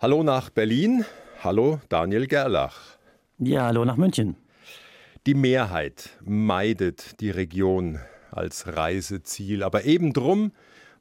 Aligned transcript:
Hallo 0.00 0.22
nach 0.22 0.50
Berlin. 0.50 1.04
Hallo 1.42 1.80
Daniel 1.88 2.28
Gerlach. 2.28 2.98
Ja, 3.38 3.64
hallo 3.64 3.84
nach 3.84 3.96
München. 3.96 4.36
Die 5.26 5.34
Mehrheit 5.34 6.10
meidet 6.24 7.20
die 7.20 7.30
Region 7.30 7.98
als 8.30 8.68
Reiseziel, 8.68 9.64
aber 9.64 9.86
eben 9.86 10.12
drum, 10.12 10.52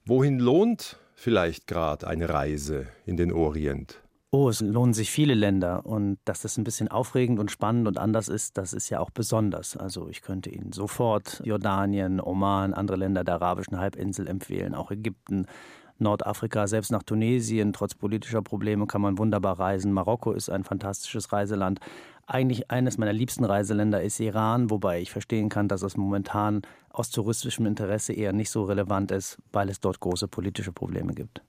wohin 0.04 0.40
lohnt 0.40 0.98
vielleicht 1.14 1.68
gerade 1.68 2.08
eine 2.08 2.30
Reise 2.30 2.88
in 3.06 3.18
den 3.18 3.32
Orient? 3.32 4.02
Oh, 4.32 4.50
es 4.50 4.62
lohnen 4.62 4.96
sich 4.96 5.12
viele 5.12 5.36
Länder 5.36 5.86
und 5.86 6.18
dass 6.26 6.42
das 6.42 6.58
ein 6.58 6.64
bisschen 6.64 6.88
aufregend 6.88 7.40
und 7.40 7.52
spannend 7.52 7.88
und 7.88 8.00
anders 8.00 8.30
ist, 8.30 8.58
das 8.58 8.74
ist 8.74 8.90
ja 8.90 9.00
auch 9.00 9.12
besonders. 9.12 9.78
Also 9.78 10.10
ich 10.10 10.24
könnte 10.24 10.50
Ihnen 10.50 10.74
sofort 10.74 11.40
Jordanien, 11.46 12.20
Oman, 12.20 12.74
andere 12.74 12.98
Länder 12.98 13.24
der 13.24 13.36
arabischen 13.36 13.80
Halbinsel 13.80 14.28
empfehlen, 14.28 14.74
auch 14.74 14.90
Ägypten, 14.90 15.46
Nordafrika, 16.00 16.68
selbst 16.68 16.92
nach 16.92 17.04
Tunesien, 17.04 17.74
trotz 17.74 17.96
politischer 17.96 18.42
Probleme 18.42 18.88
kann 18.88 19.02
man 19.02 19.18
wunderbar 19.18 19.60
reisen. 19.60 19.92
Marokko 19.92 20.32
ist 20.32 20.50
ein 20.50 20.64
fantastisches 20.64 21.32
Reiseland. 21.32 21.80
Eigentlich 22.26 22.70
eines 22.70 22.98
meiner 22.98 23.14
liebsten 23.14 23.46
Reiseländer 23.46 24.02
ist 24.02 24.20
Iran, 24.20 24.70
wobei 24.70 25.00
ich 25.00 25.12
verstehen 25.12 25.48
kann, 25.48 25.68
dass 25.68 25.82
es 25.82 25.96
momentan 25.96 26.62
aus 26.90 27.10
touristischem 27.10 27.66
Interesse 27.66 28.14
eher 28.14 28.34
nicht 28.34 28.50
so 28.50 28.64
relevant 28.66 29.12
ist, 29.12 29.38
weil 29.54 29.70
es 29.70 29.80
dort 29.80 30.00
große 30.00 30.28
politische 30.28 30.74
Probleme 30.74 31.14
gibt. 31.14 31.42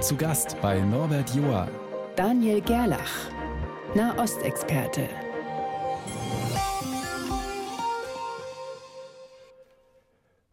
Zu 0.00 0.16
Gast 0.16 0.56
bei 0.60 0.80
Norbert 0.80 1.34
Joa. 1.34 1.66
Daniel 2.16 2.60
Gerlach, 2.60 3.30
Nahostexperte. 3.94 5.08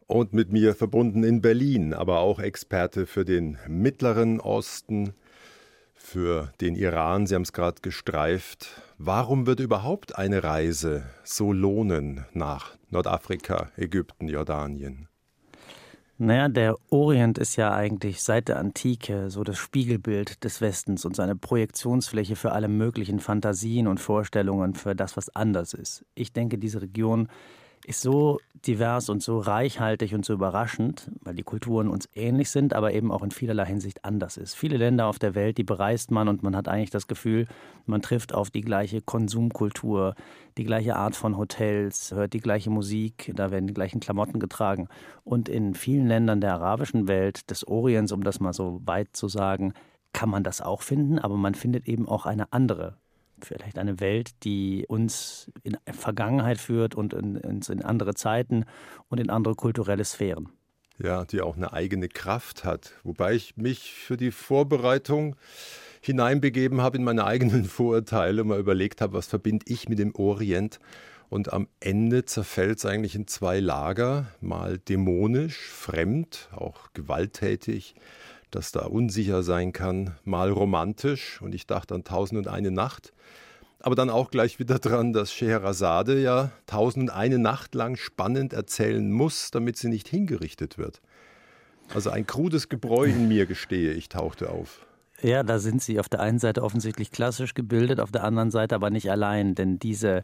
Und 0.09 0.34
mit 0.34 0.52
mir 0.52 0.73
verbunden 0.73 1.23
in 1.23 1.40
Berlin, 1.40 1.94
aber 1.94 2.22
auch 2.22 2.40
Experte 2.40 3.05
für 3.05 3.26
den 3.26 3.59
Mittleren 3.68 4.40
Osten, 4.40 5.13
für 5.94 6.52
den 6.62 6.73
Iran. 6.73 7.27
Sie 7.27 7.35
haben 7.35 7.44
es 7.44 7.54
gerade 7.54 7.80
gestreift. 7.84 8.82
Warum 8.98 9.46
wird 9.46 9.60
überhaupt 9.60 10.18
eine 10.18 10.43
Reise 10.43 11.04
so 11.24 11.54
lohnen 11.54 12.26
nach 12.34 12.76
Nordafrika, 12.90 13.70
Ägypten, 13.77 14.27
Jordanien? 14.27 15.07
Naja, 16.18 16.49
der 16.49 16.76
Orient 16.90 17.37
ist 17.37 17.55
ja 17.55 17.71
eigentlich 17.76 18.24
seit 18.24 18.48
der 18.48 18.57
Antike 18.57 19.30
so 19.30 19.43
das 19.43 19.60
Spiegelbild 19.60 20.43
des 20.43 20.60
Westens 20.60 21.05
und 21.05 21.15
seine 21.15 21.35
Projektionsfläche 21.35 22.35
für 22.35 22.54
alle 22.54 22.68
möglichen 22.68 23.20
Fantasien 23.20 23.85
und 23.85 23.99
Vorstellungen 23.99 24.74
für 24.74 24.96
das, 24.96 25.15
was 25.18 25.30
anders 25.35 25.76
ist. 25.76 26.04
Ich 26.15 26.34
denke, 26.34 26.57
diese 26.57 26.82
Region 26.82 27.30
ist 27.90 28.01
so 28.01 28.40
divers 28.68 29.09
und 29.09 29.23
so 29.23 29.40
reichhaltig 29.40 30.13
und 30.13 30.23
so 30.23 30.34
überraschend, 30.34 31.09
weil 31.21 31.34
die 31.34 31.43
Kulturen 31.43 31.87
uns 31.87 32.07
ähnlich 32.13 32.51
sind, 32.51 32.76
aber 32.76 32.93
eben 32.93 33.12
auch 33.12 33.23
in 33.23 33.31
vielerlei 33.31 33.65
Hinsicht 33.65 34.05
anders 34.05 34.37
ist. 34.37 34.54
Viele 34.54 34.77
Länder 34.77 35.07
auf 35.07 35.18
der 35.18 35.34
Welt, 35.34 35.57
die 35.57 35.63
bereist 35.63 36.12
man 36.12 36.27
und 36.27 36.43
man 36.43 36.55
hat 36.55 36.68
eigentlich 36.68 36.91
das 36.91 37.07
Gefühl, 37.07 37.48
man 37.87 38.04
trifft 38.04 38.31
auf 38.35 38.51
die 38.51 38.62
gleiche 38.62 39.01
Konsumkultur, 39.01 40.13
die 40.57 40.65
gleiche 40.65 40.98
Art 40.98 41.15
von 41.15 41.35
Hotels, 41.35 42.12
hört 42.12 42.34
die 42.34 42.41
gleiche 42.41 42.70
Musik, 42.70 43.31
da 43.35 43.49
werden 43.49 43.65
die 43.65 43.73
gleichen 43.73 43.99
Klamotten 43.99 44.40
getragen. 44.40 44.87
Und 45.24 45.49
in 45.49 45.74
vielen 45.74 46.07
Ländern 46.07 46.41
der 46.41 46.53
arabischen 46.53 47.07
Welt, 47.07 47.49
des 47.49 47.68
Orients, 47.68 48.12
um 48.12 48.24
das 48.24 48.40
mal 48.40 48.53
so 48.53 48.81
weit 48.85 49.09
zu 49.13 49.27
sagen, 49.27 49.74
kann 50.13 50.29
man 50.29 50.43
das 50.43 50.62
auch 50.62 50.84
finden, 50.84 51.18
aber 51.18 51.37
man 51.37 51.55
findet 51.55 51.87
eben 51.87 52.07
auch 52.07 52.27
eine 52.27 52.53
andere 52.53 52.98
vielleicht 53.45 53.77
eine 53.77 53.99
Welt, 53.99 54.32
die 54.43 54.85
uns 54.87 55.51
in 55.63 55.77
Vergangenheit 55.91 56.57
führt 56.57 56.95
und 56.95 57.13
in, 57.13 57.35
in, 57.35 57.81
andere 57.81 58.13
Zeiten 58.13 58.65
und 59.07 59.20
in 59.20 59.29
andere 59.29 59.55
kulturelle 59.55 60.05
Sphären. 60.05 60.49
Ja, 60.98 61.26
die 61.26 61.41
auch 61.41 61.55
eine 61.55 61.71
eigene 61.71 62.09
Kraft 62.09 62.65
hat. 62.65 62.93
Wobei 63.04 63.34
ich 63.34 63.55
mich 63.55 63.93
für 63.93 64.18
die 64.18 64.31
Vorbereitung 64.31 65.35
hineinbegeben 66.01 66.81
habe 66.81 66.97
in 66.97 67.03
meine 67.03 67.25
eigenen 67.25 67.66
Vorurteile 67.66 68.44
mal 68.44 68.59
überlegt 68.59 69.01
habe, 69.01 69.13
was 69.13 69.28
verbinde 69.28 69.66
ich 69.68 69.90
mit 69.90 70.00
dem 70.00 70.13
Orient. 70.16 70.79
Und 71.29 71.53
am 71.53 71.68
Ende 71.79 72.25
zerfällt 72.25 72.80
es 72.80 72.85
eigentlich 72.85 73.16
in 73.16 73.28
zwei 73.28 73.59
Lager, 73.59 74.28
mal 74.41 74.80
dämonisch, 74.80 75.69
fremd, 75.69 76.50
auch 76.52 76.91
gewalttätig, 76.94 77.94
das 78.52 78.72
da 78.72 78.86
unsicher 78.86 79.44
sein 79.44 79.74
kann, 79.74 80.16
mal 80.24 80.50
romantisch. 80.50 81.42
Und 81.42 81.54
ich 81.56 81.68
dachte 81.68 81.96
an 81.96 82.04
Tausend 82.04 82.38
und 82.38 82.48
eine 82.48 82.72
Nacht. 82.72 83.14
Aber 83.82 83.96
dann 83.96 84.10
auch 84.10 84.30
gleich 84.32 84.60
wieder 84.60 84.80
dran, 84.80 85.14
dass 85.14 85.32
Scheherazade 85.32 86.22
ja 86.22 86.52
Tausend 86.66 87.09
und 87.09 87.16
eine 87.16 87.40
Nacht 87.40 87.76
lang 87.76 87.96
spannend 87.96 88.54
erzählen 88.54 89.12
muss, 89.12 89.52
damit 89.52 89.78
sie 89.78 89.90
nicht 89.90 90.08
hingerichtet 90.08 90.78
wird. 90.78 91.02
Also 91.94 92.09
ein 92.09 92.28
krudes 92.28 92.70
Gebräu 92.70 93.06
in 93.06 93.28
mir 93.28 93.46
gestehe, 93.46 93.94
ich 93.94 94.09
tauchte 94.09 94.50
auf. 94.50 94.86
Ja, 95.22 95.44
da 95.44 95.59
sind 95.59 95.82
Sie 95.82 96.00
auf 96.00 96.08
der 96.08 96.22
einen 96.22 96.40
Seite 96.40 96.64
offensichtlich 96.64 97.12
klassisch 97.12 97.54
gebildet, 97.54 98.00
auf 98.00 98.12
der 98.12 98.24
anderen 98.24 98.52
Seite 98.52 98.76
aber 98.76 98.90
nicht 98.90 99.12
allein, 99.12 99.54
denn 99.54 99.80
diese 99.80 100.24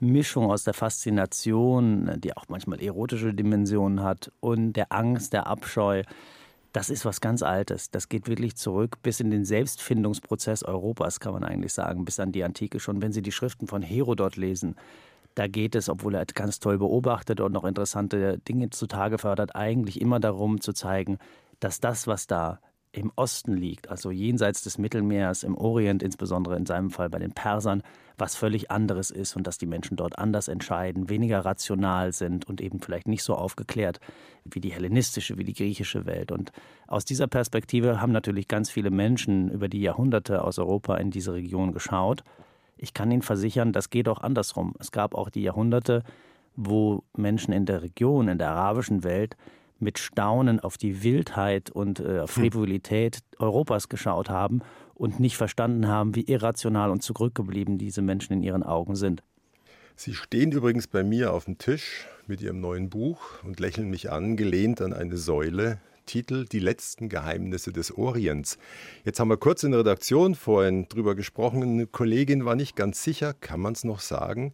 Mischung 0.00 0.50
aus 0.50 0.64
der 0.64 0.74
Faszination, 0.74 2.10
die 2.18 2.36
auch 2.36 2.44
manchmal 2.48 2.82
erotische 2.82 3.32
Dimensionen 3.32 4.02
hat, 4.02 4.30
und 4.40 4.74
der 4.74 4.92
Angst, 4.92 5.32
der 5.32 5.46
Abscheu, 5.46 6.02
das 6.74 6.90
ist 6.90 7.04
was 7.04 7.20
ganz 7.20 7.42
Altes. 7.44 7.92
Das 7.92 8.08
geht 8.08 8.26
wirklich 8.26 8.56
zurück 8.56 8.98
bis 9.00 9.20
in 9.20 9.30
den 9.30 9.44
Selbstfindungsprozess 9.44 10.64
Europas, 10.64 11.20
kann 11.20 11.32
man 11.32 11.44
eigentlich 11.44 11.72
sagen, 11.72 12.04
bis 12.04 12.18
an 12.18 12.32
die 12.32 12.42
Antike 12.42 12.80
schon. 12.80 13.00
Wenn 13.00 13.12
Sie 13.12 13.22
die 13.22 13.30
Schriften 13.30 13.68
von 13.68 13.80
Herodot 13.80 14.34
lesen, 14.34 14.74
da 15.36 15.46
geht 15.46 15.76
es, 15.76 15.88
obwohl 15.88 16.16
er 16.16 16.24
ganz 16.26 16.58
toll 16.58 16.78
beobachtet 16.78 17.40
und 17.40 17.52
noch 17.52 17.64
interessante 17.64 18.38
Dinge 18.38 18.70
zutage 18.70 19.18
fördert, 19.18 19.54
eigentlich 19.54 20.00
immer 20.00 20.18
darum 20.18 20.60
zu 20.60 20.72
zeigen, 20.72 21.18
dass 21.60 21.78
das, 21.78 22.08
was 22.08 22.26
da 22.26 22.58
im 22.90 23.12
Osten 23.14 23.56
liegt, 23.56 23.88
also 23.88 24.10
jenseits 24.10 24.62
des 24.64 24.76
Mittelmeers, 24.76 25.44
im 25.44 25.56
Orient, 25.56 26.02
insbesondere 26.02 26.56
in 26.56 26.66
seinem 26.66 26.90
Fall 26.90 27.08
bei 27.08 27.20
den 27.20 27.32
Persern, 27.32 27.84
was 28.16 28.36
völlig 28.36 28.70
anderes 28.70 29.10
ist 29.10 29.36
und 29.36 29.46
dass 29.46 29.58
die 29.58 29.66
Menschen 29.66 29.96
dort 29.96 30.18
anders 30.18 30.48
entscheiden, 30.48 31.08
weniger 31.08 31.44
rational 31.44 32.12
sind 32.12 32.46
und 32.46 32.60
eben 32.60 32.80
vielleicht 32.80 33.08
nicht 33.08 33.22
so 33.22 33.34
aufgeklärt 33.34 34.00
wie 34.44 34.60
die 34.60 34.72
hellenistische, 34.72 35.36
wie 35.38 35.44
die 35.44 35.54
griechische 35.54 36.06
Welt. 36.06 36.30
Und 36.30 36.52
aus 36.86 37.04
dieser 37.04 37.26
Perspektive 37.26 38.00
haben 38.00 38.12
natürlich 38.12 38.46
ganz 38.46 38.70
viele 38.70 38.90
Menschen 38.90 39.50
über 39.50 39.68
die 39.68 39.80
Jahrhunderte 39.80 40.44
aus 40.44 40.58
Europa 40.58 40.96
in 40.96 41.10
diese 41.10 41.32
Region 41.32 41.72
geschaut. 41.72 42.22
Ich 42.76 42.94
kann 42.94 43.10
Ihnen 43.10 43.22
versichern, 43.22 43.72
das 43.72 43.90
geht 43.90 44.08
auch 44.08 44.20
andersrum. 44.20 44.74
Es 44.78 44.92
gab 44.92 45.14
auch 45.14 45.30
die 45.30 45.42
Jahrhunderte, 45.42 46.02
wo 46.56 47.02
Menschen 47.16 47.52
in 47.52 47.66
der 47.66 47.82
Region, 47.82 48.28
in 48.28 48.38
der 48.38 48.50
arabischen 48.50 49.02
Welt, 49.02 49.36
mit 49.80 49.98
Staunen 49.98 50.60
auf 50.60 50.78
die 50.78 51.02
Wildheit 51.02 51.70
und 51.70 51.98
äh, 51.98 52.20
hm. 52.20 52.28
Frivolität 52.28 53.18
Europas 53.38 53.88
geschaut 53.88 54.30
haben 54.30 54.62
und 54.94 55.20
nicht 55.20 55.36
verstanden 55.36 55.88
haben, 55.88 56.14
wie 56.14 56.22
irrational 56.22 56.90
und 56.90 57.02
zurückgeblieben 57.02 57.78
diese 57.78 58.02
Menschen 58.02 58.32
in 58.32 58.42
ihren 58.42 58.62
Augen 58.62 58.96
sind. 58.96 59.22
Sie 59.96 60.14
stehen 60.14 60.50
übrigens 60.50 60.88
bei 60.88 61.04
mir 61.04 61.32
auf 61.32 61.44
dem 61.44 61.58
Tisch 61.58 62.06
mit 62.26 62.40
Ihrem 62.40 62.60
neuen 62.60 62.90
Buch 62.90 63.20
und 63.44 63.60
lächeln 63.60 63.90
mich 63.90 64.10
an, 64.10 64.36
gelehnt 64.36 64.80
an 64.80 64.92
eine 64.92 65.16
Säule. 65.16 65.78
Titel 66.06 66.44
Die 66.44 66.58
letzten 66.58 67.08
Geheimnisse 67.08 67.72
des 67.72 67.96
Orients. 67.96 68.58
Jetzt 69.04 69.20
haben 69.20 69.28
wir 69.28 69.36
kurz 69.36 69.62
in 69.62 69.70
der 69.70 69.80
Redaktion 69.80 70.34
vorhin 70.34 70.88
drüber 70.88 71.14
gesprochen. 71.14 71.62
Eine 71.62 71.86
Kollegin 71.86 72.44
war 72.44 72.56
nicht 72.56 72.76
ganz 72.76 73.02
sicher, 73.02 73.32
kann 73.34 73.60
man 73.60 73.72
es 73.72 73.84
noch 73.84 74.00
sagen? 74.00 74.52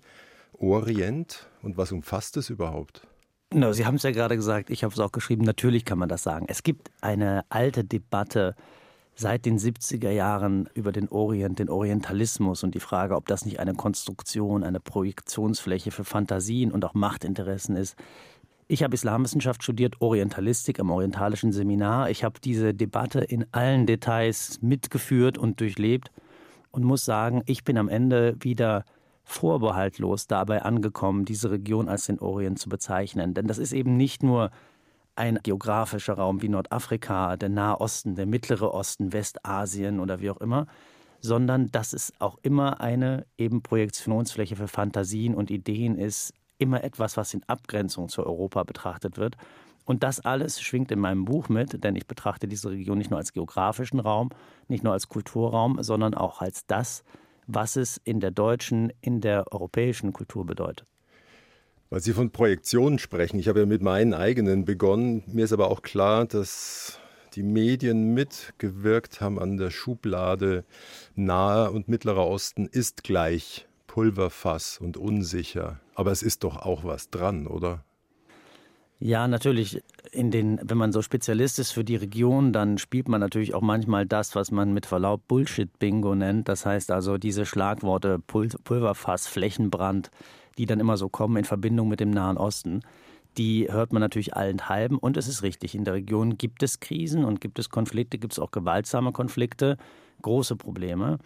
Orient 0.52 1.48
und 1.62 1.76
was 1.76 1.90
umfasst 1.90 2.36
es 2.36 2.50
überhaupt? 2.50 3.06
No, 3.52 3.72
Sie 3.72 3.84
haben 3.84 3.96
es 3.96 4.04
ja 4.04 4.12
gerade 4.12 4.36
gesagt, 4.36 4.70
ich 4.70 4.84
habe 4.84 4.94
es 4.94 5.00
auch 5.00 5.10
geschrieben, 5.10 5.42
natürlich 5.44 5.84
kann 5.84 5.98
man 5.98 6.08
das 6.08 6.22
sagen. 6.22 6.46
Es 6.48 6.62
gibt 6.62 6.90
eine 7.00 7.44
alte 7.48 7.82
Debatte 7.82 8.54
seit 9.20 9.44
den 9.44 9.58
70er 9.58 10.10
Jahren 10.10 10.68
über 10.74 10.92
den 10.92 11.08
Orient, 11.08 11.58
den 11.58 11.68
Orientalismus 11.68 12.64
und 12.64 12.74
die 12.74 12.80
Frage, 12.80 13.14
ob 13.14 13.26
das 13.26 13.44
nicht 13.44 13.60
eine 13.60 13.74
Konstruktion, 13.74 14.64
eine 14.64 14.80
Projektionsfläche 14.80 15.90
für 15.90 16.04
Fantasien 16.04 16.72
und 16.72 16.84
auch 16.84 16.94
Machtinteressen 16.94 17.76
ist. 17.76 17.96
Ich 18.66 18.82
habe 18.82 18.94
Islamwissenschaft 18.94 19.62
studiert, 19.62 20.00
Orientalistik 20.00 20.80
am 20.80 20.90
Orientalischen 20.90 21.52
Seminar. 21.52 22.08
Ich 22.08 22.24
habe 22.24 22.40
diese 22.42 22.72
Debatte 22.72 23.20
in 23.20 23.44
allen 23.52 23.84
Details 23.84 24.58
mitgeführt 24.62 25.36
und 25.36 25.60
durchlebt 25.60 26.10
und 26.70 26.84
muss 26.84 27.04
sagen, 27.04 27.42
ich 27.46 27.62
bin 27.62 27.76
am 27.76 27.88
Ende 27.88 28.36
wieder 28.40 28.84
vorbehaltlos 29.24 30.28
dabei 30.28 30.62
angekommen, 30.62 31.24
diese 31.24 31.50
Region 31.50 31.88
als 31.88 32.06
den 32.06 32.20
Orient 32.20 32.58
zu 32.58 32.68
bezeichnen. 32.68 33.34
Denn 33.34 33.46
das 33.46 33.58
ist 33.58 33.72
eben 33.72 33.96
nicht 33.96 34.22
nur 34.22 34.50
ein 35.20 35.38
geografischer 35.42 36.14
Raum 36.14 36.40
wie 36.40 36.48
Nordafrika, 36.48 37.36
der 37.36 37.50
Nahe 37.50 37.78
Osten, 37.78 38.14
der 38.14 38.24
Mittlere 38.24 38.72
Osten, 38.72 39.12
Westasien 39.12 40.00
oder 40.00 40.20
wie 40.20 40.30
auch 40.30 40.40
immer, 40.40 40.66
sondern 41.20 41.70
dass 41.70 41.92
es 41.92 42.14
auch 42.20 42.38
immer 42.40 42.80
eine 42.80 43.26
eben 43.36 43.62
Projektionsfläche 43.62 44.56
für 44.56 44.66
Fantasien 44.66 45.34
und 45.34 45.50
Ideen 45.50 45.98
ist, 45.98 46.32
immer 46.56 46.82
etwas, 46.84 47.18
was 47.18 47.34
in 47.34 47.42
Abgrenzung 47.46 48.08
zu 48.08 48.24
Europa 48.24 48.62
betrachtet 48.64 49.18
wird. 49.18 49.36
Und 49.84 50.02
das 50.04 50.20
alles 50.20 50.62
schwingt 50.62 50.90
in 50.90 51.00
meinem 51.00 51.26
Buch 51.26 51.50
mit, 51.50 51.84
denn 51.84 51.96
ich 51.96 52.06
betrachte 52.06 52.48
diese 52.48 52.70
Region 52.70 52.96
nicht 52.96 53.10
nur 53.10 53.18
als 53.18 53.34
geografischen 53.34 54.00
Raum, 54.00 54.30
nicht 54.68 54.84
nur 54.84 54.94
als 54.94 55.08
Kulturraum, 55.08 55.82
sondern 55.82 56.14
auch 56.14 56.40
als 56.40 56.64
das, 56.66 57.04
was 57.46 57.76
es 57.76 58.00
in 58.04 58.20
der 58.20 58.30
deutschen, 58.30 58.90
in 59.02 59.20
der 59.20 59.52
europäischen 59.52 60.14
Kultur 60.14 60.46
bedeutet. 60.46 60.86
Weil 61.90 62.00
Sie 62.00 62.12
von 62.12 62.30
Projektionen 62.30 63.00
sprechen, 63.00 63.40
ich 63.40 63.48
habe 63.48 63.60
ja 63.60 63.66
mit 63.66 63.82
meinen 63.82 64.14
eigenen 64.14 64.64
begonnen. 64.64 65.24
Mir 65.26 65.44
ist 65.44 65.52
aber 65.52 65.72
auch 65.72 65.82
klar, 65.82 66.24
dass 66.24 67.00
die 67.34 67.42
Medien 67.42 68.14
mitgewirkt 68.14 69.20
haben 69.20 69.40
an 69.40 69.56
der 69.56 69.70
Schublade 69.70 70.64
Nahe 71.16 71.72
und 71.72 71.88
Mittlerer 71.88 72.28
Osten 72.28 72.66
ist 72.66 73.02
gleich 73.02 73.66
Pulverfass 73.88 74.78
und 74.78 74.96
unsicher. 74.96 75.80
Aber 75.96 76.12
es 76.12 76.22
ist 76.22 76.44
doch 76.44 76.58
auch 76.58 76.84
was 76.84 77.10
dran, 77.10 77.48
oder? 77.48 77.84
Ja, 79.00 79.26
natürlich. 79.26 79.82
In 80.12 80.30
den, 80.30 80.60
wenn 80.62 80.78
man 80.78 80.92
so 80.92 81.02
Spezialist 81.02 81.58
ist 81.58 81.72
für 81.72 81.84
die 81.84 81.96
Region, 81.96 82.52
dann 82.52 82.78
spielt 82.78 83.08
man 83.08 83.20
natürlich 83.20 83.54
auch 83.54 83.62
manchmal 83.62 84.06
das, 84.06 84.36
was 84.36 84.52
man 84.52 84.72
mit 84.72 84.86
Verlaub 84.86 85.26
Bullshit-Bingo 85.26 86.14
nennt. 86.14 86.48
Das 86.48 86.66
heißt 86.66 86.92
also 86.92 87.18
diese 87.18 87.46
Schlagworte 87.46 88.20
Pul 88.20 88.48
Pulverfass, 88.62 89.26
Flächenbrand, 89.26 90.10
die 90.58 90.66
dann 90.66 90.80
immer 90.80 90.96
so 90.96 91.08
kommen 91.08 91.36
in 91.36 91.44
Verbindung 91.44 91.88
mit 91.88 92.00
dem 92.00 92.10
Nahen 92.10 92.36
Osten. 92.36 92.80
Die 93.38 93.68
hört 93.70 93.92
man 93.92 94.00
natürlich 94.00 94.34
allenthalben 94.34 94.98
und 94.98 95.16
es 95.16 95.28
ist 95.28 95.42
richtig. 95.42 95.74
In 95.74 95.84
der 95.84 95.94
Region 95.94 96.36
gibt 96.36 96.62
es 96.62 96.80
Krisen 96.80 97.24
und 97.24 97.40
gibt 97.40 97.58
es 97.58 97.70
Konflikte, 97.70 98.18
gibt 98.18 98.32
es 98.32 98.38
auch 98.38 98.50
gewaltsame 98.50 99.12
Konflikte, 99.12 99.76
große 100.22 100.56
Probleme. 100.56 101.18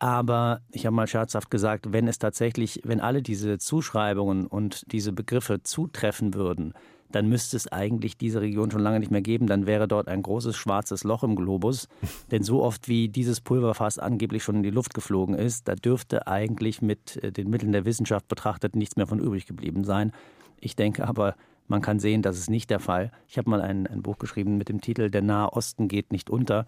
Aber 0.00 0.60
ich 0.72 0.84
habe 0.86 0.96
mal 0.96 1.06
scherzhaft 1.06 1.50
gesagt, 1.50 1.92
wenn 1.92 2.08
es 2.08 2.18
tatsächlich, 2.18 2.80
wenn 2.84 3.00
alle 3.00 3.22
diese 3.22 3.58
Zuschreibungen 3.58 4.46
und 4.46 4.90
diese 4.92 5.12
Begriffe 5.12 5.62
zutreffen 5.62 6.34
würden, 6.34 6.74
dann 7.14 7.28
müsste 7.28 7.56
es 7.56 7.70
eigentlich 7.70 8.16
diese 8.16 8.40
Region 8.40 8.72
schon 8.72 8.80
lange 8.80 8.98
nicht 8.98 9.12
mehr 9.12 9.22
geben. 9.22 9.46
Dann 9.46 9.66
wäre 9.66 9.86
dort 9.86 10.08
ein 10.08 10.22
großes 10.22 10.56
schwarzes 10.56 11.04
Loch 11.04 11.22
im 11.22 11.36
Globus. 11.36 11.88
Denn 12.32 12.42
so 12.42 12.62
oft 12.62 12.88
wie 12.88 13.08
dieses 13.08 13.40
Pulverfass 13.40 14.00
angeblich 14.00 14.42
schon 14.42 14.56
in 14.56 14.62
die 14.64 14.70
Luft 14.70 14.94
geflogen 14.94 15.36
ist, 15.36 15.68
da 15.68 15.76
dürfte 15.76 16.26
eigentlich 16.26 16.82
mit 16.82 17.22
äh, 17.22 17.30
den 17.30 17.50
Mitteln 17.50 17.70
der 17.70 17.84
Wissenschaft 17.84 18.26
betrachtet 18.26 18.74
nichts 18.74 18.96
mehr 18.96 19.06
von 19.06 19.20
übrig 19.20 19.46
geblieben 19.46 19.84
sein. 19.84 20.12
Ich 20.58 20.74
denke 20.74 21.06
aber, 21.06 21.36
man 21.68 21.82
kann 21.82 22.00
sehen, 22.00 22.20
das 22.20 22.36
ist 22.36 22.50
nicht 22.50 22.68
der 22.68 22.80
Fall. 22.80 23.12
Ich 23.28 23.38
habe 23.38 23.48
mal 23.48 23.62
ein, 23.62 23.86
ein 23.86 24.02
Buch 24.02 24.18
geschrieben 24.18 24.58
mit 24.58 24.68
dem 24.68 24.80
Titel 24.80 25.08
Der 25.08 25.22
Nahe 25.22 25.52
Osten 25.52 25.86
geht 25.86 26.10
nicht 26.10 26.30
unter. 26.30 26.66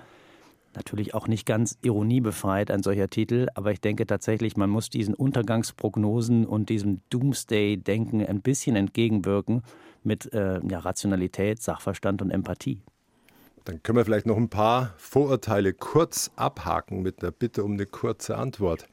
Natürlich 0.76 1.14
auch 1.14 1.26
nicht 1.26 1.46
ganz 1.46 1.78
ironiebefreit 1.82 2.70
ein 2.70 2.82
solcher 2.82 3.08
Titel, 3.08 3.48
aber 3.54 3.72
ich 3.72 3.80
denke 3.80 4.06
tatsächlich, 4.06 4.56
man 4.56 4.68
muss 4.68 4.90
diesen 4.90 5.14
Untergangsprognosen 5.14 6.46
und 6.46 6.68
diesem 6.68 7.00
Doomsday-Denken 7.08 8.24
ein 8.24 8.42
bisschen 8.42 8.76
entgegenwirken 8.76 9.62
mit 10.06 10.32
äh, 10.32 10.60
ja, 10.66 10.78
Rationalität, 10.78 11.62
Sachverstand 11.62 12.22
und 12.22 12.30
Empathie. 12.30 12.80
Dann 13.64 13.82
können 13.82 13.98
wir 13.98 14.04
vielleicht 14.04 14.26
noch 14.26 14.36
ein 14.36 14.48
paar 14.48 14.94
Vorurteile 14.96 15.72
kurz 15.74 16.30
abhaken 16.36 17.02
mit 17.02 17.22
einer 17.22 17.32
Bitte 17.32 17.64
um 17.64 17.72
eine 17.72 17.86
kurze 17.86 18.38
Antwort. 18.38 18.86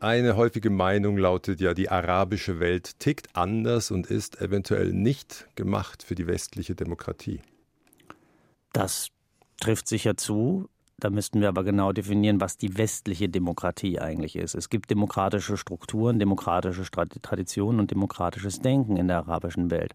Eine 0.00 0.34
häufige 0.34 0.70
Meinung 0.70 1.16
lautet 1.16 1.60
ja, 1.60 1.74
die 1.74 1.88
arabische 1.88 2.58
Welt 2.58 2.98
tickt 2.98 3.36
anders 3.36 3.92
und 3.92 4.08
ist 4.08 4.40
eventuell 4.40 4.92
nicht 4.92 5.46
gemacht 5.54 6.02
für 6.02 6.16
die 6.16 6.26
westliche 6.26 6.74
Demokratie. 6.74 7.40
Das 8.72 9.10
trifft 9.60 9.86
sicher 9.86 10.16
zu. 10.16 10.68
Da 10.98 11.10
müssten 11.10 11.40
wir 11.40 11.48
aber 11.48 11.62
genau 11.62 11.92
definieren, 11.92 12.40
was 12.40 12.56
die 12.56 12.76
westliche 12.76 13.28
Demokratie 13.28 14.00
eigentlich 14.00 14.34
ist. 14.34 14.56
Es 14.56 14.70
gibt 14.70 14.90
demokratische 14.90 15.56
Strukturen, 15.56 16.18
demokratische 16.18 16.82
Traditionen 16.90 17.78
und 17.78 17.90
demokratisches 17.92 18.60
Denken 18.60 18.96
in 18.96 19.06
der 19.06 19.18
arabischen 19.18 19.70
Welt. 19.70 19.94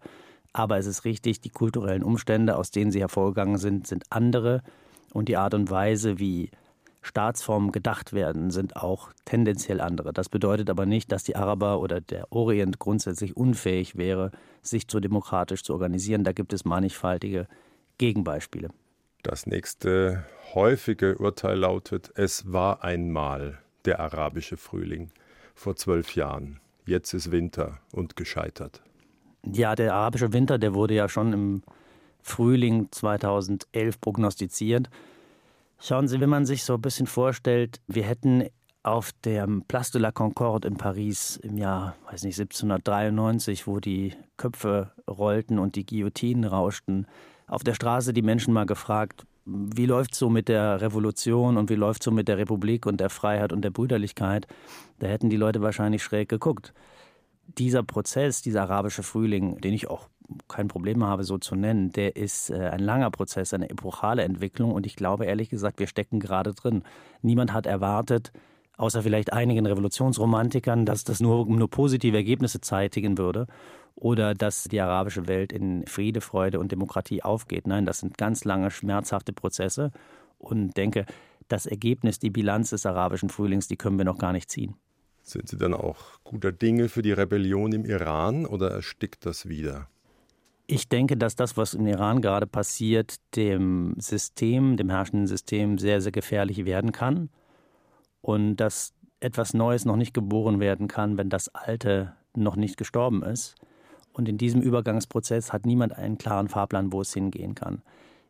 Aber 0.57 0.79
es 0.79 0.87
ist 0.87 1.05
richtig, 1.05 1.39
die 1.39 1.51
kulturellen 1.51 2.01
Umstände, 2.01 2.55
aus 2.55 2.71
denen 2.71 2.89
sie 2.89 2.99
hervorgegangen 2.99 3.59
sind, 3.59 3.85
sind 3.85 4.05
andere. 4.09 4.63
Und 5.13 5.29
die 5.29 5.37
Art 5.37 5.53
und 5.53 5.69
Weise, 5.69 6.17
wie 6.17 6.49
Staatsformen 7.03 7.71
gedacht 7.71 8.11
werden, 8.11 8.49
sind 8.49 8.75
auch 8.75 9.11
tendenziell 9.23 9.79
andere. 9.79 10.13
Das 10.13 10.29
bedeutet 10.29 10.71
aber 10.71 10.87
nicht, 10.87 11.11
dass 11.11 11.23
die 11.23 11.35
Araber 11.35 11.79
oder 11.79 12.01
der 12.01 12.31
Orient 12.31 12.79
grundsätzlich 12.79 13.37
unfähig 13.37 13.97
wäre, 13.97 14.31
sich 14.63 14.87
so 14.89 14.99
demokratisch 14.99 15.61
zu 15.61 15.73
organisieren. 15.73 16.23
Da 16.23 16.31
gibt 16.31 16.51
es 16.53 16.65
mannigfaltige 16.65 17.47
Gegenbeispiele. 17.99 18.69
Das 19.21 19.45
nächste 19.45 20.25
häufige 20.55 21.19
Urteil 21.19 21.59
lautet, 21.59 22.11
es 22.15 22.51
war 22.51 22.83
einmal 22.83 23.59
der 23.85 23.99
arabische 23.99 24.57
Frühling 24.57 25.11
vor 25.53 25.75
zwölf 25.75 26.15
Jahren. 26.15 26.59
Jetzt 26.87 27.13
ist 27.13 27.29
Winter 27.29 27.79
und 27.91 28.15
gescheitert. 28.15 28.81
Ja, 29.53 29.75
der 29.75 29.93
arabische 29.93 30.33
Winter, 30.33 30.57
der 30.57 30.73
wurde 30.73 30.93
ja 30.93 31.09
schon 31.09 31.33
im 31.33 31.63
Frühling 32.21 32.87
2011 32.91 34.01
prognostiziert. 34.01 34.89
Schauen 35.79 36.07
Sie, 36.07 36.19
wenn 36.19 36.29
man 36.29 36.45
sich 36.45 36.63
so 36.63 36.73
ein 36.73 36.81
bisschen 36.81 37.07
vorstellt, 37.07 37.79
wir 37.87 38.03
hätten 38.03 38.45
auf 38.83 39.11
dem 39.25 39.63
Place 39.63 39.91
de 39.91 40.01
la 40.01 40.11
Concorde 40.11 40.67
in 40.67 40.77
Paris 40.77 41.37
im 41.37 41.57
Jahr, 41.57 41.95
weiß 42.09 42.23
nicht, 42.23 42.39
1793, 42.39 43.67
wo 43.67 43.79
die 43.79 44.13
Köpfe 44.37 44.91
rollten 45.09 45.59
und 45.59 45.75
die 45.75 45.85
Guillotinen 45.85 46.45
rauschten, 46.45 47.05
auf 47.47 47.63
der 47.63 47.73
Straße 47.73 48.13
die 48.13 48.21
Menschen 48.21 48.53
mal 48.53 48.65
gefragt, 48.65 49.25
wie 49.45 49.85
läuft 49.85 50.15
so 50.15 50.29
mit 50.29 50.49
der 50.49 50.81
Revolution 50.81 51.57
und 51.57 51.69
wie 51.69 51.75
läuft 51.75 52.03
so 52.03 52.11
mit 52.11 52.27
der 52.27 52.37
Republik 52.37 52.85
und 52.85 52.99
der 52.99 53.09
Freiheit 53.09 53.53
und 53.53 53.61
der 53.61 53.71
Brüderlichkeit? 53.71 54.47
Da 54.99 55.07
hätten 55.07 55.29
die 55.29 55.37
Leute 55.37 55.61
wahrscheinlich 55.61 56.03
schräg 56.03 56.27
geguckt. 56.27 56.73
Dieser 57.47 57.83
Prozess, 57.83 58.41
dieser 58.41 58.63
arabische 58.63 59.03
Frühling, 59.03 59.59
den 59.61 59.73
ich 59.73 59.89
auch 59.89 60.09
kein 60.47 60.67
Problem 60.67 61.03
habe, 61.03 61.23
so 61.23 61.37
zu 61.37 61.55
nennen, 61.55 61.91
der 61.91 62.15
ist 62.15 62.49
äh, 62.49 62.69
ein 62.69 62.79
langer 62.79 63.11
Prozess, 63.11 63.53
eine 63.53 63.69
epochale 63.69 64.23
Entwicklung 64.23 64.73
und 64.73 64.85
ich 64.85 64.95
glaube 64.95 65.25
ehrlich 65.25 65.49
gesagt, 65.49 65.79
wir 65.79 65.87
stecken 65.87 66.19
gerade 66.19 66.53
drin. 66.53 66.83
Niemand 67.21 67.53
hat 67.53 67.65
erwartet, 67.65 68.31
außer 68.77 69.03
vielleicht 69.03 69.33
einigen 69.33 69.65
Revolutionsromantikern, 69.65 70.85
dass 70.85 71.03
das 71.03 71.19
nur, 71.19 71.45
nur 71.45 71.69
positive 71.69 72.17
Ergebnisse 72.17 72.61
zeitigen 72.61 73.17
würde 73.17 73.47
oder 73.95 74.33
dass 74.33 74.65
die 74.65 74.79
arabische 74.79 75.27
Welt 75.27 75.51
in 75.51 75.85
Friede, 75.87 76.21
Freude 76.21 76.59
und 76.59 76.71
Demokratie 76.71 77.23
aufgeht. 77.23 77.65
Nein, 77.67 77.85
das 77.85 77.99
sind 77.99 78.17
ganz 78.17 78.43
lange, 78.43 78.69
schmerzhafte 78.69 79.33
Prozesse 79.33 79.91
und 80.37 80.77
denke, 80.77 81.05
das 81.47 81.65
Ergebnis, 81.65 82.19
die 82.19 82.29
Bilanz 82.29 82.71
des 82.71 82.85
arabischen 82.85 83.29
Frühlings, 83.29 83.67
die 83.67 83.77
können 83.77 83.97
wir 83.97 84.05
noch 84.05 84.17
gar 84.17 84.33
nicht 84.33 84.51
ziehen. 84.51 84.75
Sind 85.27 85.49
Sie 85.49 85.57
dann 85.57 85.73
auch 85.73 85.97
guter 86.23 86.53
Dinge 86.53 86.87
für 86.87 87.01
die 87.01 87.11
Rebellion 87.11 87.73
im 87.73 87.83
Iran 87.83 88.45
oder 88.45 88.71
erstickt 88.71 89.25
das 89.25 89.49
wieder? 89.49 89.89
Ich 90.67 90.87
denke, 90.87 91.17
dass 91.17 91.35
das, 91.35 91.57
was 91.57 91.73
im 91.73 91.85
Iran 91.85 92.21
gerade 92.21 92.47
passiert, 92.47 93.17
dem 93.35 93.95
System, 93.99 94.77
dem 94.77 94.89
herrschenden 94.89 95.27
System 95.27 95.79
sehr, 95.79 95.99
sehr 95.99 96.13
gefährlich 96.13 96.63
werden 96.63 96.93
kann. 96.93 97.29
Und 98.21 98.55
dass 98.55 98.93
etwas 99.19 99.53
Neues 99.53 99.83
noch 99.83 99.97
nicht 99.97 100.13
geboren 100.13 100.61
werden 100.61 100.87
kann, 100.87 101.17
wenn 101.17 101.29
das 101.29 101.53
Alte 101.53 102.13
noch 102.33 102.55
nicht 102.55 102.77
gestorben 102.77 103.21
ist. 103.21 103.55
Und 104.13 104.29
in 104.29 104.37
diesem 104.37 104.61
Übergangsprozess 104.61 105.51
hat 105.51 105.65
niemand 105.65 105.91
einen 105.91 106.17
klaren 106.17 106.47
Fahrplan, 106.47 106.93
wo 106.93 107.01
es 107.01 107.13
hingehen 107.13 107.53
kann. 107.53 107.81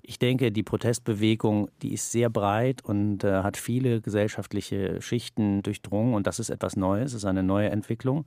Ich 0.10 0.20
denke, 0.20 0.54
die 0.54 0.64
Protestbewegung, 0.64 1.70
die 1.82 1.94
ist 1.94 2.14
sehr 2.14 2.30
breit 2.30 2.82
und 2.84 3.26
äh, 3.26 3.44
hat 3.44 3.58
viele 3.58 4.00
gesellschaftliche 4.00 5.02
Schichten 5.02 5.62
durchdrungen 5.64 6.14
und 6.14 6.28
das 6.28 6.40
ist 6.40 6.50
etwas 6.50 6.78
Neues, 6.78 7.14
ist 7.14 7.26
eine 7.26 7.44
neue 7.44 7.70
Entwicklung 7.70 8.26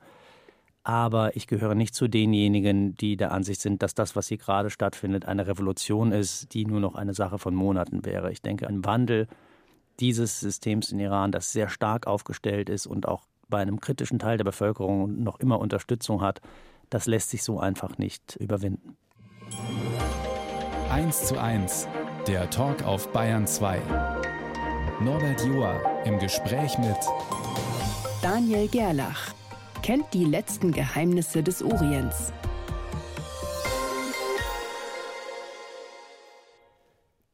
aber 0.83 1.37
ich 1.37 1.47
gehöre 1.47 1.75
nicht 1.75 1.95
zu 1.95 2.09
denjenigen, 2.09 2.97
die 2.97 3.17
der 3.17 3.33
Ansicht 3.33 3.61
sind, 3.61 3.83
dass 3.83 3.95
das, 3.95 4.17
was 4.17 4.29
hier 4.29 4.39
gerade 4.39 4.71
stattfindet, 4.71 5.27
eine 5.27 5.47
Revolution 5.47 6.13
ist, 6.13 6.55
die 6.55 6.65
nur 6.65 6.81
noch 6.81 6.95
eine 6.95 7.15
Sache 7.15 7.39
von 7.39 7.55
Monaten 7.55 8.05
wäre. 8.05 8.33
Ich 8.33 8.41
denke, 8.41 8.67
ein 8.67 8.85
Wandel 8.85 9.27
dieses 9.99 10.41
Systems 10.41 10.91
in 10.91 10.99
Iran, 10.99 11.33
das 11.33 11.53
sehr 11.53 11.69
stark 11.69 12.07
aufgestellt 12.07 12.71
ist 12.71 12.87
und 12.87 13.07
auch 13.07 13.27
bei 13.49 13.59
einem 13.59 13.81
kritischen 13.81 14.19
Teil 14.19 14.39
der 14.39 14.45
Bevölkerung 14.45 15.23
noch 15.23 15.39
immer 15.39 15.59
Unterstützung 15.59 16.23
hat, 16.23 16.41
das 16.89 17.07
lässt 17.07 17.31
sich 17.31 17.43
so 17.43 17.61
einfach 17.61 17.99
nicht 17.99 18.37
überwinden. 18.37 18.97
1 20.91 21.27
zu 21.27 21.41
1, 21.41 21.87
der 22.27 22.51
Talk 22.51 22.83
auf 22.83 23.13
Bayern 23.13 23.47
2. 23.47 23.81
Norbert 25.01 25.41
Joa 25.45 25.81
im 26.05 26.19
Gespräch 26.19 26.77
mit 26.79 26.97
Daniel 28.23 28.67
Gerlach 28.67 29.33
kennt 29.85 30.13
die 30.13 30.25
letzten 30.25 30.73
Geheimnisse 30.73 31.45
des 31.45 31.63
Orients. 31.63 32.33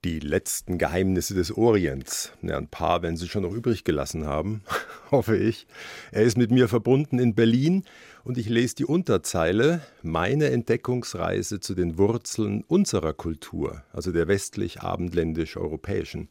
Die 0.04 0.20
letzten 0.20 0.76
Geheimnisse 0.76 1.34
des 1.34 1.56
Orients. 1.56 2.32
Ja, 2.42 2.58
ein 2.58 2.68
paar 2.68 3.00
werden 3.00 3.16
Sie 3.16 3.26
schon 3.26 3.42
noch 3.42 3.54
übrig 3.54 3.84
gelassen 3.84 4.26
haben, 4.26 4.64
hoffe 5.10 5.34
ich. 5.38 5.66
Er 6.12 6.24
ist 6.24 6.36
mit 6.36 6.50
mir 6.50 6.68
verbunden 6.68 7.18
in 7.18 7.34
Berlin 7.34 7.84
und 8.26 8.38
ich 8.38 8.48
lese 8.48 8.74
die 8.74 8.84
Unterzeile 8.84 9.82
Meine 10.02 10.50
Entdeckungsreise 10.50 11.60
zu 11.60 11.76
den 11.76 11.96
Wurzeln 11.96 12.64
unserer 12.66 13.12
Kultur, 13.12 13.84
also 13.92 14.10
der 14.10 14.26
westlich-abendländisch-europäischen. 14.26 16.28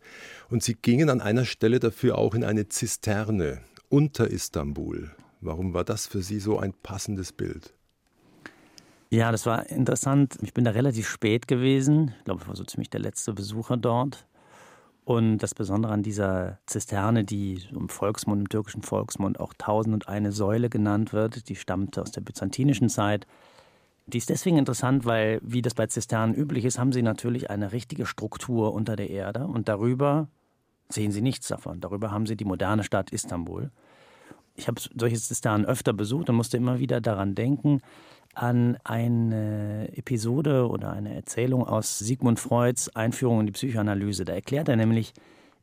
Und 0.50 0.62
Sie 0.62 0.74
gingen 0.74 1.10
an 1.10 1.22
einer 1.22 1.46
Stelle 1.46 1.80
dafür 1.80 2.18
auch 2.18 2.36
in 2.36 2.44
eine 2.44 2.68
Zisterne 2.68 3.62
unter 3.88 4.30
Istanbul. 4.30 5.10
Warum 5.40 5.74
war 5.74 5.86
das 5.86 6.06
für 6.06 6.22
Sie 6.22 6.40
so 6.40 6.60
ein 6.60 6.74
passendes 6.74 7.32
Bild? 7.32 7.74
Ja, 9.10 9.32
das 9.32 9.46
war 9.46 9.70
interessant. 9.70 10.38
Ich 10.42 10.54
bin 10.54 10.66
da 10.66 10.72
relativ 10.72 11.08
spät 11.08 11.48
gewesen. 11.48 12.14
Ich 12.18 12.26
glaube, 12.26 12.42
ich 12.42 12.48
war 12.50 12.58
so 12.58 12.66
ziemlich 12.66 12.90
der 12.90 13.00
letzte 13.00 13.32
Besucher 13.32 13.78
dort. 13.78 14.26
Und 15.06 15.38
das 15.38 15.54
Besondere 15.54 15.94
an 15.94 16.02
dieser 16.04 16.58
Zisterne, 16.66 17.24
die 17.24 17.62
im 17.72 17.90
Volksmund, 17.90 18.42
im 18.42 18.50
türkischen 18.50 18.82
Volksmund 18.82 19.40
auch 19.40 19.54
Tausend 19.58 19.94
und 19.94 20.08
eine 20.10 20.32
Säule 20.32 20.70
genannt 20.70 21.14
wird, 21.14 21.48
die 21.48 21.56
stammt 21.56 21.98
aus 22.00 22.12
der 22.12 22.22
byzantinischen 22.22 22.90
Zeit, 22.90 23.28
Die 24.08 24.20
ist 24.20 24.30
deswegen 24.30 24.58
interessant, 24.58 25.06
weil, 25.06 25.40
wie 25.42 25.64
das 25.64 25.74
bei 25.74 25.88
Zisternen 25.88 26.36
üblich 26.36 26.64
ist, 26.66 26.78
haben 26.78 26.92
sie 26.92 27.02
natürlich 27.02 27.50
eine 27.50 27.72
richtige 27.72 28.06
Struktur 28.06 28.74
unter 28.74 28.96
der 28.96 29.10
Erde 29.10 29.48
und 29.48 29.68
darüber 29.68 30.28
sehen 30.90 31.12
sie 31.12 31.22
nichts 31.22 31.48
davon. 31.48 31.82
Darüber 31.82 32.12
haben 32.12 32.28
sie 32.28 32.36
die 32.36 32.46
moderne 32.46 32.84
Stadt 32.84 33.10
Istanbul. 33.12 33.72
Ich 34.56 34.68
habe 34.68 34.80
solche 34.96 35.18
Zisternen 35.18 35.66
öfter 35.66 35.92
besucht 35.92 36.30
und 36.30 36.36
musste 36.36 36.58
immer 36.58 36.80
wieder 36.80 37.02
daran 37.02 37.34
denken, 37.34 37.82
an 38.36 38.78
eine 38.84 39.90
Episode 39.96 40.68
oder 40.68 40.92
eine 40.92 41.16
Erzählung 41.16 41.68
aus 41.68 42.00
Sigmund 42.00 42.40
Freuds 42.40 42.96
Einführung 42.96 43.42
in 43.42 43.46
die 43.48 43.52
Psychoanalyse. 43.52 44.26
Da 44.26 44.34
erklärt 44.34 44.70
er 44.70 44.76
nämlich, 44.76 45.14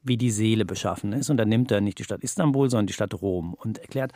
wie 0.02 0.16
die 0.16 0.30
Seele 0.30 0.64
beschaffen 0.64 1.12
ist. 1.12 1.30
Und 1.30 1.36
da 1.36 1.44
nimmt 1.44 1.70
er 1.70 1.80
nicht 1.80 1.98
die 1.98 2.04
Stadt 2.04 2.22
Istanbul, 2.22 2.68
sondern 2.70 2.86
die 2.86 2.92
Stadt 2.92 3.20
Rom 3.20 3.54
und 3.54 3.78
erklärt 3.78 4.12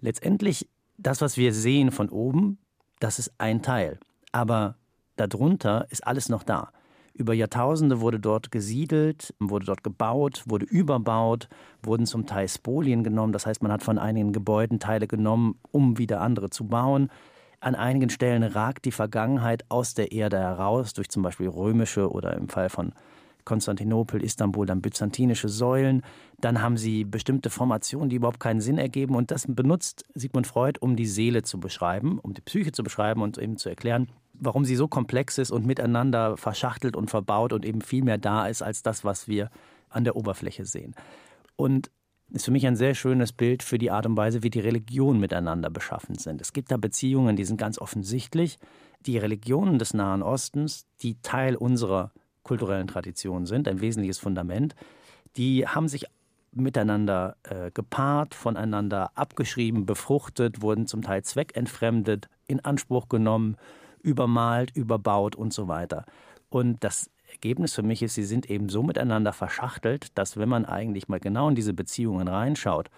letztendlich, 0.00 0.68
das, 0.96 1.20
was 1.20 1.36
wir 1.36 1.52
sehen 1.52 1.90
von 1.90 2.08
oben, 2.08 2.58
das 3.00 3.18
ist 3.18 3.32
ein 3.38 3.62
Teil. 3.62 3.98
Aber 4.30 4.76
darunter 5.16 5.86
ist 5.90 6.06
alles 6.06 6.28
noch 6.28 6.44
da. 6.44 6.70
Über 7.14 7.32
Jahrtausende 7.32 8.00
wurde 8.00 8.18
dort 8.18 8.50
gesiedelt, 8.50 9.34
wurde 9.38 9.66
dort 9.66 9.84
gebaut, 9.84 10.42
wurde 10.46 10.66
überbaut, 10.66 11.48
wurden 11.82 12.06
zum 12.06 12.26
Teil 12.26 12.48
Spolien 12.48 13.04
genommen. 13.04 13.32
Das 13.32 13.46
heißt, 13.46 13.62
man 13.62 13.70
hat 13.70 13.84
von 13.84 13.98
einigen 13.98 14.32
Gebäuden 14.32 14.80
Teile 14.80 15.06
genommen, 15.06 15.60
um 15.70 15.96
wieder 15.96 16.20
andere 16.20 16.50
zu 16.50 16.66
bauen. 16.66 17.10
An 17.64 17.74
einigen 17.74 18.10
Stellen 18.10 18.42
ragt 18.42 18.84
die 18.84 18.92
Vergangenheit 18.92 19.64
aus 19.70 19.94
der 19.94 20.12
Erde 20.12 20.36
heraus, 20.36 20.92
durch 20.92 21.08
zum 21.08 21.22
Beispiel 21.22 21.48
römische 21.48 22.10
oder 22.10 22.36
im 22.36 22.50
Fall 22.50 22.68
von 22.68 22.92
Konstantinopel, 23.46 24.22
Istanbul, 24.22 24.66
dann 24.66 24.82
byzantinische 24.82 25.48
Säulen. 25.48 26.02
Dann 26.38 26.60
haben 26.60 26.76
sie 26.76 27.04
bestimmte 27.04 27.48
Formationen, 27.48 28.10
die 28.10 28.16
überhaupt 28.16 28.38
keinen 28.38 28.60
Sinn 28.60 28.76
ergeben. 28.76 29.14
Und 29.14 29.30
das 29.30 29.46
benutzt 29.48 30.04
Sigmund 30.14 30.46
Freud, 30.46 30.78
um 30.82 30.94
die 30.94 31.06
Seele 31.06 31.42
zu 31.42 31.58
beschreiben, 31.58 32.18
um 32.18 32.34
die 32.34 32.42
Psyche 32.42 32.72
zu 32.72 32.82
beschreiben 32.82 33.22
und 33.22 33.38
eben 33.38 33.56
zu 33.56 33.70
erklären, 33.70 34.08
warum 34.34 34.66
sie 34.66 34.76
so 34.76 34.86
komplex 34.86 35.38
ist 35.38 35.50
und 35.50 35.64
miteinander 35.64 36.36
verschachtelt 36.36 36.94
und 36.94 37.08
verbaut 37.08 37.54
und 37.54 37.64
eben 37.64 37.80
viel 37.80 38.04
mehr 38.04 38.18
da 38.18 38.46
ist 38.46 38.60
als 38.60 38.82
das, 38.82 39.04
was 39.04 39.26
wir 39.26 39.48
an 39.88 40.04
der 40.04 40.16
Oberfläche 40.16 40.66
sehen. 40.66 40.94
Und 41.56 41.90
ist 42.30 42.46
für 42.46 42.50
mich 42.50 42.66
ein 42.66 42.76
sehr 42.76 42.94
schönes 42.94 43.32
Bild 43.32 43.62
für 43.62 43.78
die 43.78 43.90
Art 43.90 44.06
und 44.06 44.16
Weise, 44.16 44.42
wie 44.42 44.50
die 44.50 44.60
Religionen 44.60 45.20
miteinander 45.20 45.70
beschaffen 45.70 46.16
sind. 46.16 46.40
Es 46.40 46.52
gibt 46.52 46.70
da 46.70 46.76
Beziehungen, 46.76 47.36
die 47.36 47.44
sind 47.44 47.58
ganz 47.58 47.78
offensichtlich. 47.78 48.58
Die 49.06 49.18
Religionen 49.18 49.78
des 49.78 49.94
Nahen 49.94 50.22
Ostens, 50.22 50.86
die 51.02 51.20
Teil 51.22 51.54
unserer 51.56 52.12
kulturellen 52.42 52.86
Tradition 52.86 53.46
sind, 53.46 53.68
ein 53.68 53.80
wesentliches 53.80 54.18
Fundament, 54.18 54.74
die 55.36 55.66
haben 55.66 55.88
sich 55.88 56.06
miteinander 56.52 57.36
äh, 57.42 57.70
gepaart, 57.72 58.34
voneinander 58.34 59.10
abgeschrieben, 59.16 59.86
befruchtet, 59.86 60.62
wurden 60.62 60.86
zum 60.86 61.02
Teil 61.02 61.22
zweckentfremdet, 61.22 62.28
in 62.46 62.64
Anspruch 62.64 63.08
genommen, 63.08 63.56
übermalt, 64.02 64.70
überbaut 64.76 65.34
und 65.34 65.52
so 65.52 65.68
weiter. 65.68 66.04
Und 66.50 66.84
das 66.84 67.10
Ergebnis 67.34 67.74
für 67.74 67.82
mich 67.82 68.02
ist, 68.02 68.14
sie 68.14 68.24
sind 68.24 68.48
eben 68.50 68.68
so 68.68 68.82
miteinander 68.82 69.32
verschachtelt, 69.32 70.16
dass 70.16 70.36
wenn 70.36 70.48
man 70.48 70.64
eigentlich 70.64 71.08
mal 71.08 71.20
genau 71.20 71.48
in 71.48 71.54
diese 71.54 71.74
Beziehungen 71.74 72.28
reinschaut, 72.28 72.90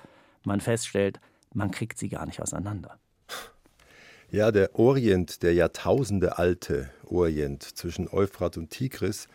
man 0.44 0.60
feststellt, 0.60 1.20
man 1.52 1.70
kriegt 1.70 1.98
sie 1.98 2.08
gar 2.08 2.26
nicht 2.26 2.40
auseinander. 2.40 2.98
Ja, 4.30 4.50
der 4.50 4.78
Orient, 4.78 5.42
der 5.42 5.54
Jahrtausende 5.54 6.38
alte 6.38 6.90
Orient 7.04 7.62
zwischen 7.62 8.08
Euphrat 8.08 8.56
und 8.56 8.70
Tigris, 8.70 9.28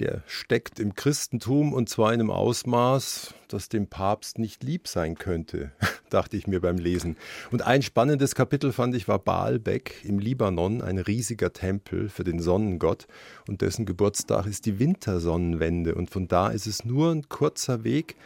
der 0.00 0.22
steckt 0.26 0.80
im 0.80 0.94
Christentum 0.94 1.72
und 1.72 1.88
zwar 1.88 2.12
in 2.12 2.20
einem 2.20 2.30
Ausmaß, 2.30 3.34
das 3.48 3.68
dem 3.68 3.86
Papst 3.86 4.38
nicht 4.38 4.64
lieb 4.64 4.88
sein 4.88 5.14
könnte, 5.14 5.72
dachte 6.10 6.36
ich 6.36 6.46
mir 6.46 6.60
beim 6.60 6.78
Lesen. 6.78 7.16
Und 7.50 7.62
ein 7.62 7.82
spannendes 7.82 8.34
Kapitel 8.34 8.72
fand 8.72 8.94
ich 8.96 9.06
war 9.06 9.18
Baalbek 9.18 10.04
im 10.04 10.18
Libanon, 10.18 10.82
ein 10.82 10.98
riesiger 10.98 11.52
Tempel 11.52 12.08
für 12.08 12.24
den 12.24 12.40
Sonnengott 12.40 13.06
und 13.46 13.62
dessen 13.62 13.86
Geburtstag 13.86 14.46
ist 14.46 14.66
die 14.66 14.78
Wintersonnenwende 14.78 15.94
und 15.94 16.10
von 16.10 16.26
da 16.26 16.48
ist 16.48 16.66
es 16.66 16.84
nur 16.84 17.12
ein 17.12 17.28
kurzer 17.28 17.84
Weg 17.84 18.16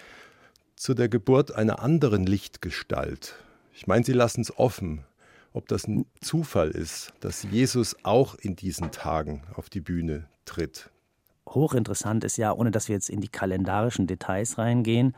zu 0.76 0.94
der 0.94 1.08
Geburt 1.08 1.54
einer 1.54 1.80
anderen 1.80 2.24
Lichtgestalt. 2.24 3.34
Ich 3.74 3.86
meine, 3.86 4.04
sie 4.04 4.12
lassen 4.12 4.40
es 4.40 4.56
offen, 4.56 5.04
ob 5.52 5.68
das 5.68 5.86
ein 5.86 6.06
Zufall 6.20 6.70
ist, 6.70 7.12
dass 7.20 7.42
Jesus 7.42 7.96
auch 8.04 8.36
in 8.36 8.56
diesen 8.56 8.90
Tagen 8.90 9.42
auf 9.54 9.68
die 9.68 9.80
Bühne 9.80 10.28
tritt 10.44 10.90
hochinteressant 11.48 12.24
ist 12.24 12.36
ja, 12.36 12.52
ohne 12.52 12.70
dass 12.70 12.88
wir 12.88 12.94
jetzt 12.94 13.10
in 13.10 13.20
die 13.20 13.28
kalendarischen 13.28 14.06
Details 14.06 14.58
reingehen, 14.58 15.14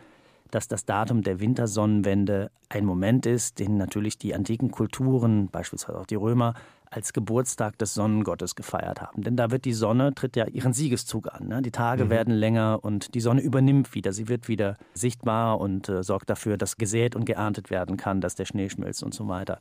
dass 0.51 0.69
das 0.69 0.85
Datum 0.85 1.23
der 1.23 1.41
Wintersonnenwende 1.41 2.51
ein 2.69 2.85
Moment 2.85 3.27
ist, 3.27 3.59
den 3.59 3.77
natürlich 3.77 4.19
die 4.19 4.35
antiken 4.35 4.71
Kulturen, 4.71 5.49
beispielsweise 5.49 5.99
auch 5.99 6.07
die 6.07 6.17
Römer, 6.17 6.55
als 6.91 7.13
Geburtstag 7.13 7.79
des 7.79 7.95
Sonnengottes 7.95 8.57
gefeiert 8.57 9.01
haben. 9.01 9.23
Denn 9.23 9.37
da 9.37 9.53
wird 9.53 9.65
die 9.65 9.73
Sonne, 9.73 10.13
tritt 10.13 10.35
ja 10.35 10.47
ihren 10.47 10.73
Siegeszug 10.73 11.33
an. 11.33 11.47
Ne? 11.47 11.63
Die 11.63 11.71
Tage 11.71 12.07
mhm. 12.07 12.11
werden 12.11 12.35
länger 12.35 12.81
und 12.83 13.15
die 13.15 13.21
Sonne 13.21 13.43
übernimmt 13.43 13.95
wieder. 13.95 14.13
Sie 14.13 14.29
wird 14.29 14.49
wieder 14.49 14.77
sichtbar 14.93 15.61
und 15.61 15.89
äh, 15.89 16.03
sorgt 16.03 16.31
dafür, 16.31 16.57
dass 16.57 16.79
gesät 16.79 17.15
und 17.15 17.27
geerntet 17.27 17.71
werden 17.71 17.97
kann, 17.97 18.21
dass 18.21 18.35
der 18.35 18.45
Schnee 18.45 18.69
schmilzt 18.69 19.05
und 19.05 19.15
so 19.15 19.29
weiter. 19.29 19.61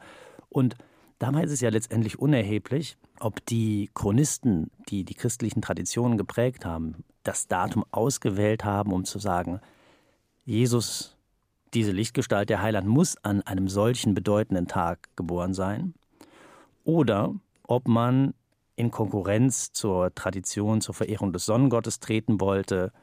Und 0.50 0.76
Dabei 1.20 1.44
ist 1.44 1.52
es 1.52 1.60
ja 1.60 1.70
letztendlich 1.70 2.18
unerheblich, 2.18 2.98
ob 3.20 3.46
die 3.46 3.90
Chronisten, 3.94 4.72
die 4.88 5.04
die 5.04 5.14
christlichen 5.14 5.62
Traditionen 5.62 6.18
geprägt 6.18 6.66
haben, 6.66 7.04
das 7.24 7.48
Datum 7.48 7.84
ausgewählt 7.92 8.64
haben, 8.64 8.94
um 8.94 9.04
zu 9.04 9.20
sagen, 9.20 9.60
Jesus, 10.46 11.18
diese 11.74 11.92
Lichtgestalt 11.92 12.50
der 12.50 12.62
Heiland, 12.62 12.88
muss 12.88 13.18
an 13.24 13.42
einem 13.42 13.68
solchen 13.68 14.14
bedeutenden 14.14 14.68
Tag 14.68 15.10
geboren 15.18 15.54
sein, 15.54 15.94
oder 16.86 17.36
ob 17.64 17.88
man 17.90 18.34
in 18.78 18.90
Konkurrenz 18.90 19.74
zur 19.74 20.16
Tradition, 20.16 20.80
zur 20.80 20.96
Verehrung 20.96 21.34
des 21.34 21.46
Sonnengottes 21.46 22.00
treten 22.00 22.40
wollte. 22.40 22.94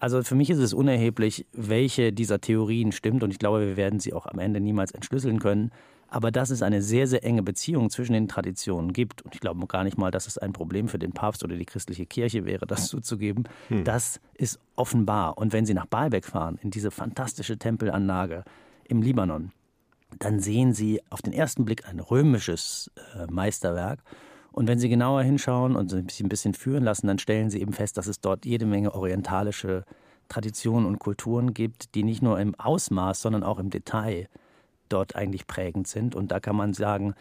Also 0.00 0.24
für 0.24 0.34
mich 0.34 0.50
ist 0.50 0.58
es 0.58 0.74
unerheblich, 0.74 1.46
welche 1.52 2.12
dieser 2.12 2.40
Theorien 2.40 2.90
stimmt, 2.90 3.22
und 3.22 3.30
ich 3.30 3.38
glaube, 3.38 3.60
wir 3.60 3.76
werden 3.76 4.00
sie 4.00 4.12
auch 4.12 4.26
am 4.26 4.40
Ende 4.40 4.58
niemals 4.58 4.90
entschlüsseln 4.90 5.38
können. 5.38 5.70
Aber 6.12 6.32
dass 6.32 6.50
es 6.50 6.60
eine 6.60 6.82
sehr, 6.82 7.06
sehr 7.06 7.24
enge 7.24 7.44
Beziehung 7.44 7.88
zwischen 7.88 8.14
den 8.14 8.26
Traditionen 8.26 8.92
gibt, 8.92 9.22
und 9.22 9.32
ich 9.32 9.40
glaube 9.40 9.64
gar 9.68 9.84
nicht 9.84 9.96
mal, 9.96 10.10
dass 10.10 10.26
es 10.26 10.38
ein 10.38 10.52
Problem 10.52 10.88
für 10.88 10.98
den 10.98 11.12
Papst 11.12 11.44
oder 11.44 11.56
die 11.56 11.64
christliche 11.64 12.04
Kirche 12.04 12.44
wäre, 12.44 12.66
das 12.66 12.88
zuzugeben, 12.88 13.44
hm. 13.68 13.84
das 13.84 14.20
ist 14.34 14.58
offenbar. 14.74 15.38
Und 15.38 15.52
wenn 15.52 15.64
Sie 15.64 15.74
nach 15.74 15.86
Baalbek 15.86 16.26
fahren, 16.26 16.58
in 16.62 16.70
diese 16.70 16.90
fantastische 16.90 17.58
Tempelanlage 17.58 18.44
im 18.88 19.02
Libanon, 19.02 19.52
dann 20.18 20.40
sehen 20.40 20.74
Sie 20.74 21.00
auf 21.10 21.22
den 21.22 21.32
ersten 21.32 21.64
Blick 21.64 21.88
ein 21.88 22.00
römisches 22.00 22.90
äh, 23.14 23.30
Meisterwerk. 23.30 24.00
Und 24.50 24.66
wenn 24.66 24.80
Sie 24.80 24.88
genauer 24.88 25.22
hinschauen 25.22 25.76
und 25.76 25.90
sich 25.90 26.20
ein 26.20 26.28
bisschen 26.28 26.54
führen 26.54 26.82
lassen, 26.82 27.06
dann 27.06 27.20
stellen 27.20 27.50
Sie 27.50 27.60
eben 27.60 27.72
fest, 27.72 27.96
dass 27.96 28.08
es 28.08 28.20
dort 28.20 28.44
jede 28.44 28.66
Menge 28.66 28.92
orientalische 28.94 29.84
Traditionen 30.28 30.86
und 30.86 30.98
Kulturen 30.98 31.54
gibt, 31.54 31.94
die 31.94 32.02
nicht 32.02 32.20
nur 32.20 32.40
im 32.40 32.56
Ausmaß, 32.56 33.22
sondern 33.22 33.44
auch 33.44 33.60
im 33.60 33.70
Detail 33.70 34.28
dort 34.92 35.16
eigentlich 35.16 35.46
prägend 35.46 35.88
sind. 35.88 36.14
Und 36.14 36.32
da 36.32 36.40
kann 36.40 36.56
man 36.56 36.72
sagen, 36.72 37.14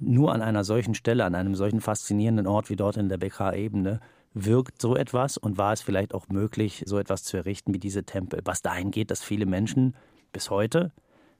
nur 0.00 0.32
an 0.32 0.42
einer 0.42 0.64
solchen 0.64 0.94
Stelle, 0.94 1.24
an 1.24 1.34
einem 1.34 1.54
solchen 1.54 1.80
faszinierenden 1.80 2.46
Ort 2.46 2.70
wie 2.70 2.76
dort 2.76 2.96
in 2.96 3.08
der 3.08 3.18
Bekra-Ebene, 3.18 4.00
wirkt 4.34 4.82
so 4.82 4.96
etwas 4.96 5.38
und 5.38 5.56
war 5.56 5.72
es 5.72 5.80
vielleicht 5.80 6.12
auch 6.12 6.28
möglich, 6.28 6.84
so 6.86 6.98
etwas 6.98 7.24
zu 7.24 7.38
errichten 7.38 7.72
wie 7.72 7.78
diese 7.78 8.04
Tempel. 8.04 8.40
Was 8.44 8.60
dahin 8.60 8.90
geht, 8.90 9.10
dass 9.10 9.22
viele 9.22 9.46
Menschen 9.46 9.96
bis 10.32 10.50
heute 10.50 10.92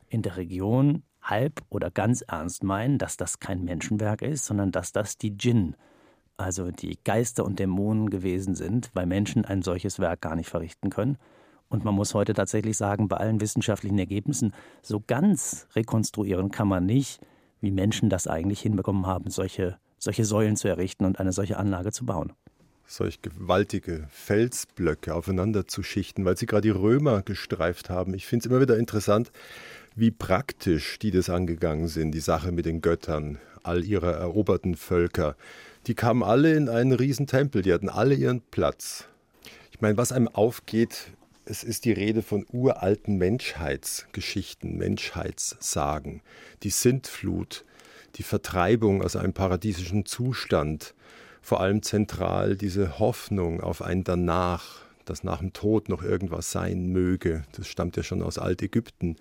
in 0.08 0.22
der 0.22 0.38
Region 0.38 1.02
halb 1.20 1.60
oder 1.68 1.90
ganz 1.90 2.22
ernst 2.22 2.64
meinen, 2.64 2.96
dass 2.98 3.18
das 3.18 3.38
kein 3.38 3.64
Menschenwerk 3.64 4.22
ist, 4.22 4.46
sondern 4.46 4.72
dass 4.72 4.92
das 4.92 5.18
die 5.18 5.36
Djinn, 5.36 5.76
also 6.38 6.70
die 6.70 6.98
Geister 7.04 7.44
und 7.44 7.58
Dämonen 7.58 8.08
gewesen 8.08 8.54
sind, 8.54 8.90
weil 8.94 9.06
Menschen 9.06 9.44
ein 9.44 9.60
solches 9.60 9.98
Werk 9.98 10.22
gar 10.22 10.36
nicht 10.36 10.48
verrichten 10.48 10.88
können. 10.88 11.18
Und 11.68 11.84
man 11.84 11.94
muss 11.94 12.14
heute 12.14 12.32
tatsächlich 12.34 12.76
sagen, 12.76 13.08
bei 13.08 13.16
allen 13.16 13.40
wissenschaftlichen 13.40 13.98
Ergebnissen, 13.98 14.52
so 14.82 15.02
ganz 15.04 15.66
rekonstruieren 15.74 16.50
kann 16.50 16.68
man 16.68 16.86
nicht, 16.86 17.20
wie 17.60 17.70
Menschen 17.70 18.08
das 18.08 18.26
eigentlich 18.26 18.60
hinbekommen 18.60 19.06
haben, 19.06 19.30
solche, 19.30 19.78
solche 19.98 20.24
Säulen 20.24 20.56
zu 20.56 20.68
errichten 20.68 21.04
und 21.04 21.18
eine 21.18 21.32
solche 21.32 21.56
Anlage 21.56 21.92
zu 21.92 22.06
bauen. 22.06 22.32
Solch 22.88 23.20
gewaltige 23.20 24.06
Felsblöcke 24.10 25.12
aufeinander 25.12 25.66
zu 25.66 25.82
schichten, 25.82 26.24
weil 26.24 26.36
Sie 26.36 26.46
gerade 26.46 26.62
die 26.62 26.70
Römer 26.70 27.22
gestreift 27.22 27.90
haben. 27.90 28.14
Ich 28.14 28.26
finde 28.26 28.44
es 28.44 28.50
immer 28.50 28.60
wieder 28.60 28.78
interessant, 28.78 29.32
wie 29.96 30.12
praktisch 30.12 31.00
die 31.00 31.10
das 31.10 31.28
angegangen 31.28 31.88
sind, 31.88 32.12
die 32.12 32.20
Sache 32.20 32.52
mit 32.52 32.64
den 32.64 32.82
Göttern, 32.82 33.38
all 33.64 33.82
ihrer 33.82 34.12
eroberten 34.12 34.76
Völker. 34.76 35.34
Die 35.88 35.94
kamen 35.94 36.22
alle 36.22 36.54
in 36.54 36.68
einen 36.68 36.92
Riesentempel, 36.92 37.62
die 37.62 37.72
hatten 37.72 37.88
alle 37.88 38.14
ihren 38.14 38.40
Platz. 38.40 39.08
Ich 39.72 39.80
meine, 39.80 39.96
was 39.96 40.12
einem 40.12 40.28
aufgeht, 40.28 41.08
es 41.46 41.62
ist 41.62 41.84
die 41.84 41.92
Rede 41.92 42.22
von 42.22 42.44
uralten 42.52 43.16
Menschheitsgeschichten, 43.18 44.76
Menschheitssagen. 44.76 46.20
Die 46.64 46.70
Sintflut, 46.70 47.64
die 48.16 48.24
Vertreibung 48.24 49.00
aus 49.02 49.14
einem 49.14 49.32
paradiesischen 49.32 50.06
Zustand, 50.06 50.94
vor 51.40 51.60
allem 51.60 51.82
zentral 51.82 52.56
diese 52.56 52.98
Hoffnung 52.98 53.60
auf 53.60 53.80
ein 53.80 54.02
Danach, 54.02 54.80
dass 55.04 55.22
nach 55.22 55.38
dem 55.38 55.52
Tod 55.52 55.88
noch 55.88 56.02
irgendwas 56.02 56.50
sein 56.50 56.88
möge. 56.88 57.44
Das 57.52 57.68
stammt 57.68 57.96
ja 57.96 58.02
schon 58.02 58.22
aus 58.22 58.38
Altägypten. 58.38 59.16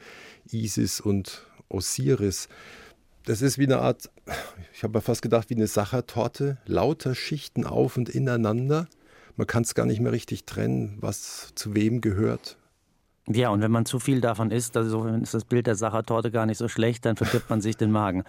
Isis 0.52 1.00
und 1.00 1.46
Osiris. 1.70 2.50
Das 3.26 3.44
ist 3.44 3.60
wie 3.60 3.66
eine 3.66 3.80
Art, 3.80 4.10
ich 4.74 4.82
habe 4.82 4.98
mir 4.98 5.02
fast 5.02 5.22
gedacht, 5.22 5.52
wie 5.52 5.56
eine 5.56 5.68
Sachertorte, 5.68 6.58
lauter 6.66 7.14
Schichten 7.14 7.66
auf 7.66 7.98
und 7.98 8.10
ineinander. 8.10 8.88
Man 9.38 9.48
kann 9.48 9.64
es 9.64 9.76
gar 9.76 9.86
nicht 9.86 10.00
mehr 10.00 10.12
richtig 10.12 10.46
trennen, 10.46 10.98
was 11.02 11.52
zu 11.56 11.76
wem 11.76 12.02
gehört. 12.02 12.58
Ja, 13.28 13.50
und 13.50 13.62
wenn 13.62 13.72
man 13.72 13.86
zu 13.86 14.00
viel 14.00 14.22
davon 14.22 14.52
isst, 14.52 14.78
also 14.78 15.08
ist 15.08 15.34
das 15.34 15.46
Bild 15.46 15.66
der 15.66 15.76
Sachertorte 15.76 16.30
gar 16.30 16.46
nicht 16.46 16.58
so 16.60 16.68
schlecht, 16.68 17.06
dann 17.06 17.16
verdirbt 17.16 17.50
man 17.50 17.60
sich 17.60 17.76
den 17.76 17.92
Magen. 17.92 18.24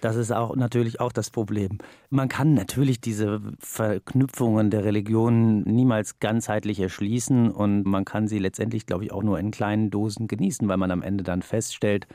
Das 0.00 0.16
ist 0.16 0.32
auch 0.32 0.56
natürlich 0.56 0.98
auch 0.98 1.12
das 1.12 1.30
Problem. 1.30 1.78
Man 2.10 2.28
kann 2.28 2.54
natürlich 2.54 3.00
diese 3.00 3.40
Verknüpfungen 3.60 4.68
der 4.68 4.84
Religionen 4.84 5.62
niemals 5.62 6.18
ganzheitlich 6.18 6.80
erschließen 6.80 7.52
und 7.52 7.84
man 7.84 8.04
kann 8.04 8.26
sie 8.26 8.40
letztendlich, 8.40 8.84
glaube 8.84 9.04
ich, 9.04 9.12
auch 9.12 9.22
nur 9.22 9.38
in 9.38 9.52
kleinen 9.52 9.90
Dosen 9.90 10.26
genießen, 10.26 10.66
weil 10.66 10.76
man 10.76 10.90
am 10.90 11.02
Ende 11.02 11.22
dann 11.22 11.42
feststellt, 11.42 12.08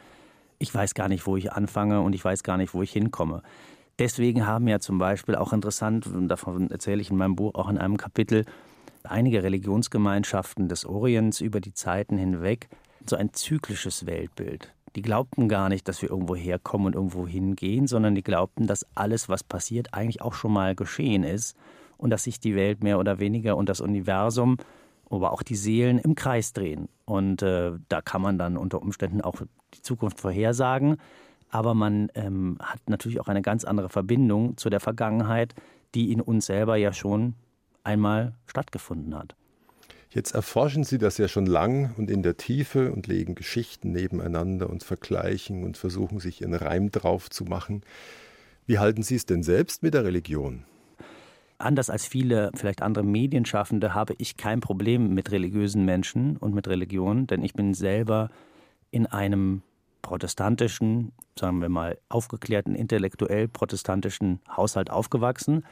ich 0.59 0.73
weiß 0.73 0.95
gar 0.95 1.07
nicht, 1.07 1.25
wo 1.27 1.37
ich 1.37 1.53
anfange 1.53 2.01
und 2.01 2.13
ich 2.13 2.25
weiß 2.25 2.43
gar 2.43 2.57
nicht, 2.57 2.73
wo 2.73 2.81
ich 2.81 2.91
hinkomme. 2.91 3.41
Deswegen 3.99 4.45
haben 4.45 4.67
ja 4.67 4.79
zum 4.79 4.99
Beispiel 4.99 5.35
auch 5.35 5.53
interessant, 5.53 6.05
und 6.07 6.27
davon 6.27 6.69
erzähle 6.69 7.01
ich 7.01 7.09
in 7.09 7.17
meinem 7.17 7.35
Buch 7.35 7.55
auch 7.55 7.69
in 7.69 7.77
einem 7.77 7.97
Kapitel, 7.97 8.45
einige 9.03 9.43
Religionsgemeinschaften 9.43 10.67
des 10.67 10.85
Orients 10.85 11.41
über 11.41 11.61
die 11.61 11.73
Zeiten 11.73 12.17
hinweg 12.17 12.69
so 13.09 13.15
ein 13.15 13.33
zyklisches 13.33 14.05
Weltbild. 14.05 14.73
Die 14.95 15.01
glaubten 15.01 15.47
gar 15.47 15.69
nicht, 15.69 15.87
dass 15.87 16.01
wir 16.01 16.09
irgendwo 16.09 16.35
herkommen 16.35 16.87
und 16.87 16.95
irgendwo 16.95 17.27
hingehen, 17.27 17.87
sondern 17.87 18.15
die 18.15 18.23
glaubten, 18.23 18.67
dass 18.67 18.85
alles, 18.95 19.29
was 19.29 19.43
passiert, 19.43 19.93
eigentlich 19.93 20.21
auch 20.21 20.33
schon 20.33 20.51
mal 20.51 20.75
geschehen 20.75 21.23
ist 21.23 21.55
und 21.97 22.09
dass 22.09 22.23
sich 22.23 22.39
die 22.39 22.55
Welt 22.55 22.83
mehr 22.83 22.99
oder 22.99 23.19
weniger 23.19 23.57
und 23.57 23.69
das 23.69 23.81
Universum, 23.81 24.57
aber 25.09 25.31
auch 25.31 25.43
die 25.43 25.55
Seelen 25.55 25.99
im 25.99 26.15
Kreis 26.15 26.53
drehen. 26.53 26.89
Und 27.05 27.41
äh, 27.41 27.73
da 27.89 28.01
kann 28.01 28.21
man 28.21 28.37
dann 28.37 28.57
unter 28.57 28.81
Umständen 28.81 29.21
auch 29.21 29.41
die 29.73 29.81
Zukunft 29.81 30.19
vorhersagen, 30.19 30.97
aber 31.49 31.73
man 31.73 32.09
ähm, 32.15 32.57
hat 32.61 32.79
natürlich 32.87 33.19
auch 33.19 33.27
eine 33.27 33.41
ganz 33.41 33.63
andere 33.63 33.89
Verbindung 33.89 34.57
zu 34.57 34.69
der 34.69 34.79
Vergangenheit, 34.79 35.55
die 35.95 36.11
in 36.11 36.21
uns 36.21 36.45
selber 36.45 36.75
ja 36.75 36.93
schon 36.93 37.35
einmal 37.83 38.33
stattgefunden 38.45 39.15
hat. 39.15 39.35
Jetzt 40.09 40.33
erforschen 40.33 40.83
Sie 40.83 40.97
das 40.97 41.17
ja 41.17 41.27
schon 41.27 41.45
lang 41.45 41.93
und 41.97 42.09
in 42.09 42.23
der 42.23 42.37
Tiefe 42.37 42.91
und 42.91 43.07
legen 43.07 43.35
Geschichten 43.35 43.91
nebeneinander 43.91 44.69
und 44.69 44.83
vergleichen 44.83 45.63
und 45.63 45.77
versuchen 45.77 46.19
sich 46.19 46.41
ihren 46.41 46.53
Reim 46.53 46.91
drauf 46.91 47.29
zu 47.29 47.43
machen. 47.43 47.81
Wie 48.65 48.79
halten 48.79 49.03
Sie 49.03 49.15
es 49.15 49.25
denn 49.25 49.43
selbst 49.43 49.83
mit 49.83 49.93
der 49.93 50.05
Religion? 50.05 50.63
Anders 51.57 51.89
als 51.89 52.05
viele, 52.05 52.51
vielleicht 52.55 52.81
andere 52.81 53.03
Medienschaffende, 53.03 53.93
habe 53.93 54.13
ich 54.17 54.37
kein 54.37 54.59
Problem 54.59 55.13
mit 55.13 55.31
religiösen 55.31 55.85
Menschen 55.85 56.37
und 56.37 56.53
mit 56.53 56.67
Religion, 56.67 57.27
denn 57.27 57.41
ich 57.41 57.53
bin 57.53 57.73
selber 57.73 58.29
in 58.91 59.07
einem 59.07 59.63
protestantischen, 60.01 61.11
sagen 61.37 61.61
wir 61.61 61.69
mal, 61.69 61.97
aufgeklärten, 62.09 62.75
intellektuell 62.75 63.47
protestantischen 63.47 64.39
Haushalt 64.55 64.89
aufgewachsen 64.89 65.63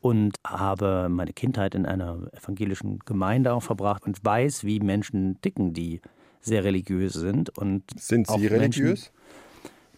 und 0.00 0.36
habe 0.46 1.08
meine 1.08 1.32
Kindheit 1.32 1.74
in 1.74 1.86
einer 1.86 2.28
evangelischen 2.32 2.98
Gemeinde 3.00 3.52
auch 3.52 3.62
verbracht 3.62 4.04
und 4.04 4.24
weiß, 4.24 4.64
wie 4.64 4.80
Menschen 4.80 5.40
ticken, 5.40 5.72
die 5.72 6.00
sehr 6.40 6.64
religiös 6.64 7.12
sind. 7.14 7.56
Und 7.56 7.84
sind 7.98 8.26
Sie 8.26 8.46
religiös? 8.46 9.12
Menschen, 9.12 9.12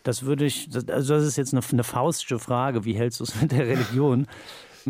das 0.02 0.24
würde 0.24 0.44
ich, 0.44 0.68
also 0.88 1.14
das 1.14 1.24
ist 1.24 1.36
jetzt 1.36 1.54
eine, 1.54 1.62
eine 1.72 1.84
faustische 1.84 2.38
Frage, 2.38 2.84
wie 2.84 2.92
hältst 2.92 3.20
du 3.20 3.24
es 3.24 3.40
mit 3.40 3.52
der 3.52 3.66
Religion? 3.66 4.26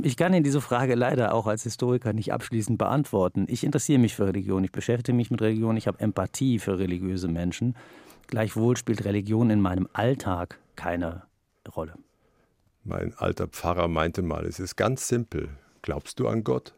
Ich 0.03 0.17
kann 0.17 0.35
Ihnen 0.35 0.43
diese 0.43 0.61
Frage 0.61 0.97
leider 0.97 1.33
auch 1.33 1.47
als 1.47 1.63
Historiker 1.63 2.13
nicht 2.13 2.33
abschließend 2.33 2.79
beantworten. 2.79 3.47
Ich 3.49 3.63
interessiere 3.63 4.01
mich 4.01 4.17
für 4.17 4.27
Religion, 4.27 4.65
ich 4.65 4.73
beschäftige 4.73 5.15
mich 5.15 5.31
mit 5.31 5.41
Religion, 5.41 5.77
ich 5.77 5.87
habe 5.87 6.01
Empathie 6.01 6.59
für 6.59 6.81
religiöse 6.81 7.29
Menschen. 7.29 7.77
Gleichwohl 8.27 8.77
spielt 8.77 9.05
Religion 9.05 9.51
in 9.51 9.61
meinem 9.61 9.89
Alltag 9.93 10.59
keine 10.77 11.23
Rolle. 11.75 11.95
Mein 12.85 13.15
alter 13.17 13.47
Pfarrer 13.49 13.89
meinte 13.89 14.23
mal, 14.23 14.45
es 14.45 14.61
ist 14.61 14.77
ganz 14.77 15.09
simpel. 15.09 15.49
Glaubst 15.83 16.21
du 16.21 16.29
an 16.29 16.45
Gott? 16.45 16.75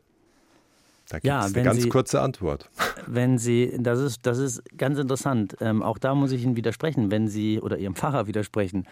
Da 1.09 1.19
gibt 1.19 1.25
es 1.25 1.29
ja, 1.29 1.41
eine 1.43 1.63
ganz 1.63 1.83
Sie, 1.83 1.89
kurze 1.89 2.21
Antwort. 2.21 2.69
Wenn 3.07 3.39
Sie, 3.39 3.77
das 3.79 4.01
ist, 4.01 4.27
das 4.27 4.39
ist 4.39 4.63
ganz 4.77 4.99
interessant. 4.99 5.57
Ähm, 5.61 5.83
auch 5.83 5.99
da 5.99 6.15
muss 6.15 6.33
ich 6.33 6.43
Ihnen 6.43 6.57
widersprechen, 6.57 7.11
wenn 7.11 7.29
Sie 7.29 7.61
oder 7.61 7.79
Ihrem 7.79 7.95
Pfarrer 7.95 8.27
widersprechen 8.27 8.87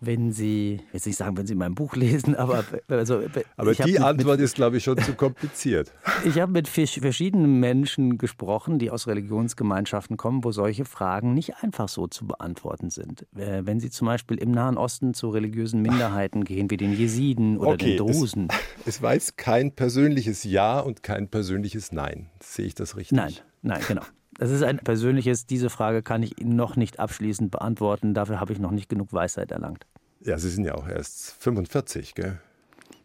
wenn 0.00 0.32
Sie, 0.32 0.80
ich 0.92 1.04
will 1.04 1.10
nicht 1.10 1.16
sagen, 1.16 1.36
wenn 1.36 1.46
Sie 1.46 1.54
mein 1.54 1.74
Buch 1.74 1.96
lesen, 1.96 2.34
aber 2.34 2.64
also, 2.88 3.22
aber 3.56 3.74
die 3.74 3.98
Antwort 3.98 4.38
mit, 4.38 4.44
ist, 4.44 4.54
glaube 4.54 4.76
ich, 4.76 4.84
schon 4.84 4.98
zu 4.98 5.14
kompliziert. 5.14 5.92
Ich 6.24 6.40
habe 6.40 6.52
mit 6.52 6.68
verschiedenen 6.68 7.60
Menschen 7.60 8.18
gesprochen, 8.18 8.78
die 8.78 8.90
aus 8.90 9.06
Religionsgemeinschaften 9.06 10.16
kommen, 10.16 10.42
wo 10.42 10.52
solche 10.52 10.84
Fragen 10.84 11.34
nicht 11.34 11.56
einfach 11.62 11.88
so 11.88 12.06
zu 12.06 12.26
beantworten 12.26 12.88
sind. 12.88 13.26
Wenn 13.32 13.78
Sie 13.80 13.90
zum 13.90 14.06
Beispiel 14.06 14.38
im 14.38 14.50
Nahen 14.50 14.78
Osten 14.78 15.12
zu 15.12 15.28
religiösen 15.28 15.82
Minderheiten 15.82 16.44
gehen, 16.44 16.70
wie 16.70 16.76
den 16.76 16.96
Jesiden 16.96 17.58
oder 17.58 17.72
okay, 17.72 17.96
den 17.96 17.98
Drusen. 17.98 18.48
Es, 18.80 18.96
es 18.96 19.02
weiß 19.02 19.36
kein 19.36 19.72
persönliches 19.72 20.44
Ja 20.44 20.80
und 20.80 21.02
kein 21.02 21.28
persönliches 21.28 21.92
Nein. 21.92 22.30
Sehe 22.40 22.66
ich 22.66 22.74
das 22.74 22.96
richtig? 22.96 23.16
Nein, 23.16 23.34
nein, 23.62 23.82
genau. 23.86 24.02
Das 24.38 24.50
ist 24.50 24.62
ein 24.62 24.78
persönliches, 24.78 25.46
diese 25.46 25.70
Frage 25.70 26.02
kann 26.02 26.22
ich 26.22 26.40
Ihnen 26.40 26.56
noch 26.56 26.76
nicht 26.76 26.98
abschließend 26.98 27.50
beantworten. 27.50 28.14
Dafür 28.14 28.40
habe 28.40 28.52
ich 28.52 28.58
noch 28.58 28.72
nicht 28.72 28.88
genug 28.88 29.12
Weisheit 29.12 29.52
erlangt. 29.52 29.86
Ja, 30.20 30.38
Sie 30.38 30.50
sind 30.50 30.64
ja 30.64 30.74
auch 30.74 30.88
erst 30.88 31.32
45, 31.40 32.14
gell? 32.14 32.38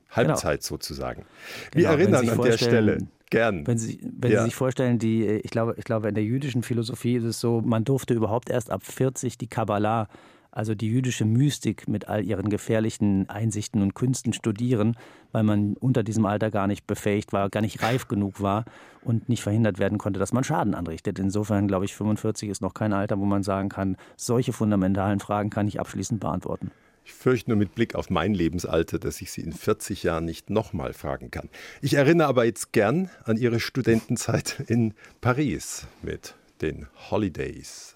Halbzeit 0.10 0.62
genau. 0.62 0.68
sozusagen. 0.68 1.26
Wir 1.72 1.84
genau, 1.84 1.94
erinnern 1.94 2.30
an 2.30 2.42
der 2.42 2.58
Stelle 2.58 2.98
gern. 3.30 3.68
Wenn 3.68 3.78
Sie, 3.78 4.00
wenn 4.02 4.32
ja. 4.32 4.40
Sie 4.40 4.46
sich 4.46 4.56
vorstellen, 4.56 4.98
die, 4.98 5.26
ich 5.26 5.52
glaube, 5.52 5.76
ich 5.78 5.84
glaube, 5.84 6.10
in 6.10 6.16
der 6.16 6.24
jüdischen 6.24 6.64
Philosophie 6.64 7.16
ist 7.16 7.26
es 7.26 7.40
so, 7.40 7.62
man 7.62 7.84
durfte 7.84 8.14
überhaupt 8.14 8.50
erst 8.50 8.72
ab 8.72 8.84
40 8.84 9.38
die 9.38 9.48
Kabbalah 9.48 10.08
also 10.52 10.76
die 10.76 10.88
jüdische 10.88 11.26
Mystik 11.26 11.88
mit 11.88 12.08
all 12.08 12.24
ihren 12.26 12.50
gefährlichen 12.50 13.30
Einsichten 13.30 13.82
und 13.82 13.96
Künsten 13.96 14.34
studieren, 14.34 14.96
weil 15.32 15.44
man 15.44 15.76
unter 15.76 16.04
diesem 16.04 16.26
Alter 16.26 16.52
gar 16.52 16.68
nicht 16.68 16.88
befähigt 16.88 17.34
war, 17.34 17.50
gar 17.50 17.62
nicht 17.62 17.82
reif 17.84 18.08
genug 18.08 18.42
war 18.42 18.66
und 19.02 19.30
nicht 19.30 19.44
verhindert 19.44 19.80
werden 19.80 19.98
konnte, 19.98 20.20
dass 20.20 20.34
man 20.34 20.44
Schaden 20.44 20.74
anrichtet. 20.74 21.20
Insofern 21.20 21.68
glaube 21.68 21.86
ich, 21.86 21.96
45 21.96 22.50
ist 22.50 22.62
noch 22.62 22.74
kein 22.74 22.94
Alter, 22.94 23.20
wo 23.20 23.26
man 23.26 23.44
sagen 23.44 23.70
kann, 23.70 23.98
solche 24.16 24.54
fundamentalen 24.54 25.20
Fragen 25.20 25.50
kann 25.50 25.68
ich 25.68 25.80
abschließend 25.80 26.20
beantworten. 26.20 26.72
Ich 27.06 27.14
fürchte 27.14 27.50
nur 27.50 27.58
mit 27.58 27.74
Blick 27.74 27.96
auf 27.96 28.12
mein 28.12 28.36
Lebensalter, 28.36 29.00
dass 29.00 29.20
ich 29.22 29.32
Sie 29.32 29.42
in 29.42 29.52
40 29.52 30.04
Jahren 30.04 30.26
nicht 30.26 30.52
nochmal 30.52 30.94
fragen 30.94 31.32
kann. 31.32 31.50
Ich 31.82 31.96
erinnere 31.96 32.28
aber 32.28 32.46
jetzt 32.46 32.72
gern 32.72 33.10
an 33.24 33.38
Ihre 33.38 33.60
Studentenzeit 33.60 34.64
in 34.68 34.94
Paris 35.20 35.88
mit 36.04 36.36
den 36.62 36.88
Holidays. 37.10 37.96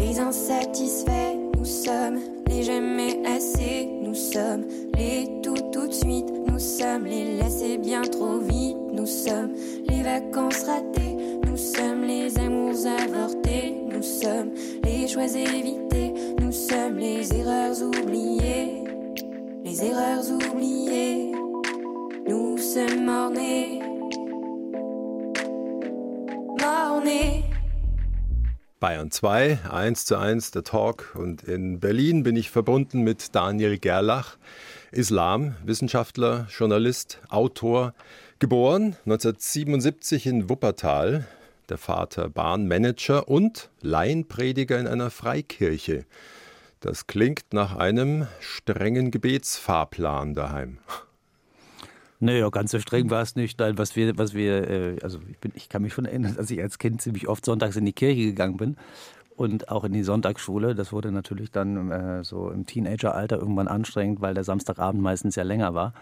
Les 0.00 0.18
insatisfaits, 0.18 1.36
nous 1.56 1.64
sommes. 1.64 2.20
Les 2.48 2.62
jamais 2.62 3.20
assez, 3.26 3.88
nous 4.02 4.14
sommes. 4.14 4.64
Les 4.96 5.28
tout 5.42 5.60
tout 5.72 5.86
de 5.86 5.92
suite, 5.92 6.32
nous 6.46 6.58
sommes. 6.58 7.04
Les 7.04 7.36
laissés 7.36 7.78
bien 7.78 8.02
trop 8.02 8.38
vite, 8.38 8.76
nous 8.92 9.06
sommes. 9.06 9.52
Les 9.88 10.02
vacances 10.02 10.64
ratées, 10.64 11.16
nous 11.46 11.56
sommes. 11.56 12.04
Les 12.04 12.36
amours 12.38 12.86
avortés, 12.86 13.76
nous 13.92 14.02
sommes. 14.02 14.50
Les 14.84 15.06
choix 15.06 15.24
évités, 15.24 16.14
nous 16.40 16.52
sommes. 16.52 16.96
Les 16.96 17.32
erreurs 17.34 17.76
oubliées, 17.82 18.84
les 19.64 19.84
erreurs 19.84 20.24
oubliées, 20.30 21.32
nous 22.26 22.56
sommes 22.56 23.04
mornés, 23.04 23.80
mornés. 26.58 27.49
Bayern 28.80 29.10
2, 29.10 29.58
1 29.70 30.06
zu 30.06 30.16
1 30.16 30.52
der 30.52 30.64
Talk. 30.64 31.14
Und 31.14 31.42
in 31.42 31.80
Berlin 31.80 32.22
bin 32.22 32.34
ich 32.34 32.50
verbunden 32.50 33.02
mit 33.02 33.34
Daniel 33.34 33.78
Gerlach, 33.78 34.38
Islamwissenschaftler, 34.90 36.46
Journalist, 36.48 37.20
Autor, 37.28 37.92
geboren 38.38 38.96
1977 39.04 40.26
in 40.26 40.48
Wuppertal, 40.48 41.26
der 41.68 41.76
Vater 41.76 42.30
Bahnmanager 42.30 43.28
und 43.28 43.68
Laienprediger 43.82 44.78
in 44.78 44.86
einer 44.86 45.10
Freikirche. 45.10 46.06
Das 46.80 47.06
klingt 47.06 47.52
nach 47.52 47.76
einem 47.76 48.28
strengen 48.40 49.10
Gebetsfahrplan 49.10 50.34
daheim. 50.34 50.78
Naja, 52.22 52.50
ganz 52.50 52.70
so 52.70 52.78
streng 52.78 53.08
war 53.08 53.22
es 53.22 53.34
nicht. 53.34 53.58
Nein, 53.58 53.78
was 53.78 53.96
wir, 53.96 54.16
was 54.18 54.34
wir, 54.34 54.70
äh, 54.70 54.96
also 55.02 55.18
ich, 55.28 55.38
bin, 55.38 55.52
ich 55.54 55.70
kann 55.70 55.80
mich 55.82 55.94
schon 55.94 56.04
erinnern, 56.04 56.34
dass 56.36 56.50
ich 56.50 56.60
als 56.60 56.78
Kind 56.78 57.00
ziemlich 57.00 57.26
oft 57.28 57.44
sonntags 57.44 57.76
in 57.76 57.86
die 57.86 57.94
Kirche 57.94 58.22
gegangen 58.22 58.58
bin 58.58 58.76
und 59.36 59.70
auch 59.70 59.84
in 59.84 59.94
die 59.94 60.02
Sonntagsschule. 60.02 60.74
Das 60.74 60.92
wurde 60.92 61.12
natürlich 61.12 61.50
dann 61.50 61.90
äh, 61.90 62.22
so 62.22 62.50
im 62.50 62.66
Teenageralter 62.66 63.38
irgendwann 63.38 63.68
anstrengend, 63.68 64.20
weil 64.20 64.34
der 64.34 64.44
Samstagabend 64.44 65.02
meistens 65.02 65.34
ja 65.34 65.44
länger 65.44 65.74
war. 65.74 65.94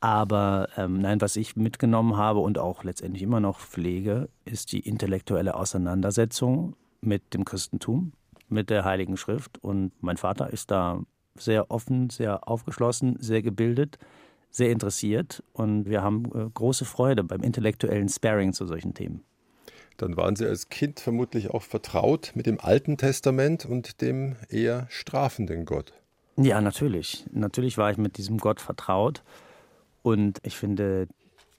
Aber 0.00 0.68
ähm, 0.76 0.98
nein, 0.98 1.20
was 1.20 1.36
ich 1.36 1.54
mitgenommen 1.54 2.16
habe 2.16 2.40
und 2.40 2.58
auch 2.58 2.82
letztendlich 2.82 3.22
immer 3.22 3.38
noch 3.38 3.60
pflege, 3.60 4.28
ist 4.44 4.72
die 4.72 4.80
intellektuelle 4.80 5.54
Auseinandersetzung 5.54 6.74
mit 7.00 7.32
dem 7.32 7.44
Christentum, 7.44 8.12
mit 8.48 8.70
der 8.70 8.84
Heiligen 8.84 9.16
Schrift. 9.16 9.62
Und 9.62 9.92
mein 10.02 10.16
Vater 10.16 10.50
ist 10.50 10.72
da 10.72 11.00
sehr 11.36 11.70
offen, 11.70 12.10
sehr 12.10 12.48
aufgeschlossen, 12.48 13.18
sehr 13.20 13.42
gebildet 13.42 13.98
sehr 14.50 14.70
interessiert 14.70 15.42
und 15.52 15.88
wir 15.88 16.02
haben 16.02 16.24
äh, 16.26 16.50
große 16.52 16.84
Freude 16.84 17.24
beim 17.24 17.42
intellektuellen 17.42 18.08
Sparing 18.08 18.52
zu 18.52 18.66
solchen 18.66 18.94
Themen. 18.94 19.22
Dann 19.96 20.16
waren 20.16 20.34
Sie 20.34 20.46
als 20.46 20.70
Kind 20.70 20.98
vermutlich 20.98 21.50
auch 21.50 21.62
vertraut 21.62 22.32
mit 22.34 22.46
dem 22.46 22.58
Alten 22.58 22.96
Testament 22.96 23.66
und 23.66 24.00
dem 24.00 24.36
eher 24.48 24.86
strafenden 24.88 25.66
Gott. 25.66 25.92
Ja, 26.36 26.62
natürlich. 26.62 27.26
Natürlich 27.32 27.76
war 27.76 27.90
ich 27.90 27.98
mit 27.98 28.16
diesem 28.16 28.38
Gott 28.38 28.62
vertraut. 28.62 29.22
Und 30.02 30.38
ich 30.42 30.56
finde 30.56 31.06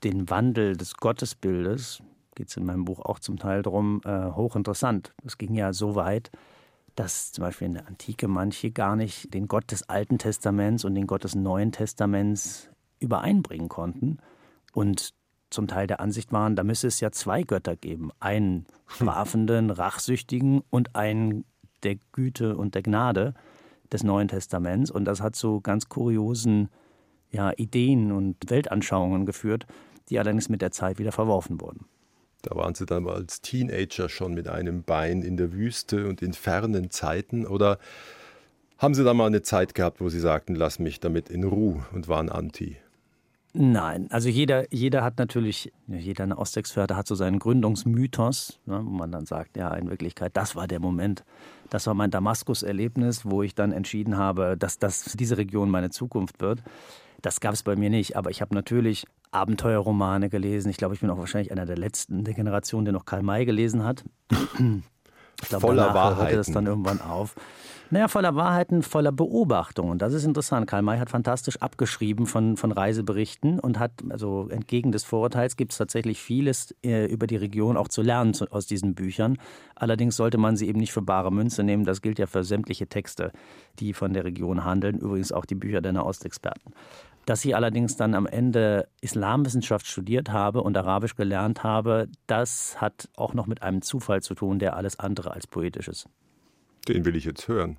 den 0.03 0.27
Wandel 0.31 0.75
des 0.75 0.95
Gottesbildes, 0.95 2.01
geht 2.33 2.49
es 2.49 2.57
in 2.57 2.65
meinem 2.65 2.85
Buch 2.85 2.99
auch 2.99 3.19
zum 3.19 3.37
Teil 3.37 3.61
darum, 3.61 4.01
äh, 4.05 4.31
hochinteressant. 4.31 5.13
Es 5.23 5.37
ging 5.37 5.53
ja 5.53 5.71
so 5.71 5.93
weit, 5.93 6.31
dass 6.95 7.31
zum 7.31 7.43
Beispiel 7.43 7.67
in 7.67 7.73
der 7.75 7.87
Antike 7.87 8.27
manche 8.27 8.71
gar 8.71 8.95
nicht 8.95 9.31
den 9.35 9.47
Gott 9.47 9.69
des 9.69 9.87
Alten 9.87 10.17
Testaments 10.17 10.83
und 10.83 10.95
den 10.95 11.05
Gott 11.05 11.23
des 11.23 11.35
Neuen 11.35 11.71
Testaments 11.71 12.70
übereinbringen 13.01 13.67
konnten 13.67 14.17
und 14.73 15.13
zum 15.49 15.67
Teil 15.67 15.85
der 15.85 15.99
Ansicht 15.99 16.31
waren, 16.31 16.55
da 16.55 16.63
müsse 16.63 16.87
es 16.87 17.01
ja 17.01 17.11
zwei 17.11 17.43
Götter 17.43 17.75
geben. 17.75 18.11
Einen 18.19 18.65
strafenden, 18.87 19.69
rachsüchtigen 19.69 20.63
und 20.69 20.95
einen 20.95 21.43
der 21.83 21.97
Güte 22.13 22.55
und 22.55 22.73
der 22.73 22.83
Gnade 22.83 23.33
des 23.91 24.03
Neuen 24.03 24.29
Testaments. 24.29 24.89
Und 24.89 25.05
das 25.05 25.21
hat 25.21 25.35
zu 25.35 25.59
ganz 25.59 25.89
kuriosen 25.89 26.69
ja, 27.31 27.51
Ideen 27.57 28.11
und 28.11 28.37
Weltanschauungen 28.49 29.25
geführt, 29.25 29.67
die 30.09 30.19
allerdings 30.19 30.47
mit 30.47 30.61
der 30.61 30.71
Zeit 30.71 30.99
wieder 30.99 31.11
verworfen 31.11 31.59
wurden. 31.59 31.85
Da 32.43 32.55
waren 32.55 32.73
Sie 32.73 32.85
dann 32.85 33.07
als 33.07 33.41
Teenager 33.41 34.09
schon 34.09 34.33
mit 34.33 34.47
einem 34.47 34.83
Bein 34.83 35.21
in 35.21 35.37
der 35.37 35.53
Wüste 35.53 36.07
und 36.07 36.21
in 36.21 36.33
fernen 36.33 36.89
Zeiten 36.89 37.45
oder 37.45 37.77
haben 38.77 38.95
Sie 38.95 39.03
da 39.03 39.13
mal 39.13 39.27
eine 39.27 39.43
Zeit 39.43 39.75
gehabt, 39.75 40.01
wo 40.01 40.09
Sie 40.09 40.19
sagten, 40.19 40.55
lass 40.55 40.79
mich 40.79 40.99
damit 40.99 41.29
in 41.29 41.43
Ruhe 41.43 41.85
und 41.93 42.07
waren 42.07 42.29
anti? 42.29 42.77
Nein, 43.53 44.07
also 44.11 44.29
jeder, 44.29 44.73
jeder 44.73 45.03
hat 45.03 45.17
natürlich, 45.17 45.73
jeder 45.87 46.23
eine 46.23 46.37
Ostexperte 46.37 46.95
hat 46.95 47.05
so 47.05 47.15
seinen 47.15 47.37
Gründungsmythos, 47.37 48.59
ne, 48.65 48.81
wo 48.83 48.89
man 48.89 49.11
dann 49.11 49.25
sagt, 49.25 49.57
ja, 49.57 49.73
in 49.73 49.89
Wirklichkeit, 49.89 50.37
das 50.37 50.55
war 50.55 50.67
der 50.67 50.79
Moment, 50.79 51.25
das 51.69 51.85
war 51.85 51.93
mein 51.93 52.11
Damaskus-Erlebnis, 52.11 53.25
wo 53.25 53.43
ich 53.43 53.53
dann 53.53 53.73
entschieden 53.73 54.17
habe, 54.17 54.55
dass 54.57 54.79
das 54.79 55.03
diese 55.17 55.37
Region 55.37 55.69
meine 55.69 55.89
Zukunft 55.89 56.39
wird. 56.39 56.63
Das 57.21 57.41
gab 57.41 57.53
es 57.53 57.63
bei 57.63 57.75
mir 57.75 57.89
nicht, 57.89 58.15
aber 58.15 58.29
ich 58.29 58.41
habe 58.41 58.55
natürlich 58.55 59.05
Abenteuerromane 59.31 60.29
gelesen. 60.29 60.69
Ich 60.69 60.77
glaube, 60.77 60.95
ich 60.95 61.01
bin 61.01 61.09
auch 61.09 61.17
wahrscheinlich 61.17 61.51
einer 61.51 61.65
der 61.65 61.77
letzten 61.77 62.23
der 62.23 62.33
Generation, 62.33 62.85
der 62.85 62.93
noch 62.93 63.05
Karl 63.05 63.21
May 63.21 63.45
gelesen 63.45 63.83
hat. 63.83 64.03
Ich 65.41 65.49
glaube, 65.49 65.67
voller 65.67 65.93
Wahrheiten. 65.93 66.21
hörte 66.21 66.35
das 66.37 66.51
dann 66.51 66.65
irgendwann 66.65 67.01
auf. 67.01 67.35
Naja, 67.93 68.07
voller 68.07 68.35
Wahrheiten, 68.37 68.83
voller 68.83 69.11
Beobachtung. 69.11 69.89
Und 69.89 70.01
das 70.01 70.13
ist 70.13 70.23
interessant. 70.23 70.65
Karl 70.65 70.81
May 70.81 70.97
hat 70.97 71.09
fantastisch 71.09 71.57
abgeschrieben 71.57 72.25
von, 72.25 72.55
von 72.55 72.71
Reiseberichten 72.71 73.59
und 73.59 73.79
hat, 73.79 73.91
also 74.07 74.47
entgegen 74.49 74.93
des 74.93 75.03
Vorurteils, 75.03 75.57
gibt 75.57 75.73
es 75.73 75.77
tatsächlich 75.77 76.21
vieles 76.21 76.73
äh, 76.85 77.05
über 77.07 77.27
die 77.27 77.35
Region 77.35 77.75
auch 77.75 77.89
zu 77.89 78.01
lernen 78.01 78.33
zu, 78.33 78.49
aus 78.49 78.65
diesen 78.65 78.95
Büchern. 78.95 79.37
Allerdings 79.75 80.15
sollte 80.15 80.37
man 80.37 80.55
sie 80.55 80.69
eben 80.69 80.79
nicht 80.79 80.93
für 80.93 81.01
bare 81.01 81.33
Münze 81.33 81.65
nehmen. 81.65 81.83
Das 81.83 82.01
gilt 82.01 82.17
ja 82.17 82.27
für 82.27 82.45
sämtliche 82.45 82.87
Texte, 82.87 83.33
die 83.79 83.91
von 83.91 84.13
der 84.13 84.23
Region 84.23 84.63
handeln. 84.63 84.97
Übrigens 84.97 85.33
auch 85.33 85.43
die 85.43 85.55
Bücher 85.55 85.81
deiner 85.81 86.05
Ostexperten. 86.05 86.73
Dass 87.25 87.45
ich 87.45 87.55
allerdings 87.55 87.95
dann 87.97 88.15
am 88.15 88.25
Ende 88.25 88.87
Islamwissenschaft 89.01 89.85
studiert 89.85 90.31
habe 90.31 90.61
und 90.61 90.75
Arabisch 90.75 91.15
gelernt 91.15 91.63
habe, 91.63 92.07
das 92.27 92.81
hat 92.81 93.09
auch 93.15 93.33
noch 93.33 93.45
mit 93.45 93.61
einem 93.61 93.81
Zufall 93.81 94.21
zu 94.21 94.33
tun, 94.33 94.59
der 94.59 94.75
alles 94.75 94.99
andere 94.99 95.31
als 95.31 95.47
poetisch 95.47 95.87
ist. 95.87 96.07
Den 96.87 97.05
will 97.05 97.15
ich 97.15 97.25
jetzt 97.25 97.47
hören. 97.47 97.77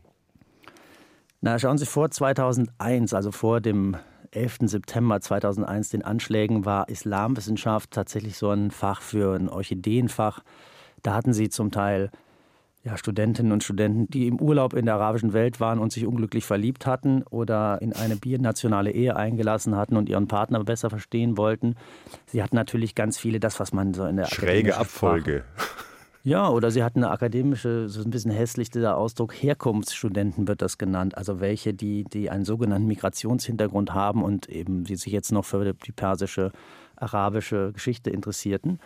Na, 1.40 1.59
schauen 1.59 1.76
Sie 1.76 1.87
vor 1.87 2.11
2001, 2.11 3.14
also 3.14 3.33
vor 3.33 3.61
dem 3.61 3.96
11. 4.31 4.59
September 4.62 5.20
2001, 5.20 5.90
den 5.90 6.02
Anschlägen, 6.02 6.64
war 6.64 6.88
Islamwissenschaft 6.88 7.90
tatsächlich 7.90 8.38
so 8.38 8.50
ein 8.50 8.70
Fach 8.70 9.02
für 9.02 9.35
ein 9.35 9.48
Orchideenfach. 9.48 10.40
Da 11.02 11.14
hatten 11.14 11.33
sie 11.33 11.48
zum 11.48 11.70
Teil 11.70 12.11
ja, 12.85 12.97
Studentinnen 12.97 13.53
und 13.53 13.62
Studenten, 13.62 14.09
die 14.09 14.27
im 14.27 14.40
Urlaub 14.40 14.75
in 14.75 14.87
der 14.87 14.95
arabischen 14.95 15.33
Welt 15.33 15.61
waren 15.61 15.79
und 15.79 15.92
sich 15.92 16.05
unglücklich 16.05 16.45
verliebt 16.45 16.85
hatten 16.85 17.23
oder 17.31 17.81
in 17.81 17.92
eine 17.92 18.16
binationale 18.16 18.90
Ehe 18.90 19.14
eingelassen 19.14 19.77
hatten 19.77 19.97
und 19.97 20.09
ihren 20.09 20.27
Partner 20.27 20.64
besser 20.64 20.90
verstehen 20.90 21.37
wollten. 21.37 21.77
Sie 22.27 22.42
hatten 22.42 22.57
natürlich 22.57 22.97
ganz 22.97 23.18
viele, 23.18 23.38
das, 23.38 23.61
was 23.61 23.73
man 23.73 23.95
so 23.95 24.05
in 24.07 24.16
der 24.16 24.27
schräge 24.27 24.77
Abfolge. 24.77 25.45
Sprache, 25.55 25.71
ja, 26.25 26.49
oder 26.49 26.73
sie 26.73 26.83
hatten 26.83 27.05
eine 27.05 27.12
akademische, 27.12 27.88
so 27.88 28.03
ein 28.03 28.11
bisschen 28.11 28.33
hässlich 28.33 28.68
dieser 28.68 28.97
Ausdruck, 28.97 29.33
Herkunftsstudenten 29.33 30.49
wird 30.49 30.61
das 30.61 30.77
genannt. 30.77 31.16
Also 31.16 31.38
welche, 31.38 31.75
die, 31.75 32.03
die 32.03 32.31
einen 32.31 32.45
sogenannten 32.45 32.88
Migrationshintergrund 32.88 33.95
haben 33.95 34.25
und 34.25 34.49
eben 34.49 34.83
die 34.83 34.97
sich 34.97 35.12
jetzt 35.12 35.31
noch 35.31 35.45
für 35.45 35.73
die 35.73 35.92
persische, 35.92 36.51
arabische 36.97 37.71
Geschichte 37.73 38.11
interessierten. 38.11 38.81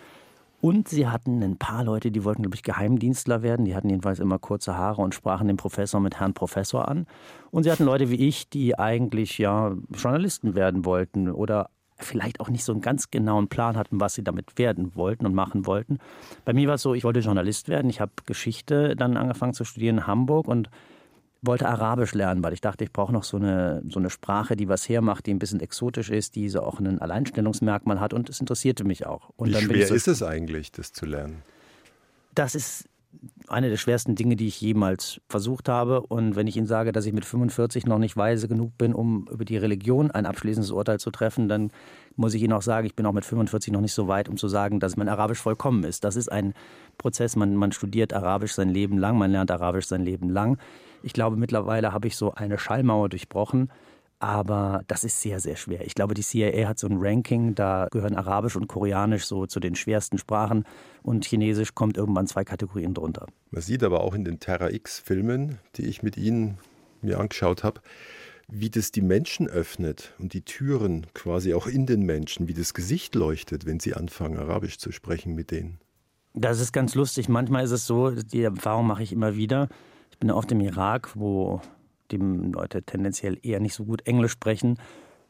Und 0.66 0.88
sie 0.88 1.06
hatten 1.06 1.44
ein 1.44 1.58
paar 1.58 1.84
Leute, 1.84 2.10
die 2.10 2.24
wollten, 2.24 2.42
glaube 2.42 2.56
ich, 2.56 2.64
Geheimdienstler 2.64 3.42
werden. 3.42 3.64
Die 3.66 3.76
hatten 3.76 3.88
jedenfalls 3.88 4.18
immer 4.18 4.40
kurze 4.40 4.76
Haare 4.76 5.00
und 5.00 5.14
sprachen 5.14 5.46
den 5.46 5.56
Professor 5.56 6.00
mit 6.00 6.18
Herrn 6.18 6.34
Professor 6.34 6.88
an. 6.88 7.06
Und 7.52 7.62
sie 7.62 7.70
hatten 7.70 7.84
Leute 7.84 8.10
wie 8.10 8.26
ich, 8.26 8.50
die 8.50 8.76
eigentlich 8.76 9.38
ja 9.38 9.76
Journalisten 9.94 10.56
werden 10.56 10.84
wollten 10.84 11.30
oder 11.30 11.70
vielleicht 11.98 12.40
auch 12.40 12.48
nicht 12.48 12.64
so 12.64 12.72
einen 12.72 12.80
ganz 12.80 13.12
genauen 13.12 13.46
Plan 13.46 13.76
hatten, 13.76 14.00
was 14.00 14.14
sie 14.14 14.24
damit 14.24 14.58
werden 14.58 14.96
wollten 14.96 15.24
und 15.24 15.34
machen 15.36 15.66
wollten. 15.66 15.98
Bei 16.44 16.52
mir 16.52 16.66
war 16.66 16.74
es 16.74 16.82
so, 16.82 16.94
ich 16.94 17.04
wollte 17.04 17.20
Journalist 17.20 17.68
werden. 17.68 17.88
Ich 17.88 18.00
habe 18.00 18.10
Geschichte 18.24 18.96
dann 18.96 19.16
angefangen 19.16 19.54
zu 19.54 19.62
studieren 19.62 19.98
in 19.98 20.06
Hamburg 20.08 20.48
und 20.48 20.68
wollte 21.46 21.68
Arabisch 21.68 22.14
lernen, 22.14 22.42
weil 22.42 22.52
ich 22.52 22.60
dachte, 22.60 22.84
ich 22.84 22.92
brauche 22.92 23.12
noch 23.12 23.24
so 23.24 23.36
eine, 23.36 23.82
so 23.88 23.98
eine 23.98 24.10
Sprache, 24.10 24.56
die 24.56 24.68
was 24.68 24.88
hermacht, 24.88 25.26
die 25.26 25.32
ein 25.32 25.38
bisschen 25.38 25.60
exotisch 25.60 26.10
ist, 26.10 26.34
die 26.34 26.48
so 26.48 26.62
auch 26.62 26.80
ein 26.80 27.00
Alleinstellungsmerkmal 27.00 28.00
hat 28.00 28.12
und 28.12 28.28
es 28.28 28.40
interessierte 28.40 28.84
mich 28.84 29.06
auch. 29.06 29.30
Und 29.36 29.50
Wie 29.50 29.54
schwer 29.54 29.86
so, 29.86 29.94
ist 29.94 30.08
es 30.08 30.22
eigentlich, 30.22 30.72
das 30.72 30.92
zu 30.92 31.06
lernen? 31.06 31.42
Das 32.34 32.54
ist 32.54 32.88
eine 33.48 33.70
der 33.70 33.76
schwersten 33.76 34.14
Dinge, 34.14 34.36
die 34.36 34.48
ich 34.48 34.60
jemals 34.60 35.20
versucht 35.28 35.68
habe. 35.68 36.00
Und 36.00 36.36
wenn 36.36 36.46
ich 36.46 36.56
Ihnen 36.56 36.66
sage, 36.66 36.92
dass 36.92 37.06
ich 37.06 37.12
mit 37.12 37.24
45 37.24 37.86
noch 37.86 37.98
nicht 37.98 38.16
weise 38.16 38.48
genug 38.48 38.76
bin, 38.78 38.94
um 38.94 39.28
über 39.30 39.44
die 39.44 39.56
Religion 39.56 40.10
ein 40.10 40.26
abschließendes 40.26 40.70
Urteil 40.70 40.98
zu 40.98 41.10
treffen, 41.10 41.48
dann 41.48 41.70
muss 42.16 42.34
ich 42.34 42.42
Ihnen 42.42 42.52
auch 42.52 42.62
sagen, 42.62 42.86
ich 42.86 42.94
bin 42.94 43.06
auch 43.06 43.12
mit 43.12 43.24
45 43.24 43.72
noch 43.72 43.80
nicht 43.80 43.92
so 43.92 44.08
weit, 44.08 44.28
um 44.28 44.36
zu 44.36 44.48
sagen, 44.48 44.80
dass 44.80 44.96
mein 44.96 45.08
Arabisch 45.08 45.38
vollkommen 45.38 45.84
ist. 45.84 46.04
Das 46.04 46.16
ist 46.16 46.30
ein 46.30 46.54
Prozess, 46.98 47.36
man, 47.36 47.54
man 47.56 47.72
studiert 47.72 48.12
Arabisch 48.12 48.54
sein 48.54 48.70
Leben 48.70 48.98
lang, 48.98 49.18
man 49.18 49.30
lernt 49.30 49.50
Arabisch 49.50 49.86
sein 49.86 50.02
Leben 50.02 50.28
lang. 50.28 50.58
Ich 51.02 51.12
glaube, 51.12 51.36
mittlerweile 51.36 51.92
habe 51.92 52.08
ich 52.08 52.16
so 52.16 52.34
eine 52.34 52.58
Schallmauer 52.58 53.08
durchbrochen 53.08 53.70
aber 54.18 54.82
das 54.86 55.04
ist 55.04 55.20
sehr, 55.20 55.40
sehr 55.40 55.56
schwer. 55.56 55.84
Ich 55.84 55.94
glaube, 55.94 56.14
die 56.14 56.22
CIA 56.22 56.68
hat 56.68 56.78
so 56.78 56.86
ein 56.86 56.96
Ranking, 56.98 57.54
da 57.54 57.88
gehören 57.90 58.14
Arabisch 58.14 58.56
und 58.56 58.66
Koreanisch 58.66 59.26
so 59.26 59.46
zu 59.46 59.60
den 59.60 59.74
schwersten 59.74 60.18
Sprachen 60.18 60.64
und 61.02 61.24
Chinesisch 61.24 61.74
kommt 61.74 61.96
irgendwann 61.96 62.26
zwei 62.26 62.44
Kategorien 62.44 62.94
drunter. 62.94 63.26
Man 63.50 63.62
sieht 63.62 63.82
aber 63.82 64.00
auch 64.00 64.14
in 64.14 64.24
den 64.24 64.40
Terra 64.40 64.70
X-Filmen, 64.70 65.58
die 65.76 65.86
ich 65.86 66.02
mit 66.02 66.16
Ihnen 66.16 66.58
mir 67.02 67.20
angeschaut 67.20 67.62
habe, 67.62 67.80
wie 68.48 68.70
das 68.70 68.92
die 68.92 69.02
Menschen 69.02 69.48
öffnet 69.48 70.14
und 70.18 70.32
die 70.32 70.42
Türen 70.42 71.06
quasi 71.14 71.52
auch 71.54 71.66
in 71.66 71.86
den 71.86 72.02
Menschen, 72.02 72.48
wie 72.48 72.54
das 72.54 72.74
Gesicht 72.74 73.14
leuchtet, 73.14 73.66
wenn 73.66 73.80
sie 73.80 73.94
anfangen, 73.94 74.38
Arabisch 74.38 74.78
zu 74.78 74.92
sprechen 74.92 75.34
mit 75.34 75.50
denen. 75.50 75.78
Das 76.34 76.60
ist 76.60 76.72
ganz 76.72 76.94
lustig. 76.94 77.28
Manchmal 77.28 77.64
ist 77.64 77.70
es 77.70 77.86
so, 77.86 78.10
die 78.10 78.42
Erfahrung 78.42 78.86
mache 78.86 79.02
ich 79.02 79.12
immer 79.12 79.36
wieder. 79.36 79.68
Ich 80.10 80.18
bin 80.18 80.30
oft 80.30 80.52
im 80.52 80.60
Irak, 80.60 81.10
wo 81.14 81.60
die 82.10 82.18
Leute 82.18 82.82
tendenziell 82.82 83.38
eher 83.42 83.60
nicht 83.60 83.74
so 83.74 83.84
gut 83.84 84.06
Englisch 84.06 84.32
sprechen. 84.32 84.78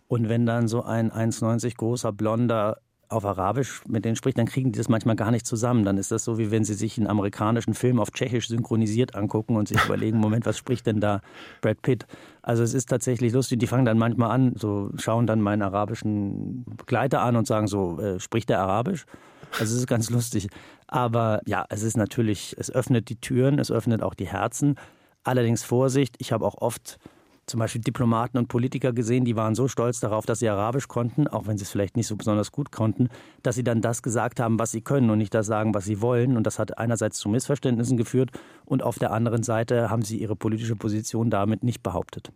Und 0.08 0.28
wenn 0.28 0.46
dann 0.46 0.68
so 0.68 0.82
ein 0.82 1.10
1,90 1.10 1.76
großer 1.76 2.12
Blonder 2.12 2.78
auf 3.08 3.24
Arabisch 3.24 3.82
mit 3.86 4.04
denen 4.04 4.16
spricht, 4.16 4.36
dann 4.36 4.46
kriegen 4.46 4.72
die 4.72 4.78
das 4.78 4.88
manchmal 4.88 5.14
gar 5.14 5.30
nicht 5.30 5.46
zusammen. 5.46 5.84
Dann 5.84 5.96
ist 5.96 6.10
das 6.10 6.24
so, 6.24 6.38
wie 6.38 6.50
wenn 6.50 6.64
sie 6.64 6.74
sich 6.74 6.98
einen 6.98 7.06
amerikanischen 7.06 7.74
Film 7.74 8.00
auf 8.00 8.10
Tschechisch 8.10 8.48
synchronisiert 8.48 9.14
angucken 9.14 9.56
und 9.56 9.68
sich 9.68 9.82
überlegen, 9.84 10.18
Moment, 10.18 10.44
was 10.46 10.58
spricht 10.58 10.86
denn 10.86 11.00
da 11.00 11.20
Brad 11.60 11.82
Pitt? 11.82 12.06
Also 12.42 12.62
es 12.62 12.74
ist 12.74 12.88
tatsächlich 12.88 13.32
lustig. 13.32 13.60
Die 13.60 13.66
fangen 13.66 13.84
dann 13.84 13.98
manchmal 13.98 14.30
an, 14.30 14.54
so 14.56 14.90
schauen 14.98 15.26
dann 15.26 15.40
meinen 15.40 15.62
arabischen 15.62 16.64
Begleiter 16.64 17.22
an 17.22 17.36
und 17.36 17.46
sagen 17.46 17.68
so, 17.68 18.00
äh, 18.00 18.18
spricht 18.18 18.48
der 18.48 18.60
Arabisch? 18.60 19.06
Also 19.52 19.74
es 19.74 19.80
ist 19.80 19.86
ganz 19.86 20.10
lustig. 20.10 20.48
Aber 20.88 21.40
ja, 21.46 21.64
es 21.68 21.82
ist 21.82 21.96
natürlich, 21.96 22.56
es 22.58 22.70
öffnet 22.70 23.08
die 23.08 23.20
Türen, 23.20 23.58
es 23.58 23.70
öffnet 23.70 24.02
auch 24.02 24.14
die 24.14 24.26
Herzen. 24.26 24.76
Allerdings 25.26 25.64
Vorsicht, 25.64 26.14
ich 26.18 26.30
habe 26.30 26.44
auch 26.46 26.54
oft 26.60 26.98
zum 27.46 27.58
Beispiel 27.58 27.80
Diplomaten 27.80 28.38
und 28.38 28.46
Politiker 28.46 28.92
gesehen, 28.92 29.24
die 29.24 29.34
waren 29.34 29.56
so 29.56 29.66
stolz 29.66 29.98
darauf, 29.98 30.24
dass 30.24 30.38
sie 30.38 30.48
Arabisch 30.48 30.86
konnten, 30.86 31.26
auch 31.26 31.48
wenn 31.48 31.58
sie 31.58 31.64
es 31.64 31.70
vielleicht 31.70 31.96
nicht 31.96 32.06
so 32.06 32.14
besonders 32.14 32.52
gut 32.52 32.70
konnten, 32.70 33.08
dass 33.42 33.56
sie 33.56 33.64
dann 33.64 33.80
das 33.80 34.02
gesagt 34.02 34.38
haben, 34.38 34.60
was 34.60 34.70
sie 34.70 34.82
können 34.82 35.10
und 35.10 35.18
nicht 35.18 35.34
das 35.34 35.46
sagen, 35.46 35.74
was 35.74 35.84
sie 35.84 36.00
wollen. 36.00 36.36
Und 36.36 36.46
das 36.46 36.60
hat 36.60 36.78
einerseits 36.78 37.18
zu 37.18 37.28
Missverständnissen 37.28 37.96
geführt 37.96 38.30
und 38.64 38.84
auf 38.84 39.00
der 39.00 39.10
anderen 39.10 39.42
Seite 39.42 39.90
haben 39.90 40.02
sie 40.02 40.18
ihre 40.18 40.36
politische 40.36 40.76
Position 40.76 41.28
damit 41.28 41.64
nicht 41.64 41.82
behauptet. 41.82 42.30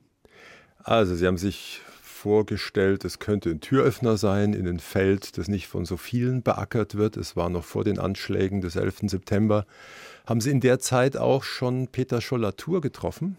Also 0.82 1.14
Sie 1.14 1.26
haben 1.26 1.38
sich 1.38 1.82
vorgestellt, 2.20 3.06
es 3.06 3.18
könnte 3.18 3.48
ein 3.48 3.60
Türöffner 3.60 4.18
sein 4.18 4.52
in 4.52 4.68
ein 4.68 4.78
Feld, 4.78 5.38
das 5.38 5.48
nicht 5.48 5.68
von 5.68 5.86
so 5.86 5.96
vielen 5.96 6.42
beackert 6.42 6.96
wird. 6.96 7.16
Es 7.16 7.34
war 7.34 7.48
noch 7.48 7.64
vor 7.64 7.82
den 7.82 7.98
Anschlägen 7.98 8.60
des 8.60 8.76
11. 8.76 9.10
September. 9.10 9.64
Haben 10.26 10.42
Sie 10.42 10.50
in 10.50 10.60
der 10.60 10.78
Zeit 10.80 11.16
auch 11.16 11.42
schon 11.42 11.88
Peter 11.88 12.20
Schollatur 12.20 12.82
getroffen? 12.82 13.38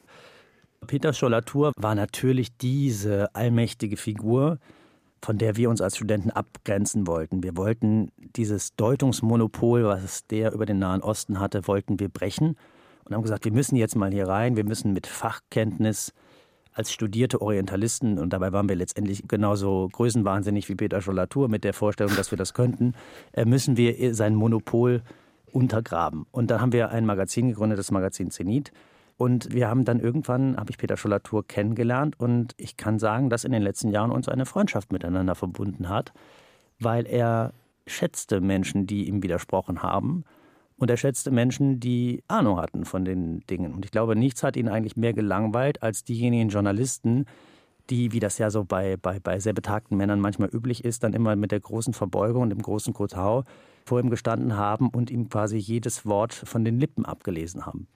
Peter 0.87 1.13
Schollatur 1.13 1.73
war 1.77 1.93
natürlich 1.93 2.57
diese 2.57 3.33
allmächtige 3.35 3.97
Figur, 3.97 4.57
von 5.21 5.37
der 5.37 5.57
wir 5.57 5.69
uns 5.69 5.79
als 5.79 5.97
Studenten 5.97 6.31
abgrenzen 6.31 7.05
wollten. 7.05 7.43
Wir 7.43 7.55
wollten 7.55 8.11
dieses 8.35 8.75
Deutungsmonopol, 8.77 9.83
was 9.83 10.25
der 10.25 10.53
über 10.53 10.65
den 10.65 10.79
Nahen 10.79 11.03
Osten 11.03 11.39
hatte, 11.39 11.67
wollten 11.67 11.99
wir 11.99 12.09
brechen 12.09 12.57
und 13.05 13.13
haben 13.13 13.21
gesagt, 13.21 13.45
wir 13.45 13.53
müssen 13.53 13.75
jetzt 13.75 13.95
mal 13.95 14.11
hier 14.11 14.27
rein, 14.27 14.55
wir 14.55 14.65
müssen 14.65 14.91
mit 14.91 15.05
Fachkenntnis 15.05 16.13
als 16.73 16.91
studierte 16.91 17.41
Orientalisten, 17.41 18.17
und 18.17 18.33
dabei 18.33 18.53
waren 18.53 18.69
wir 18.69 18.75
letztendlich 18.75 19.27
genauso 19.27 19.89
größenwahnsinnig 19.91 20.69
wie 20.69 20.75
Peter 20.75 21.01
Schollatur 21.01 21.49
mit 21.49 21.63
der 21.63 21.73
Vorstellung, 21.73 22.15
dass 22.15 22.31
wir 22.31 22.37
das 22.37 22.53
könnten, 22.53 22.93
äh, 23.33 23.45
müssen 23.45 23.77
wir 23.77 24.15
sein 24.15 24.35
Monopol 24.35 25.01
untergraben. 25.51 26.25
Und 26.31 26.49
dann 26.49 26.61
haben 26.61 26.71
wir 26.71 26.89
ein 26.89 27.05
Magazin 27.05 27.49
gegründet, 27.49 27.79
das 27.79 27.91
Magazin 27.91 28.31
Zenit. 28.31 28.71
Und 29.17 29.53
wir 29.53 29.67
haben 29.67 29.85
dann 29.85 29.99
irgendwann, 29.99 30.57
habe 30.57 30.71
ich 30.71 30.77
Peter 30.77 30.97
Schollatur 30.97 31.45
kennengelernt 31.45 32.19
und 32.19 32.55
ich 32.57 32.77
kann 32.77 32.97
sagen, 32.97 33.29
dass 33.29 33.43
in 33.43 33.51
den 33.51 33.61
letzten 33.61 33.89
Jahren 33.89 34.09
uns 34.09 34.27
eine 34.27 34.45
Freundschaft 34.47 34.91
miteinander 34.91 35.35
verbunden 35.35 35.89
hat, 35.89 36.11
weil 36.79 37.05
er 37.05 37.53
schätzte 37.85 38.41
Menschen, 38.41 38.87
die 38.87 39.07
ihm 39.07 39.21
widersprochen 39.21 39.83
haben 39.83 40.23
und 40.81 40.89
er 40.89 40.97
schätzte 40.97 41.29
Menschen, 41.29 41.79
die 41.79 42.23
Ahnung 42.27 42.59
hatten 42.59 42.85
von 42.85 43.05
den 43.05 43.41
Dingen. 43.41 43.75
Und 43.75 43.85
ich 43.85 43.91
glaube, 43.91 44.15
nichts 44.15 44.41
hat 44.41 44.57
ihn 44.57 44.67
eigentlich 44.67 44.97
mehr 44.97 45.13
gelangweilt 45.13 45.83
als 45.83 46.03
diejenigen 46.03 46.49
Journalisten, 46.49 47.25
die, 47.91 48.13
wie 48.13 48.19
das 48.19 48.39
ja 48.39 48.49
so 48.49 48.63
bei, 48.63 48.97
bei, 48.97 49.19
bei 49.19 49.39
sehr 49.39 49.53
betagten 49.53 49.95
Männern 49.95 50.19
manchmal 50.19 50.49
üblich 50.49 50.83
ist, 50.83 51.03
dann 51.03 51.13
immer 51.13 51.35
mit 51.35 51.51
der 51.51 51.59
großen 51.59 51.93
Verbeugung 51.93 52.41
und 52.41 52.49
dem 52.49 52.63
großen 52.63 52.95
Kotau 52.95 53.43
vor 53.85 53.99
ihm 53.99 54.09
gestanden 54.09 54.57
haben 54.57 54.89
und 54.89 55.11
ihm 55.11 55.29
quasi 55.29 55.57
jedes 55.57 56.03
Wort 56.07 56.33
von 56.33 56.65
den 56.65 56.79
Lippen 56.79 57.05
abgelesen 57.05 57.67
haben. 57.67 57.87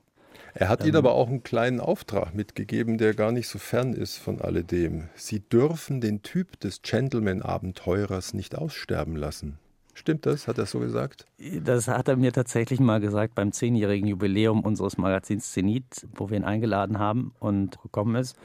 Er 0.54 0.70
hat 0.70 0.82
ähm, 0.82 0.90
Ihnen 0.90 0.98
aber 0.98 1.14
auch 1.14 1.28
einen 1.28 1.42
kleinen 1.42 1.80
Auftrag 1.80 2.36
mitgegeben, 2.36 3.00
der 3.00 3.16
gar 3.16 3.32
nicht 3.32 3.48
so 3.48 3.58
fern 3.58 3.94
ist 3.94 4.18
von 4.18 4.40
alledem. 4.42 5.10
Sie 5.16 5.40
dürfen 5.40 6.02
den 6.02 6.22
Typ 6.22 6.60
des 6.60 6.84
Gentleman-Abenteurers 6.84 8.36
nicht 8.36 8.56
aussterben 8.56 9.16
lassen. 9.16 9.58
Stimmt 9.98 10.26
das? 10.26 10.48
Hat 10.48 10.58
er 10.58 10.66
so 10.66 10.80
gesagt? 10.80 11.26
Das 11.64 11.88
hat 11.88 12.10
er 12.10 12.18
mir 12.18 12.34
tatsächlich 12.34 12.82
mal 12.82 13.00
gesagt 13.00 13.34
beim 13.34 13.54
zehnjährigen 13.54 14.08
Jubiläum 14.08 14.60
unseres 14.60 14.98
Magazins 14.98 15.54
Zenit, 15.54 16.06
wo 16.14 16.30
wir 16.30 16.38
ihn 16.38 16.44
eingeladen 16.44 17.00
haben 17.00 17.34
und 17.40 17.82
gekommen 17.82 18.16
ist. 18.16 18.36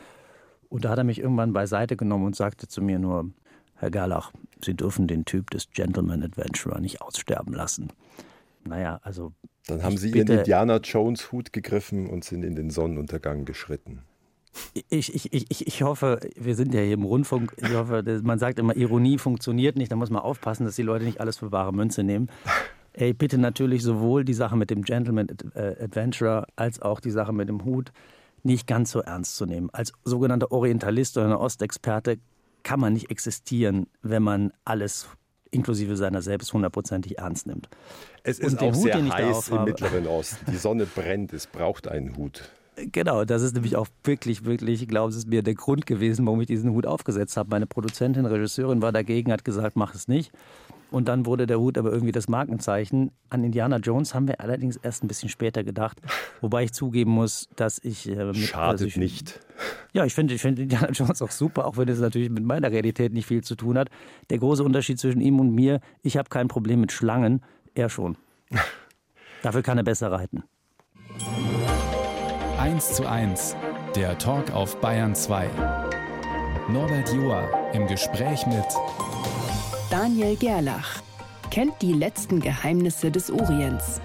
Und 0.68 0.84
da 0.84 0.90
hat 0.90 0.98
er 0.98 1.04
mich 1.04 1.18
irgendwann 1.18 1.52
beiseite 1.52 1.96
genommen 1.96 2.26
und 2.26 2.36
sagte 2.36 2.68
zu 2.68 2.80
mir 2.80 3.00
nur, 3.00 3.30
Herr 3.74 3.90
Gerlach, 3.90 4.30
Sie 4.64 4.74
dürfen 4.74 5.08
den 5.08 5.24
Typ 5.24 5.50
des 5.50 5.70
Gentleman 5.70 6.22
Adventurer 6.22 6.80
nicht 6.80 7.02
aussterben 7.02 7.52
lassen. 7.52 7.88
Naja, 8.64 9.00
also. 9.02 9.32
Dann 9.66 9.82
haben 9.82 9.96
Sie 9.96 10.10
Ihren 10.10 10.28
Indiana 10.28 10.76
Jones 10.76 11.32
Hut 11.32 11.52
gegriffen 11.52 12.08
und 12.08 12.24
sind 12.24 12.44
in 12.44 12.54
den 12.54 12.70
Sonnenuntergang 12.70 13.44
geschritten. 13.44 14.02
Ich, 14.88 15.14
ich, 15.14 15.32
ich, 15.32 15.66
ich 15.66 15.82
hoffe, 15.82 16.20
wir 16.36 16.54
sind 16.54 16.74
ja 16.74 16.80
hier 16.80 16.94
im 16.94 17.04
Rundfunk, 17.04 17.54
ich 17.56 17.72
hoffe, 17.72 18.20
man 18.22 18.38
sagt 18.38 18.58
immer, 18.58 18.76
Ironie 18.76 19.18
funktioniert 19.18 19.76
nicht, 19.76 19.92
da 19.92 19.96
muss 19.96 20.10
man 20.10 20.22
aufpassen, 20.22 20.64
dass 20.64 20.76
die 20.76 20.82
Leute 20.82 21.04
nicht 21.04 21.20
alles 21.20 21.38
für 21.38 21.52
wahre 21.52 21.72
Münze 21.72 22.02
nehmen. 22.02 22.28
Ey, 22.92 23.12
bitte 23.12 23.38
natürlich 23.38 23.82
sowohl 23.82 24.24
die 24.24 24.34
Sache 24.34 24.56
mit 24.56 24.70
dem 24.70 24.82
Gentleman 24.82 25.28
äh, 25.54 25.84
Adventurer 25.84 26.46
als 26.56 26.82
auch 26.82 26.98
die 26.98 27.12
Sache 27.12 27.32
mit 27.32 27.48
dem 27.48 27.64
Hut 27.64 27.92
nicht 28.42 28.66
ganz 28.66 28.90
so 28.90 29.00
ernst 29.00 29.36
zu 29.36 29.46
nehmen. 29.46 29.70
Als 29.72 29.92
sogenannter 30.04 30.50
Orientalist 30.50 31.16
oder 31.16 31.40
Ostexperte 31.40 32.18
kann 32.62 32.80
man 32.80 32.92
nicht 32.92 33.10
existieren, 33.10 33.86
wenn 34.02 34.22
man 34.22 34.52
alles 34.64 35.08
inklusive 35.50 35.96
seiner 35.96 36.22
selbst 36.22 36.52
hundertprozentig 36.52 37.18
ernst 37.18 37.46
nimmt. 37.46 37.68
Es 38.22 38.38
ist 38.38 38.60
auch 38.60 38.74
Hut, 38.74 38.82
sehr 38.82 39.08
heiß 39.08 39.48
im 39.48 39.64
Mittleren 39.64 40.06
Osten. 40.06 40.50
Die 40.50 40.56
Sonne 40.56 40.86
brennt, 40.86 41.32
es 41.32 41.46
braucht 41.46 41.88
einen 41.88 42.16
Hut. 42.16 42.50
Genau, 42.76 43.24
das 43.24 43.42
ist 43.42 43.54
nämlich 43.54 43.76
auch 43.76 43.88
wirklich, 44.04 44.44
wirklich, 44.44 44.82
ich 44.82 44.88
glaube, 44.88 45.10
es 45.10 45.16
ist 45.16 45.28
mir 45.28 45.42
der 45.42 45.54
Grund 45.54 45.86
gewesen, 45.86 46.24
warum 46.26 46.40
ich 46.40 46.46
diesen 46.46 46.70
Hut 46.70 46.86
aufgesetzt 46.86 47.36
habe. 47.36 47.50
Meine 47.50 47.66
Produzentin, 47.66 48.26
Regisseurin 48.26 48.80
war 48.80 48.92
dagegen, 48.92 49.32
hat 49.32 49.44
gesagt, 49.44 49.76
mach 49.76 49.94
es 49.94 50.08
nicht. 50.08 50.32
Und 50.90 51.06
dann 51.06 51.24
wurde 51.24 51.46
der 51.46 51.60
Hut 51.60 51.78
aber 51.78 51.92
irgendwie 51.92 52.12
das 52.12 52.28
Markenzeichen. 52.28 53.12
An 53.28 53.44
Indiana 53.44 53.76
Jones 53.76 54.14
haben 54.14 54.26
wir 54.26 54.40
allerdings 54.40 54.76
erst 54.76 55.04
ein 55.04 55.08
bisschen 55.08 55.28
später 55.28 55.62
gedacht. 55.62 55.98
Wobei 56.40 56.64
ich 56.64 56.72
zugeben 56.72 57.12
muss, 57.12 57.48
dass 57.56 57.78
ich. 57.82 58.08
Äh, 58.08 58.24
mit, 58.24 58.36
Schadet 58.36 58.70
also 58.70 58.86
ich, 58.86 58.96
nicht. 58.96 59.40
Ja, 59.92 60.04
ich 60.04 60.14
finde 60.14 60.34
ich 60.34 60.42
find 60.42 60.58
Indiana 60.58 60.90
Jones 60.92 61.22
auch 61.22 61.30
super, 61.30 61.66
auch 61.66 61.76
wenn 61.76 61.88
es 61.88 62.00
natürlich 62.00 62.30
mit 62.30 62.44
meiner 62.44 62.70
Realität 62.70 63.12
nicht 63.12 63.26
viel 63.26 63.44
zu 63.44 63.54
tun 63.54 63.78
hat. 63.78 63.88
Der 64.30 64.38
große 64.38 64.64
Unterschied 64.64 64.98
zwischen 64.98 65.20
ihm 65.20 65.38
und 65.38 65.54
mir, 65.54 65.80
ich 66.02 66.16
habe 66.16 66.28
kein 66.28 66.48
Problem 66.48 66.80
mit 66.80 66.90
Schlangen, 66.90 67.42
er 67.74 67.88
schon. 67.88 68.16
Dafür 69.42 69.62
kann 69.62 69.78
er 69.78 69.84
besser 69.84 70.10
reiten. 70.10 70.42
1 72.60 72.92
zu 72.92 73.08
1, 73.08 73.56
der 73.96 74.18
Talk 74.18 74.50
auf 74.50 74.82
Bayern 74.82 75.14
2. 75.14 75.48
Norbert 76.68 77.10
Joa 77.10 77.48
im 77.72 77.86
Gespräch 77.86 78.46
mit 78.46 78.66
Daniel 79.90 80.36
Gerlach. 80.36 81.00
Kennt 81.50 81.80
die 81.80 81.94
letzten 81.94 82.38
Geheimnisse 82.40 83.10
des 83.10 83.30
Orients. 83.30 84.02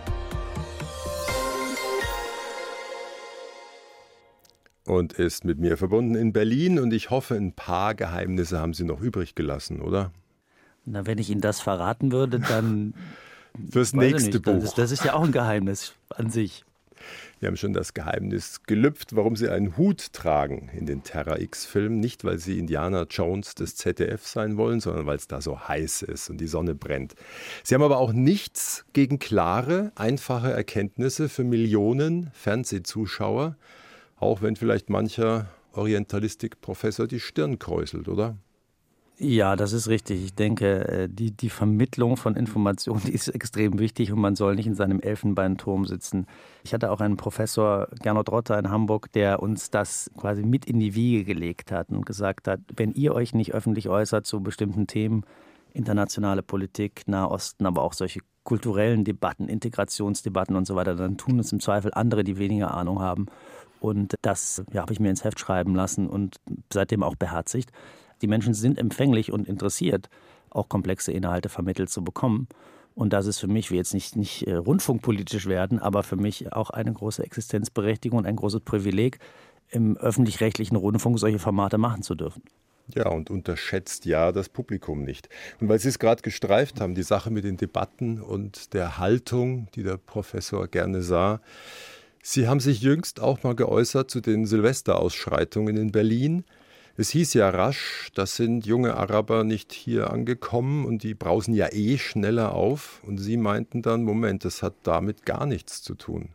Und 4.85 5.11
ist 5.11 5.43
mit 5.43 5.59
mir 5.59 5.75
verbunden 5.75 6.15
in 6.15 6.31
Berlin 6.31 6.79
und 6.79 6.93
ich 6.93 7.09
hoffe, 7.09 7.35
ein 7.35 7.51
paar 7.51 7.93
Geheimnisse 7.93 8.57
haben 8.57 8.73
Sie 8.73 8.85
noch 8.85 9.01
übrig 9.01 9.35
gelassen, 9.35 9.81
oder? 9.81 10.13
Na, 10.85 11.05
wenn 11.05 11.17
ich 11.17 11.29
Ihnen 11.29 11.41
das 11.41 11.59
verraten 11.59 12.13
würde, 12.13 12.39
dann. 12.39 12.93
Fürs 13.69 13.91
nächste 13.91 14.39
Buch. 14.39 14.53
Das 14.53 14.63
ist, 14.63 14.77
das 14.77 14.91
ist 14.91 15.03
ja 15.03 15.13
auch 15.13 15.25
ein 15.25 15.33
Geheimnis 15.33 15.93
an 16.07 16.29
sich. 16.29 16.63
Wir 17.39 17.47
haben 17.47 17.57
schon 17.57 17.73
das 17.73 17.93
Geheimnis 17.93 18.63
gelüpft, 18.63 19.15
warum 19.15 19.35
Sie 19.35 19.49
einen 19.49 19.75
Hut 19.77 20.13
tragen 20.13 20.69
in 20.73 20.85
den 20.85 21.03
Terra 21.03 21.37
X-Filmen. 21.37 21.99
Nicht, 21.99 22.23
weil 22.23 22.39
Sie 22.39 22.57
Indiana 22.57 23.05
Jones 23.09 23.55
des 23.55 23.75
ZDF 23.75 24.25
sein 24.25 24.55
wollen, 24.55 24.79
sondern 24.79 25.05
weil 25.05 25.17
es 25.17 25.27
da 25.27 25.41
so 25.41 25.67
heiß 25.67 26.03
ist 26.03 26.29
und 26.29 26.39
die 26.39 26.47
Sonne 26.47 26.75
brennt. 26.75 27.13
Sie 27.63 27.75
haben 27.75 27.83
aber 27.83 27.97
auch 27.97 28.13
nichts 28.13 28.85
gegen 28.93 29.19
klare, 29.19 29.91
einfache 29.95 30.51
Erkenntnisse 30.51 31.27
für 31.27 31.43
Millionen 31.43 32.31
Fernsehzuschauer, 32.33 33.57
auch 34.17 34.41
wenn 34.41 34.55
vielleicht 34.55 34.89
mancher 34.89 35.49
Orientalistik-Professor 35.73 37.05
die 37.05 37.19
Stirn 37.19 37.59
kräuselt, 37.59 38.07
oder? 38.07 38.37
Ja, 39.17 39.55
das 39.55 39.71
ist 39.71 39.87
richtig. 39.87 40.25
Ich 40.25 40.35
denke, 40.35 40.87
äh, 40.87 41.09
die, 41.09 41.31
die 41.31 41.49
Vermittlung 41.49 42.17
von 42.17 42.35
Informationen 42.35 43.01
die 43.05 43.13
ist 43.13 43.29
extrem 43.29 43.79
wichtig 43.79 44.11
und 44.11 44.19
man 44.19 44.35
soll 44.35 44.55
nicht 44.55 44.67
in 44.67 44.75
seinem 44.75 44.99
Elfenbeinturm 44.99 45.85
sitzen. 45.85 46.27
Ich 46.65 46.73
hatte 46.73 46.91
auch 46.91 46.99
einen 46.99 47.15
Professor, 47.15 47.87
Gernot 48.01 48.29
Rotter 48.29 48.59
in 48.59 48.69
Hamburg, 48.69 49.11
der 49.13 49.41
uns 49.41 49.69
das 49.69 50.11
quasi 50.17 50.43
mit 50.43 50.65
in 50.65 50.79
die 50.79 50.95
Wiege 50.95 51.23
gelegt 51.23 51.71
hat 51.71 51.89
und 51.91 52.05
gesagt 52.05 52.49
hat, 52.49 52.59
wenn 52.75 52.91
ihr 52.91 53.15
euch 53.15 53.33
nicht 53.33 53.53
öffentlich 53.53 53.87
äußert 53.87 54.25
zu 54.25 54.41
bestimmten 54.41 54.85
Themen, 54.85 55.23
internationale 55.71 56.43
Politik, 56.43 57.03
Nahosten, 57.07 57.65
aber 57.65 57.83
auch 57.83 57.93
solche 57.93 58.19
kulturellen 58.43 59.05
Debatten, 59.05 59.47
Integrationsdebatten 59.47 60.57
und 60.57 60.67
so 60.67 60.75
weiter, 60.75 60.95
dann 60.95 61.15
tun 61.15 61.39
es 61.39 61.53
im 61.53 61.61
Zweifel 61.61 61.93
andere, 61.93 62.25
die 62.25 62.37
weniger 62.37 62.73
Ahnung 62.73 62.99
haben. 62.99 63.27
Und 63.79 64.15
das 64.21 64.63
ja, 64.73 64.81
habe 64.81 64.93
ich 64.93 64.99
mir 64.99 65.09
ins 65.09 65.23
Heft 65.23 65.39
schreiben 65.39 65.73
lassen 65.73 66.07
und 66.07 66.37
seitdem 66.71 67.01
auch 67.01 67.15
beherzigt. 67.15 67.71
Die 68.25 68.27
Menschen 68.27 68.55
sind 68.55 68.79
empfänglich 68.79 69.31
und 69.31 69.47
interessiert, 69.47 70.09
auch 70.49 70.67
komplexe 70.67 71.11
Inhalte 71.11 71.47
vermittelt 71.47 71.91
zu 71.91 72.03
bekommen. 72.03 72.47
Und 72.95 73.13
das 73.13 73.27
ist 73.27 73.37
für 73.37 73.45
mich, 73.45 73.69
wie 73.69 73.75
jetzt 73.75 73.93
nicht, 73.93 74.15
nicht 74.15 74.47
äh, 74.47 74.55
rundfunkpolitisch 74.55 75.45
werden, 75.45 75.77
aber 75.77 76.01
für 76.01 76.15
mich 76.15 76.51
auch 76.51 76.71
eine 76.71 76.91
große 76.91 77.23
Existenzberechtigung 77.23 78.17
und 78.17 78.25
ein 78.25 78.35
großes 78.35 78.61
Privileg, 78.61 79.19
im 79.69 79.95
öffentlich-rechtlichen 79.95 80.75
Rundfunk 80.75 81.19
solche 81.19 81.37
Formate 81.37 81.77
machen 81.77 82.01
zu 82.01 82.15
dürfen. 82.15 82.41
Ja, 82.95 83.09
und 83.09 83.29
unterschätzt 83.29 84.05
ja 84.05 84.31
das 84.31 84.49
Publikum 84.49 85.03
nicht. 85.03 85.29
Und 85.61 85.69
weil 85.69 85.77
Sie 85.77 85.89
es 85.89 85.99
gerade 85.99 86.23
gestreift 86.23 86.81
haben, 86.81 86.95
die 86.95 87.03
Sache 87.03 87.29
mit 87.29 87.43
den 87.43 87.57
Debatten 87.57 88.19
und 88.19 88.73
der 88.73 88.97
Haltung, 88.97 89.67
die 89.75 89.83
der 89.83 89.97
Professor 89.97 90.67
gerne 90.67 91.03
sah. 91.03 91.41
Sie 92.23 92.47
haben 92.47 92.59
sich 92.59 92.81
jüngst 92.81 93.19
auch 93.19 93.43
mal 93.43 93.53
geäußert 93.53 94.09
zu 94.09 94.19
den 94.19 94.47
Silvesterausschreitungen 94.47 95.77
in 95.77 95.91
Berlin. 95.91 96.43
Es 96.97 97.09
hieß 97.09 97.33
ja 97.33 97.49
rasch, 97.49 98.09
das 98.15 98.37
sind 98.37 98.65
junge 98.65 98.95
Araber 98.95 99.43
nicht 99.43 99.73
hier 99.73 100.11
angekommen 100.11 100.85
und 100.85 101.03
die 101.03 101.13
brausen 101.13 101.53
ja 101.53 101.67
eh 101.73 101.97
schneller 101.97 102.53
auf. 102.53 103.01
Und 103.05 103.17
Sie 103.17 103.35
meinten 103.35 103.81
dann, 103.81 104.03
Moment, 104.03 104.45
das 104.45 104.63
hat 104.63 104.75
damit 104.83 105.25
gar 105.25 105.45
nichts 105.45 105.81
zu 105.81 105.95
tun. 105.95 106.29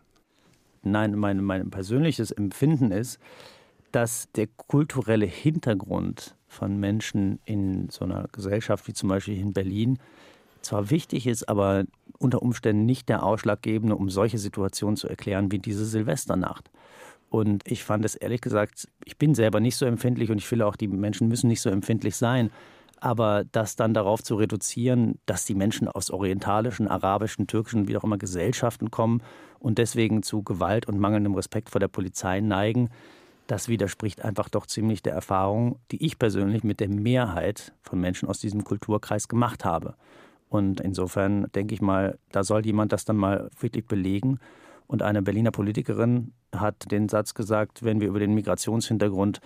Nein, 0.82 1.14
mein, 1.14 1.42
mein 1.42 1.70
persönliches 1.70 2.30
Empfinden 2.30 2.90
ist, 2.90 3.18
dass 3.90 4.30
der 4.32 4.48
kulturelle 4.48 5.26
Hintergrund 5.26 6.36
von 6.46 6.78
Menschen 6.78 7.40
in 7.46 7.88
so 7.88 8.04
einer 8.04 8.28
Gesellschaft 8.30 8.86
wie 8.86 8.92
zum 8.92 9.08
Beispiel 9.08 9.38
in 9.38 9.54
Berlin 9.54 9.98
zwar 10.60 10.90
wichtig 10.90 11.26
ist, 11.26 11.48
aber 11.48 11.84
unter 12.18 12.42
Umständen 12.42 12.84
nicht 12.84 13.08
der 13.08 13.22
ausschlaggebende, 13.22 13.96
um 13.96 14.10
solche 14.10 14.36
Situationen 14.36 14.96
zu 14.96 15.08
erklären 15.08 15.50
wie 15.50 15.58
diese 15.58 15.86
Silvesternacht. 15.86 16.70
Und 17.30 17.62
ich 17.64 17.84
fand 17.84 18.04
es 18.04 18.16
ehrlich 18.16 18.40
gesagt, 18.40 18.88
ich 19.04 19.16
bin 19.16 19.34
selber 19.34 19.60
nicht 19.60 19.76
so 19.76 19.86
empfindlich 19.86 20.30
und 20.30 20.38
ich 20.38 20.46
finde 20.46 20.66
auch, 20.66 20.76
die 20.76 20.88
Menschen 20.88 21.28
müssen 21.28 21.46
nicht 21.46 21.60
so 21.60 21.70
empfindlich 21.70 22.16
sein. 22.16 22.50
Aber 23.00 23.44
das 23.52 23.76
dann 23.76 23.94
darauf 23.94 24.22
zu 24.22 24.34
reduzieren, 24.34 25.18
dass 25.24 25.46
die 25.46 25.54
Menschen 25.54 25.88
aus 25.88 26.10
orientalischen, 26.10 26.88
arabischen, 26.88 27.46
türkischen, 27.46 27.88
wie 27.88 27.96
auch 27.96 28.04
immer 28.04 28.18
Gesellschaften 28.18 28.90
kommen 28.90 29.22
und 29.58 29.78
deswegen 29.78 30.22
zu 30.22 30.42
Gewalt 30.42 30.86
und 30.86 30.98
mangelndem 30.98 31.34
Respekt 31.34 31.70
vor 31.70 31.78
der 31.80 31.88
Polizei 31.88 32.40
neigen, 32.40 32.90
das 33.46 33.68
widerspricht 33.68 34.24
einfach 34.24 34.48
doch 34.48 34.66
ziemlich 34.66 35.02
der 35.02 35.14
Erfahrung, 35.14 35.78
die 35.90 36.04
ich 36.04 36.18
persönlich 36.18 36.62
mit 36.62 36.78
der 36.78 36.88
Mehrheit 36.88 37.72
von 37.82 38.00
Menschen 38.00 38.28
aus 38.28 38.38
diesem 38.38 38.64
Kulturkreis 38.64 39.28
gemacht 39.28 39.64
habe. 39.64 39.94
Und 40.48 40.80
insofern 40.80 41.46
denke 41.54 41.74
ich 41.74 41.80
mal, 41.80 42.18
da 42.32 42.44
soll 42.44 42.66
jemand 42.66 42.92
das 42.92 43.04
dann 43.04 43.16
mal 43.16 43.50
wirklich 43.58 43.86
belegen. 43.86 44.38
Und 44.90 45.02
eine 45.02 45.22
Berliner 45.22 45.52
Politikerin 45.52 46.32
hat 46.52 46.90
den 46.90 47.08
Satz 47.08 47.34
gesagt, 47.34 47.84
wenn 47.84 48.00
wir 48.00 48.08
über 48.08 48.18
den 48.18 48.34
Migrationshintergrund 48.34 49.40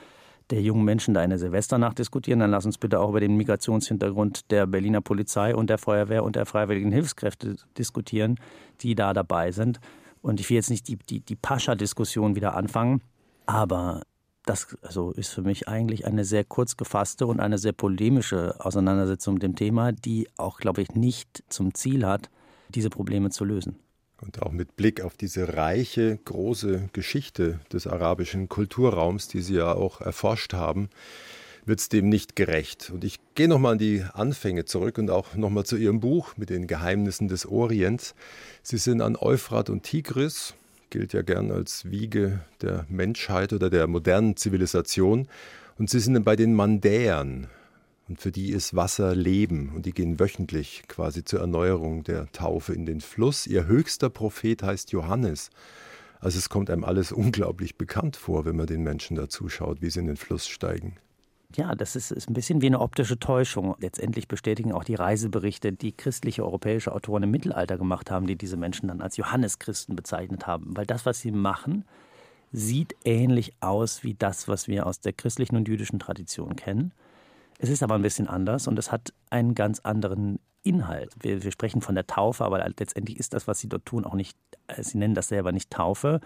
der 0.49 0.63
jungen 0.63 0.87
Menschen 0.87 1.13
da 1.13 1.21
eine 1.21 1.37
Silvesternacht 1.37 1.99
diskutieren, 1.99 2.39
dann 2.39 2.51
lass 2.51 2.65
uns 2.65 2.79
bitte 2.79 2.99
auch 2.99 3.11
über 3.11 3.21
den 3.21 3.37
Migrationshintergrund 3.37 4.51
der 4.51 4.67
Berliner 4.67 5.03
Polizei 5.03 5.55
und 5.55 5.69
der 5.69 5.77
Feuerwehr 5.77 6.25
und 6.25 6.37
der 6.37 6.47
Freiwilligen 6.47 6.93
Hilfskräfte 6.93 7.57
diskutieren, 7.77 8.41
die 8.81 8.95
da 8.95 9.13
dabei 9.13 9.53
sind. 9.53 9.81
Und 10.23 10.41
ich 10.41 10.49
will 10.49 10.55
jetzt 10.55 10.71
nicht 10.71 10.89
die, 10.89 10.97
die, 10.97 11.21
die 11.21 11.37
Pascha-Diskussion 11.37 12.37
wieder 12.37 12.57
anfangen, 12.57 13.03
aber 13.45 14.01
das 14.47 14.79
also 14.81 15.11
ist 15.11 15.29
für 15.29 15.43
mich 15.43 15.69
eigentlich 15.69 16.07
eine 16.07 16.25
sehr 16.25 16.45
kurz 16.45 16.79
gefasste 16.79 17.27
und 17.27 17.41
eine 17.41 17.59
sehr 17.59 17.73
polemische 17.73 18.55
Auseinandersetzung 18.61 19.35
mit 19.35 19.43
dem 19.43 19.57
Thema, 19.57 19.93
die 19.93 20.27
auch, 20.39 20.57
glaube 20.57 20.81
ich, 20.81 20.95
nicht 20.95 21.45
zum 21.51 21.75
Ziel 21.75 22.07
hat, 22.07 22.31
diese 22.71 22.89
Probleme 22.89 23.29
zu 23.29 23.45
lösen. 23.45 23.84
Und 24.25 24.43
auch 24.43 24.53
mit 24.53 24.77
Blick 24.77 25.03
auf 25.03 25.17
diese 25.17 25.55
reiche, 25.55 26.19
große 26.25 26.89
Geschichte 26.93 27.61
des 27.73 27.87
arabischen 27.87 28.49
Kulturraums, 28.49 29.29
die 29.29 29.43
Sie 29.43 29.57
ja 29.57 29.73
auch 29.73 30.01
erforscht 30.01 30.55
haben, 30.55 30.89
wird 31.67 31.81
es 31.81 31.89
dem 31.89 32.09
nicht 32.09 32.37
gerecht. 32.37 32.91
Und 32.91 33.05
ich 33.05 33.21
gehe 33.35 33.49
nochmal 33.49 33.73
an 33.73 33.79
die 33.79 34.05
Anfänge 34.13 34.65
zurück 34.65 34.99
und 34.99 35.11
auch 35.11 35.35
nochmal 35.35 35.65
zu 35.65 35.77
Ihrem 35.77 36.01
Buch 36.01 36.37
mit 36.37 36.51
den 36.51 36.67
Geheimnissen 36.67 37.29
des 37.29 37.47
Orients. 37.47 38.15
Sie 38.63 38.79
sind 38.79 39.01
an 39.01 39.17
Euphrat 39.17 39.71
und 39.71 39.83
Tigris, 39.83 40.55
gilt 40.91 41.13
ja 41.13 41.23
gern 41.23 41.51
als 41.51 41.91
Wiege 41.91 42.41
der 42.61 42.87
Menschheit 42.89 43.53
oder 43.53 43.71
der 43.71 43.87
modernen 43.87 44.37
Zivilisation. 44.37 45.29
Und 45.79 45.91
Sie 45.91 46.01
sind 46.01 46.23
bei 46.25 46.37
den 46.37 46.55
Mandäern, 46.55 47.49
und 48.09 48.21
für 48.21 48.31
die 48.31 48.51
ist 48.51 48.77
Wasser 48.77 49.15
Leben 49.15 49.73
und 49.75 49.87
die 49.87 49.93
gehen 49.93 50.21
wöchentlich 50.21 50.85
quasi 50.89 51.25
zur 51.25 51.41
Erneuerung 51.41 52.05
der 52.05 52.31
Taufe 52.33 52.75
in 52.75 52.85
den 52.85 53.01
Fluss. 53.01 53.47
Ihr 53.47 53.67
höchster 53.67 54.11
Prophet 54.11 54.63
heißt 54.63 54.93
Johannes. 54.93 55.51
Also 56.21 56.39
es 56.39 56.49
kommt 56.49 56.71
einem 56.71 56.85
alles 56.85 57.13
unglaublich 57.13 57.77
bekannt 57.77 58.17
vor, 58.17 58.45
wenn 58.45 58.57
man 58.57 58.67
den 58.67 58.83
Menschen 58.83 59.17
da 59.17 59.29
zuschaut, 59.29 59.81
wie 59.81 59.91
sie 59.91 60.01
in 60.01 60.07
den 60.07 60.17
Fluss 60.17 60.47
steigen. 60.47 60.97
Ja, 61.57 61.75
das 61.75 61.95
ist, 61.95 62.11
ist 62.11 62.29
ein 62.29 62.35
bisschen 62.35 62.63
wie 62.63 62.67
eine 62.67 62.81
optische 62.81 63.19
Täuschung. 63.19 63.77
Letztendlich 63.79 64.27
bestätigen 64.27 64.73
auch 64.73 64.85
die 64.85 64.97
Reiseberichte, 64.97 65.73
die 65.73 65.93
christliche 65.93 66.45
europäische 66.45 66.93
Autoren 66.93 67.23
im 67.23 67.31
Mittelalter 67.31 67.79
gemacht 67.79 68.11
haben, 68.11 68.27
die 68.27 68.37
diese 68.37 68.57
Menschen 68.57 68.89
dann 68.89 69.01
als 69.01 69.17
Johanneschristen 69.17 69.95
bezeichnet 69.95 70.47
haben. 70.49 70.77
Weil 70.77 70.85
das, 70.85 71.07
was 71.07 71.21
sie 71.21 71.31
machen, 71.31 71.85
sieht 72.53 72.97
ähnlich 73.05 73.53
aus 73.61 74.03
wie 74.03 74.15
das, 74.15 74.49
was 74.49 74.67
wir 74.67 74.87
aus 74.87 75.01
der 75.01 75.13
christlichen 75.13 75.57
und 75.57 75.69
jüdischen 75.69 76.01
Tradition 76.01 76.57
kennen. 76.57 76.93
Es 77.59 77.69
ist 77.69 77.83
aber 77.83 77.95
ein 77.95 78.03
bisschen 78.03 78.29
anders 78.29 78.67
und 78.67 78.79
es 78.79 78.93
hat 78.93 79.13
einen 79.31 79.55
ganz 79.55 79.81
anderen 79.81 80.39
Inhalt. 80.63 81.13
Wir, 81.21 81.43
wir, 81.43 81.53
sprechen 81.53 81.83
von 81.83 81.95
der 81.95 82.07
Taufe, 82.07 82.45
aber 82.45 82.67
letztendlich 82.79 83.19
ist 83.19 83.35
das, 83.35 83.47
was 83.47 83.59
sie 83.59 83.69
dort 83.69 83.85
tun, 83.85 84.05
auch 84.05 84.15
nicht, 84.15 84.37
äh, 84.67 84.83
sie 84.83 84.99
nennen 84.99 85.15
das 85.15 85.29
selber 85.29 85.53
nicht 85.53 85.71
Taufe. 85.71 86.21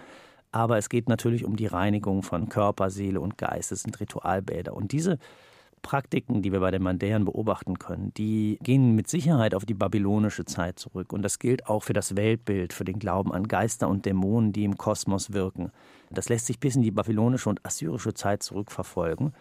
Aber 0.52 0.78
es 0.78 0.88
geht 0.88 1.08
natürlich 1.08 1.44
um 1.44 1.56
die 1.56 1.66
Reinigung 1.66 2.22
von 2.22 2.48
Körper, 2.48 2.90
Seele 2.90 3.20
und 3.20 3.36
Geist. 3.36 3.72
Es 3.72 3.82
sind 3.82 4.00
Ritualbäder. 4.00 4.74
Und 4.74 4.92
diese 4.92 5.18
Praktiken, 5.82 6.42
die 6.42 6.52
wir 6.52 6.60
bei 6.60 6.70
den 6.70 6.82
Mandäern 6.82 7.24
beobachten 7.24 7.78
können, 7.78 8.12
die 8.16 8.58
gehen 8.62 8.94
mit 8.94 9.08
Sicherheit 9.08 9.54
auf 9.54 9.66
die 9.66 9.74
babylonische 9.74 10.44
Zeit 10.44 10.78
zurück. 10.78 11.12
Und 11.12 11.22
das 11.22 11.38
gilt 11.38 11.66
auch 11.66 11.82
für 11.82 11.92
das 11.92 12.16
Weltbild, 12.16 12.72
für 12.72 12.84
den 12.84 12.98
Glauben 12.98 13.32
an 13.32 13.48
Geister 13.48 13.88
und 13.88 14.06
Dämonen, 14.06 14.52
die 14.52 14.64
im 14.64 14.78
Kosmos 14.78 15.32
wirken. 15.32 15.70
Das 16.10 16.28
lässt 16.28 16.46
sich 16.46 16.58
bis 16.58 16.76
in 16.76 16.82
die 16.82 16.90
babylonische 16.90 17.48
und 17.48 17.64
assyrische 17.64 18.14
Zeit 18.14 18.42
zurückverfolgen. 18.42 19.34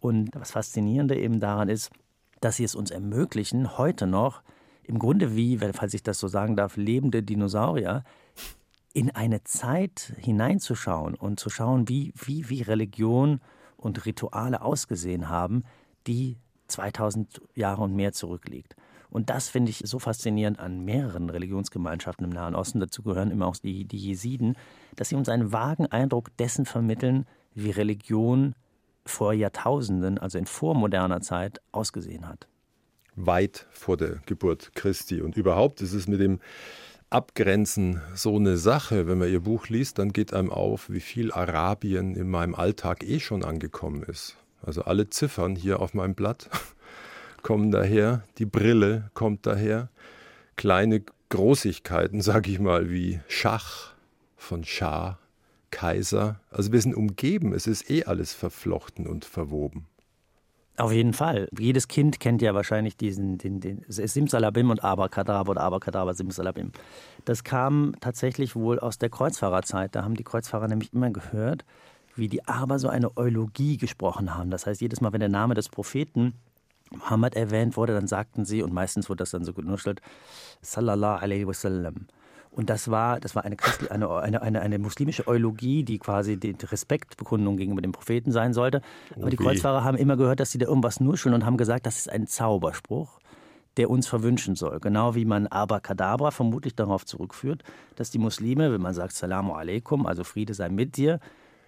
Und 0.00 0.34
das 0.34 0.52
Faszinierende 0.52 1.16
eben 1.16 1.40
daran 1.40 1.68
ist, 1.68 1.90
dass 2.40 2.56
sie 2.56 2.64
es 2.64 2.74
uns 2.74 2.90
ermöglichen, 2.90 3.78
heute 3.78 4.06
noch 4.06 4.42
im 4.84 4.98
Grunde 4.98 5.34
wie, 5.34 5.58
falls 5.58 5.94
ich 5.94 6.02
das 6.02 6.18
so 6.18 6.28
sagen 6.28 6.54
darf, 6.54 6.76
lebende 6.76 7.22
Dinosaurier 7.22 8.04
in 8.92 9.10
eine 9.10 9.42
Zeit 9.44 10.14
hineinzuschauen 10.18 11.14
und 11.14 11.40
zu 11.40 11.50
schauen, 11.50 11.88
wie, 11.88 12.12
wie, 12.14 12.48
wie 12.48 12.62
Religion 12.62 13.40
und 13.76 14.06
Rituale 14.06 14.62
ausgesehen 14.62 15.28
haben, 15.28 15.64
die 16.06 16.38
2000 16.68 17.42
Jahre 17.54 17.82
und 17.82 17.94
mehr 17.94 18.12
zurückliegt. 18.12 18.76
Und 19.10 19.30
das 19.30 19.48
finde 19.48 19.70
ich 19.70 19.82
so 19.84 19.98
faszinierend 19.98 20.58
an 20.58 20.84
mehreren 20.84 21.30
Religionsgemeinschaften 21.30 22.24
im 22.24 22.32
Nahen 22.32 22.54
Osten. 22.54 22.80
Dazu 22.80 23.02
gehören 23.02 23.30
immer 23.30 23.46
auch 23.46 23.56
die, 23.56 23.84
die 23.84 23.98
Jesiden, 23.98 24.56
dass 24.94 25.08
sie 25.08 25.14
uns 25.14 25.28
einen 25.28 25.52
vagen 25.52 25.86
Eindruck 25.86 26.36
dessen 26.36 26.66
vermitteln, 26.66 27.26
wie 27.54 27.70
Religion 27.70 28.54
vor 29.06 29.32
Jahrtausenden, 29.32 30.18
also 30.18 30.38
in 30.38 30.46
vormoderner 30.46 31.20
Zeit, 31.20 31.60
ausgesehen 31.72 32.28
hat. 32.28 32.46
Weit 33.14 33.66
vor 33.70 33.96
der 33.96 34.20
Geburt 34.26 34.72
Christi. 34.74 35.22
Und 35.22 35.36
überhaupt 35.36 35.80
ist 35.80 35.94
es 35.94 36.06
mit 36.06 36.20
dem 36.20 36.40
Abgrenzen 37.08 38.02
so 38.14 38.36
eine 38.36 38.56
Sache. 38.56 39.06
Wenn 39.06 39.18
man 39.18 39.30
ihr 39.30 39.40
Buch 39.40 39.68
liest, 39.68 39.98
dann 39.98 40.12
geht 40.12 40.34
einem 40.34 40.50
auf, 40.50 40.90
wie 40.90 41.00
viel 41.00 41.32
Arabien 41.32 42.14
in 42.14 42.28
meinem 42.28 42.54
Alltag 42.54 43.04
eh 43.04 43.20
schon 43.20 43.44
angekommen 43.44 44.02
ist. 44.02 44.36
Also 44.62 44.82
alle 44.82 45.08
Ziffern 45.08 45.56
hier 45.56 45.80
auf 45.80 45.94
meinem 45.94 46.14
Blatt 46.14 46.50
kommen 47.42 47.70
daher, 47.70 48.24
die 48.38 48.46
Brille 48.46 49.10
kommt 49.14 49.46
daher, 49.46 49.88
kleine 50.56 51.02
Großigkeiten, 51.28 52.20
sag 52.22 52.48
ich 52.48 52.58
mal, 52.58 52.90
wie 52.90 53.20
Schach 53.28 53.94
von 54.36 54.64
Schah 54.64 55.18
Kaiser. 55.76 56.40
Also 56.50 56.72
wir 56.72 56.80
sind 56.80 56.94
umgeben, 56.94 57.52
es 57.52 57.66
ist 57.66 57.90
eh 57.90 58.04
alles 58.04 58.32
verflochten 58.32 59.06
und 59.06 59.26
verwoben. 59.26 59.86
Auf 60.78 60.90
jeden 60.90 61.12
Fall. 61.12 61.48
Jedes 61.58 61.86
Kind 61.86 62.18
kennt 62.18 62.40
ja 62.40 62.54
wahrscheinlich 62.54 62.96
diesen 62.96 63.36
den, 63.36 63.60
den 63.60 63.84
Simsalabim 63.88 64.70
und 64.70 64.82
Abracadabra 64.82 65.50
oder 65.50 65.60
Abracadabra 65.60 66.14
Simsalabim. 66.14 66.72
Das 67.26 67.44
kam 67.44 67.94
tatsächlich 68.00 68.56
wohl 68.56 68.78
aus 68.78 68.96
der 68.96 69.10
Kreuzfahrerzeit. 69.10 69.94
Da 69.94 70.02
haben 70.02 70.14
die 70.14 70.24
Kreuzfahrer 70.24 70.66
nämlich 70.68 70.94
immer 70.94 71.10
gehört, 71.10 71.66
wie 72.14 72.28
die 72.28 72.46
Araber 72.46 72.78
so 72.78 72.88
eine 72.88 73.14
Eulogie 73.18 73.76
gesprochen 73.76 74.34
haben. 74.34 74.50
Das 74.50 74.64
heißt, 74.64 74.80
jedes 74.80 75.02
Mal, 75.02 75.12
wenn 75.12 75.20
der 75.20 75.28
Name 75.28 75.52
des 75.52 75.68
Propheten 75.68 76.32
Muhammad 76.90 77.34
erwähnt 77.34 77.76
wurde, 77.76 77.92
dann 77.92 78.06
sagten 78.06 78.46
sie, 78.46 78.62
und 78.62 78.72
meistens 78.72 79.10
wurde 79.10 79.18
das 79.18 79.30
dann 79.30 79.44
so 79.44 79.52
genuschelt, 79.52 80.00
Sallallahu 80.62 81.20
alaihi 81.20 81.46
wasallam. 81.46 82.06
Und 82.56 82.70
das 82.70 82.90
war, 82.90 83.20
das 83.20 83.36
war 83.36 83.44
eine, 83.44 83.56
eine, 83.90 84.10
eine, 84.10 84.40
eine, 84.40 84.60
eine 84.62 84.78
muslimische 84.78 85.26
Eulogie, 85.28 85.84
die 85.84 85.98
quasi 85.98 86.38
die 86.38 86.56
Respektbekundung 86.62 87.58
gegenüber 87.58 87.82
dem 87.82 87.92
Propheten 87.92 88.32
sein 88.32 88.54
sollte. 88.54 88.80
Aber 89.14 89.28
die 89.28 89.36
Kreuzfahrer 89.36 89.84
haben 89.84 89.98
immer 89.98 90.16
gehört, 90.16 90.40
dass 90.40 90.52
sie 90.52 90.58
da 90.58 90.66
irgendwas 90.66 90.98
nuscheln 90.98 91.34
und 91.34 91.44
haben 91.44 91.58
gesagt, 91.58 91.84
das 91.84 91.98
ist 91.98 92.10
ein 92.10 92.26
Zauberspruch, 92.26 93.20
der 93.76 93.90
uns 93.90 94.06
verwünschen 94.06 94.56
soll. 94.56 94.80
Genau 94.80 95.14
wie 95.14 95.26
man 95.26 95.46
Abracadabra 95.48 96.30
vermutlich 96.30 96.74
darauf 96.74 97.04
zurückführt, 97.04 97.62
dass 97.94 98.10
die 98.10 98.18
Muslime, 98.18 98.72
wenn 98.72 98.80
man 98.80 98.94
sagt 98.94 99.12
Salamu 99.12 99.52
alaikum, 99.52 100.06
also 100.06 100.24
Friede 100.24 100.54
sei 100.54 100.70
mit 100.70 100.96
dir, 100.96 101.20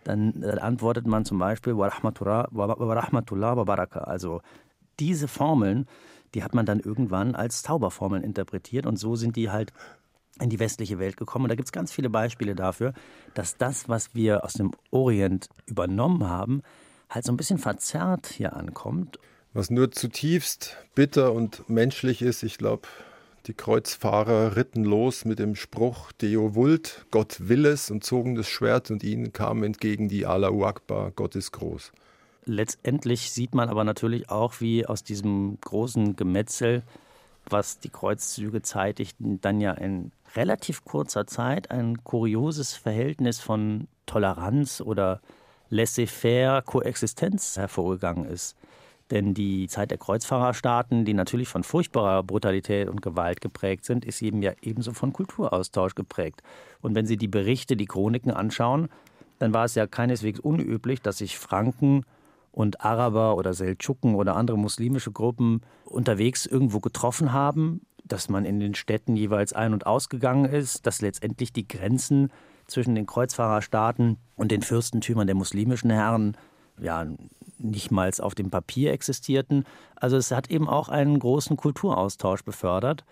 dann, 0.04 0.40
dann 0.40 0.58
antwortet 0.58 1.06
man 1.06 1.26
zum 1.26 1.38
Beispiel 1.38 1.76
wa 1.76 1.88
rahmatullah 1.88 2.46
wa 2.50 3.64
baraka. 3.64 4.00
Also 4.00 4.40
diese 4.98 5.28
Formeln, 5.28 5.86
die 6.34 6.42
hat 6.42 6.54
man 6.54 6.64
dann 6.64 6.80
irgendwann 6.80 7.34
als 7.34 7.62
Zauberformeln 7.62 8.22
interpretiert 8.22 8.86
und 8.86 8.96
so 8.96 9.16
sind 9.16 9.36
die 9.36 9.50
halt 9.50 9.74
in 10.40 10.50
die 10.50 10.58
westliche 10.58 10.98
Welt 10.98 11.16
gekommen. 11.16 11.44
Und 11.44 11.48
da 11.50 11.54
gibt 11.54 11.68
es 11.68 11.72
ganz 11.72 11.92
viele 11.92 12.10
Beispiele 12.10 12.54
dafür, 12.54 12.92
dass 13.34 13.56
das, 13.56 13.88
was 13.88 14.14
wir 14.14 14.44
aus 14.44 14.54
dem 14.54 14.72
Orient 14.90 15.48
übernommen 15.66 16.28
haben, 16.28 16.62
halt 17.10 17.24
so 17.24 17.32
ein 17.32 17.36
bisschen 17.36 17.58
verzerrt 17.58 18.26
hier 18.26 18.54
ankommt. 18.54 19.18
Was 19.54 19.70
nur 19.70 19.90
zutiefst 19.90 20.76
bitter 20.94 21.32
und 21.32 21.68
menschlich 21.68 22.22
ist, 22.22 22.42
ich 22.42 22.58
glaube, 22.58 22.86
die 23.46 23.54
Kreuzfahrer 23.54 24.56
ritten 24.56 24.84
los 24.84 25.24
mit 25.24 25.38
dem 25.38 25.54
Spruch 25.54 26.12
Deo 26.12 26.54
vult, 26.54 27.06
Gott 27.10 27.48
will 27.48 27.64
es, 27.64 27.90
und 27.90 28.04
zogen 28.04 28.34
das 28.34 28.46
Schwert 28.46 28.90
und 28.90 29.02
ihnen 29.02 29.32
kam 29.32 29.62
entgegen 29.62 30.08
die 30.08 30.26
Allahu 30.26 30.64
Akbar, 30.64 31.12
Gott 31.12 31.34
ist 31.34 31.52
groß. 31.52 31.92
Letztendlich 32.44 33.30
sieht 33.30 33.54
man 33.54 33.68
aber 33.68 33.84
natürlich 33.84 34.28
auch, 34.28 34.60
wie 34.60 34.86
aus 34.86 35.02
diesem 35.02 35.58
großen 35.60 36.14
Gemetzel, 36.16 36.82
was 37.50 37.78
die 37.78 37.90
Kreuzzüge 37.90 38.62
zeitigten, 38.62 39.40
dann 39.40 39.60
ja 39.60 39.72
in 39.72 40.12
relativ 40.34 40.84
kurzer 40.84 41.26
Zeit 41.26 41.70
ein 41.70 42.04
kurioses 42.04 42.74
Verhältnis 42.74 43.40
von 43.40 43.88
Toleranz 44.06 44.80
oder 44.80 45.20
laissez-faire 45.70 46.62
Koexistenz 46.62 47.56
hervorgegangen 47.56 48.24
ist. 48.24 48.56
Denn 49.10 49.32
die 49.32 49.68
Zeit 49.68 49.90
der 49.90 49.98
Kreuzfahrerstaaten, 49.98 51.04
die 51.04 51.14
natürlich 51.14 51.48
von 51.48 51.64
furchtbarer 51.64 52.22
Brutalität 52.22 52.88
und 52.88 53.00
Gewalt 53.00 53.40
geprägt 53.40 53.86
sind, 53.86 54.04
ist 54.04 54.20
eben 54.20 54.42
ja 54.42 54.52
ebenso 54.60 54.92
von 54.92 55.12
Kulturaustausch 55.12 55.94
geprägt. 55.94 56.42
Und 56.82 56.94
wenn 56.94 57.06
Sie 57.06 57.16
die 57.16 57.28
Berichte, 57.28 57.76
die 57.76 57.86
Chroniken 57.86 58.30
anschauen, 58.30 58.88
dann 59.38 59.54
war 59.54 59.64
es 59.64 59.74
ja 59.74 59.86
keineswegs 59.86 60.40
unüblich, 60.40 61.00
dass 61.00 61.18
sich 61.18 61.38
Franken 61.38 62.04
und 62.58 62.84
Araber 62.84 63.36
oder 63.36 63.54
Seldschuken 63.54 64.16
oder 64.16 64.34
andere 64.34 64.58
muslimische 64.58 65.12
Gruppen 65.12 65.60
unterwegs 65.84 66.44
irgendwo 66.44 66.80
getroffen 66.80 67.32
haben, 67.32 67.82
dass 68.04 68.28
man 68.28 68.44
in 68.44 68.58
den 68.58 68.74
Städten 68.74 69.14
jeweils 69.14 69.52
ein- 69.52 69.72
und 69.72 69.86
ausgegangen 69.86 70.44
ist, 70.44 70.84
dass 70.84 71.00
letztendlich 71.00 71.52
die 71.52 71.68
Grenzen 71.68 72.32
zwischen 72.66 72.96
den 72.96 73.06
Kreuzfahrerstaaten 73.06 74.16
und 74.34 74.50
den 74.50 74.62
Fürstentümern 74.62 75.28
der 75.28 75.36
muslimischen 75.36 75.90
Herren 75.90 76.36
ja 76.80 77.06
nicht 77.58 77.92
mal 77.92 78.10
auf 78.18 78.34
dem 78.34 78.50
Papier 78.50 78.92
existierten. 78.92 79.64
Also 79.94 80.16
es 80.16 80.32
hat 80.32 80.50
eben 80.50 80.68
auch 80.68 80.88
einen 80.88 81.20
großen 81.20 81.56
Kulturaustausch 81.56 82.42
befördert. 82.42 83.04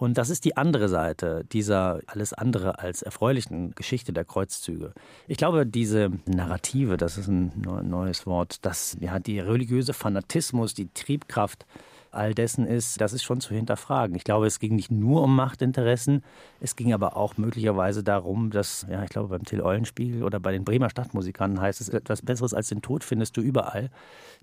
Und 0.00 0.16
das 0.16 0.30
ist 0.30 0.46
die 0.46 0.56
andere 0.56 0.88
Seite 0.88 1.44
dieser 1.52 2.00
alles 2.06 2.32
andere 2.32 2.78
als 2.78 3.02
erfreulichen 3.02 3.74
Geschichte 3.74 4.14
der 4.14 4.24
Kreuzzüge. 4.24 4.94
Ich 5.28 5.36
glaube, 5.36 5.66
diese 5.66 6.10
Narrative, 6.24 6.96
das 6.96 7.18
ist 7.18 7.28
ein 7.28 7.52
neues 7.60 8.24
Wort, 8.24 8.64
dass 8.64 8.96
ja 9.00 9.18
die 9.18 9.40
religiöse 9.40 9.92
Fanatismus, 9.92 10.72
die 10.72 10.88
Triebkraft 10.94 11.66
all 12.12 12.34
dessen 12.34 12.66
ist, 12.66 13.00
das 13.00 13.12
ist 13.12 13.22
schon 13.22 13.40
zu 13.40 13.54
hinterfragen. 13.54 14.16
Ich 14.16 14.24
glaube, 14.24 14.46
es 14.46 14.58
ging 14.58 14.76
nicht 14.76 14.90
nur 14.90 15.22
um 15.22 15.34
Machtinteressen, 15.36 16.24
es 16.60 16.76
ging 16.76 16.92
aber 16.92 17.16
auch 17.16 17.36
möglicherweise 17.36 18.02
darum, 18.02 18.50
dass, 18.50 18.86
ja, 18.90 19.02
ich 19.02 19.10
glaube, 19.10 19.28
beim 19.28 19.44
Till 19.44 19.60
Eulenspiegel 19.60 20.22
oder 20.24 20.40
bei 20.40 20.52
den 20.52 20.64
Bremer 20.64 20.90
Stadtmusikanten 20.90 21.60
heißt 21.60 21.80
es, 21.80 21.88
etwas 21.88 22.22
Besseres 22.22 22.54
als 22.54 22.68
den 22.68 22.82
Tod 22.82 23.04
findest 23.04 23.36
du 23.36 23.40
überall. 23.40 23.90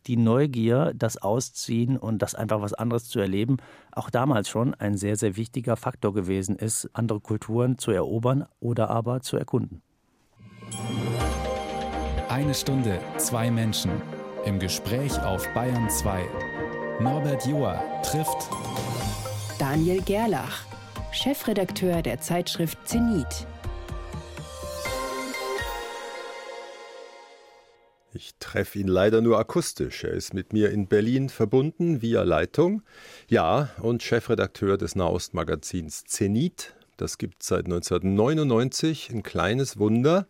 Die 0.05 0.17
Neugier, 0.17 0.93
das 0.95 1.17
Ausziehen 1.17 1.97
und 1.97 2.21
das 2.21 2.35
einfach 2.35 2.61
was 2.61 2.73
anderes 2.73 3.09
zu 3.09 3.19
erleben, 3.19 3.57
auch 3.91 4.09
damals 4.09 4.49
schon 4.49 4.73
ein 4.75 4.97
sehr, 4.97 5.15
sehr 5.15 5.35
wichtiger 5.35 5.75
Faktor 5.75 6.13
gewesen 6.13 6.55
ist, 6.55 6.89
andere 6.93 7.19
Kulturen 7.19 7.77
zu 7.77 7.91
erobern 7.91 8.45
oder 8.59 8.89
aber 8.89 9.21
zu 9.21 9.37
erkunden. 9.37 9.81
Eine 12.29 12.53
Stunde, 12.53 12.99
zwei 13.17 13.49
Menschen. 13.49 13.91
Im 14.45 14.59
Gespräch 14.59 15.19
auf 15.23 15.45
Bayern 15.53 15.89
2. 15.89 16.23
Norbert 16.99 17.45
Joa 17.45 17.79
trifft 18.01 18.49
Daniel 19.59 20.01
Gerlach, 20.01 20.65
Chefredakteur 21.11 22.01
der 22.01 22.19
Zeitschrift 22.21 22.79
Zenit. 22.85 23.45
Ich 28.13 28.33
treffe 28.39 28.79
ihn 28.79 28.87
leider 28.87 29.21
nur 29.21 29.37
akustisch. 29.37 30.05
Er 30.05 30.13
ist 30.13 30.33
mit 30.33 30.53
mir 30.53 30.71
in 30.71 30.87
Berlin 30.87 31.29
verbunden 31.29 32.01
via 32.01 32.23
Leitung. 32.23 32.81
Ja, 33.27 33.69
und 33.83 34.01
Chefredakteur 34.01 34.79
des 34.79 34.95
Nahostmagazins 34.95 36.05
Zenit. 36.05 36.73
Das 36.97 37.19
gibt 37.19 37.43
es 37.43 37.49
seit 37.49 37.65
1999. 37.65 39.11
Ein 39.11 39.21
kleines 39.21 39.77
Wunder 39.77 40.25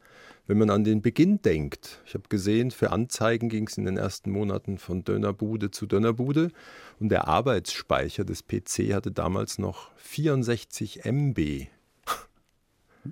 wenn 0.48 0.58
man 0.58 0.70
an 0.70 0.84
den 0.84 1.02
Beginn 1.02 1.42
denkt, 1.42 2.02
ich 2.06 2.14
habe 2.14 2.30
gesehen, 2.30 2.72
für 2.72 2.92
Anzeigen 2.92 3.50
ging 3.50 3.68
es 3.68 3.78
in 3.78 3.86
den 3.86 3.98
ersten 3.98 4.32
Monaten 4.32 4.78
von 4.78 5.04
Dönerbude 5.04 5.72
zu 5.72 5.86
Dönerbude 5.86 6.52
und 7.00 7.10
der 7.10 7.28
Arbeitsspeicher 7.28 8.24
des 8.24 8.48
PC 8.48 8.94
hatte 8.94 9.12
damals 9.12 9.60
noch 9.60 9.92
64 9.98 11.06
MB. 11.06 11.68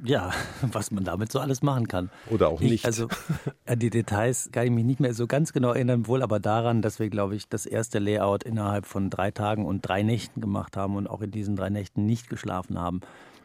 Ja, 0.03 0.31
was 0.61 0.91
man 0.91 1.03
damit 1.03 1.31
so 1.31 1.39
alles 1.39 1.61
machen 1.61 1.87
kann. 1.87 2.09
Oder 2.29 2.49
auch 2.49 2.59
nicht. 2.59 2.73
Ich, 2.73 2.85
also 2.85 3.07
an 3.65 3.79
die 3.79 3.89
Details 3.89 4.49
kann 4.51 4.65
ich 4.65 4.71
mich 4.71 4.85
nicht 4.85 4.99
mehr 4.99 5.13
so 5.13 5.27
ganz 5.27 5.53
genau 5.53 5.69
erinnern, 5.69 6.07
wohl 6.07 6.23
aber 6.23 6.39
daran, 6.39 6.81
dass 6.81 6.99
wir, 6.99 7.09
glaube 7.09 7.35
ich, 7.35 7.47
das 7.47 7.65
erste 7.65 7.99
Layout 7.99 8.43
innerhalb 8.43 8.85
von 8.85 9.09
drei 9.09 9.31
Tagen 9.31 9.65
und 9.65 9.81
drei 9.81 10.03
Nächten 10.03 10.41
gemacht 10.41 10.77
haben 10.77 10.95
und 10.95 11.07
auch 11.07 11.21
in 11.21 11.31
diesen 11.31 11.55
drei 11.55 11.69
Nächten 11.69 12.05
nicht 12.05 12.29
geschlafen 12.29 12.79
haben. 12.79 13.01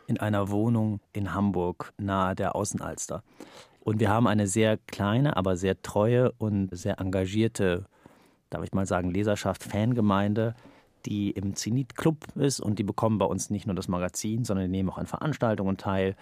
In 0.07 0.19
einer 0.19 0.51
Wohnung 0.51 1.01
in 1.13 1.35
Hamburg 1.35 1.93
nahe 1.97 2.35
der 2.35 2.57
Außenalster. 2.57 3.23
Und 3.91 3.99
wir 3.99 4.09
haben 4.09 4.29
eine 4.29 4.47
sehr 4.47 4.77
kleine, 4.77 5.37
aber 5.37 5.57
sehr 5.57 5.83
treue 5.83 6.31
und 6.39 6.69
sehr 6.71 7.01
engagierte, 7.01 7.87
darf 8.49 8.63
ich 8.63 8.73
mal 8.73 8.87
sagen, 8.87 9.11
Leserschaft, 9.11 9.65
Fangemeinde, 9.65 10.55
die 11.07 11.33
im 11.33 11.57
Zenit 11.57 11.97
Club 11.97 12.19
ist 12.37 12.61
und 12.61 12.79
die 12.79 12.85
bekommen 12.85 13.19
bei 13.19 13.27
uns 13.27 13.51
nicht 13.51 13.67
nur 13.67 13.75
das 13.75 13.89
Magazin, 13.89 14.45
sondern 14.45 14.67
die 14.67 14.71
nehmen 14.71 14.91
auch 14.91 14.99
an 14.99 15.07
Veranstaltungen 15.07 15.77
teil. 15.77 16.15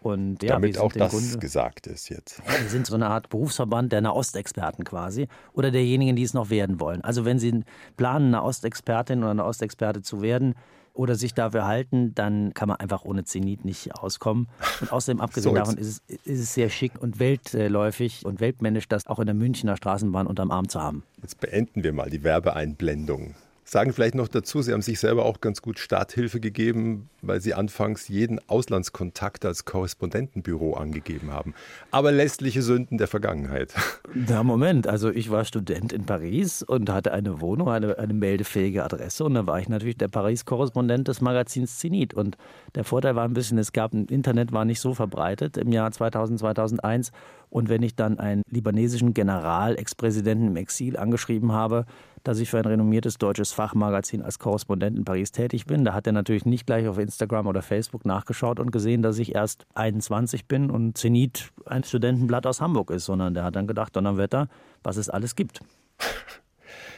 Und, 0.00 0.44
ja, 0.44 0.50
Damit 0.50 0.78
auch 0.78 0.92
das 0.92 1.10
Grunde, 1.10 1.38
gesagt 1.38 1.88
ist 1.88 2.08
jetzt. 2.08 2.40
Ja, 2.46 2.62
wir 2.62 2.68
sind 2.68 2.86
so 2.86 2.94
eine 2.94 3.08
Art 3.08 3.30
Berufsverband 3.30 3.90
der 3.90 4.00
Nahostexperten 4.00 4.84
quasi 4.84 5.26
oder 5.54 5.72
derjenigen, 5.72 6.14
die 6.14 6.22
es 6.22 6.34
noch 6.34 6.50
werden 6.50 6.78
wollen. 6.78 7.02
Also 7.02 7.24
wenn 7.24 7.40
Sie 7.40 7.64
planen, 7.96 8.30
Nahostexpertin 8.30 9.24
oder 9.24 9.34
Nahostexperte 9.34 10.02
zu 10.02 10.22
werden, 10.22 10.54
oder 10.98 11.14
sich 11.14 11.32
dafür 11.32 11.64
halten, 11.64 12.12
dann 12.14 12.52
kann 12.54 12.68
man 12.68 12.78
einfach 12.78 13.04
ohne 13.04 13.24
Zenit 13.24 13.64
nicht 13.64 13.94
auskommen. 13.94 14.48
Und 14.80 14.92
außerdem, 14.92 15.20
abgesehen 15.22 15.52
so 15.52 15.56
davon, 15.56 15.78
ist 15.78 16.02
es, 16.08 16.16
ist 16.24 16.40
es 16.40 16.54
sehr 16.54 16.68
schick 16.70 17.00
und 17.00 17.20
weltläufig 17.20 18.26
und 18.26 18.40
weltmännisch, 18.40 18.88
das 18.88 19.06
auch 19.06 19.20
in 19.20 19.26
der 19.26 19.34
Münchner 19.34 19.76
Straßenbahn 19.76 20.26
unterm 20.26 20.50
Arm 20.50 20.68
zu 20.68 20.82
haben. 20.82 21.04
Jetzt 21.22 21.40
beenden 21.40 21.84
wir 21.84 21.92
mal 21.92 22.10
die 22.10 22.24
Werbeeinblendung. 22.24 23.36
Sagen 23.70 23.92
vielleicht 23.92 24.14
noch 24.14 24.28
dazu, 24.28 24.62
Sie 24.62 24.72
haben 24.72 24.80
sich 24.80 24.98
selber 24.98 25.26
auch 25.26 25.42
ganz 25.42 25.60
gut 25.60 25.78
Starthilfe 25.78 26.40
gegeben, 26.40 27.10
weil 27.20 27.42
Sie 27.42 27.52
anfangs 27.52 28.08
jeden 28.08 28.40
Auslandskontakt 28.48 29.44
als 29.44 29.66
Korrespondentenbüro 29.66 30.72
angegeben 30.72 31.34
haben. 31.34 31.52
Aber 31.90 32.10
lästliche 32.10 32.62
Sünden 32.62 32.96
der 32.96 33.08
Vergangenheit. 33.08 33.74
Na 34.14 34.42
Moment, 34.42 34.86
also 34.86 35.10
ich 35.10 35.30
war 35.30 35.44
Student 35.44 35.92
in 35.92 36.06
Paris 36.06 36.62
und 36.62 36.88
hatte 36.88 37.12
eine 37.12 37.42
Wohnung, 37.42 37.68
eine, 37.68 37.98
eine 37.98 38.14
meldefähige 38.14 38.84
Adresse 38.84 39.24
und 39.24 39.34
da 39.34 39.46
war 39.46 39.60
ich 39.60 39.68
natürlich 39.68 39.98
der 39.98 40.08
Paris-Korrespondent 40.08 41.06
des 41.06 41.20
Magazins 41.20 41.78
Zenit. 41.78 42.14
Und 42.14 42.38
der 42.74 42.84
Vorteil 42.84 43.16
war 43.16 43.24
ein 43.24 43.34
bisschen, 43.34 43.58
es 43.58 43.72
gab, 43.72 43.92
Internet 43.92 44.50
war 44.50 44.64
nicht 44.64 44.80
so 44.80 44.94
verbreitet 44.94 45.58
im 45.58 45.72
Jahr 45.72 45.92
2000, 45.92 46.38
2001 46.38 47.12
und 47.50 47.68
wenn 47.68 47.82
ich 47.82 47.96
dann 47.96 48.18
einen 48.18 48.42
libanesischen 48.50 49.14
General, 49.14 49.78
Ex-Präsidenten 49.78 50.48
im 50.48 50.56
Exil 50.56 50.96
angeschrieben 50.96 51.52
habe, 51.52 51.84
dass 52.24 52.38
ich 52.38 52.50
für 52.50 52.58
ein 52.58 52.64
renommiertes 52.64 53.18
deutsches 53.18 53.52
Fachmagazin 53.52 54.22
als 54.22 54.38
Korrespondent 54.38 54.96
in 54.96 55.04
Paris 55.04 55.32
tätig 55.32 55.66
bin, 55.66 55.84
da 55.84 55.94
hat 55.94 56.06
er 56.06 56.12
natürlich 56.12 56.44
nicht 56.44 56.66
gleich 56.66 56.86
auf 56.88 56.98
Instagram 56.98 57.46
oder 57.46 57.62
Facebook 57.62 58.04
nachgeschaut 58.04 58.60
und 58.60 58.70
gesehen, 58.70 59.02
dass 59.02 59.18
ich 59.18 59.34
erst 59.34 59.66
21 59.74 60.46
bin 60.46 60.70
und 60.70 60.96
Zenit 60.96 61.50
ein 61.66 61.84
Studentenblatt 61.84 62.46
aus 62.46 62.60
Hamburg 62.60 62.90
ist, 62.90 63.04
sondern 63.04 63.34
der 63.34 63.44
hat 63.44 63.56
dann 63.56 63.66
gedacht, 63.66 63.94
Donnerwetter, 63.96 64.48
was 64.82 64.96
es 64.96 65.08
alles 65.08 65.36
gibt. 65.36 65.60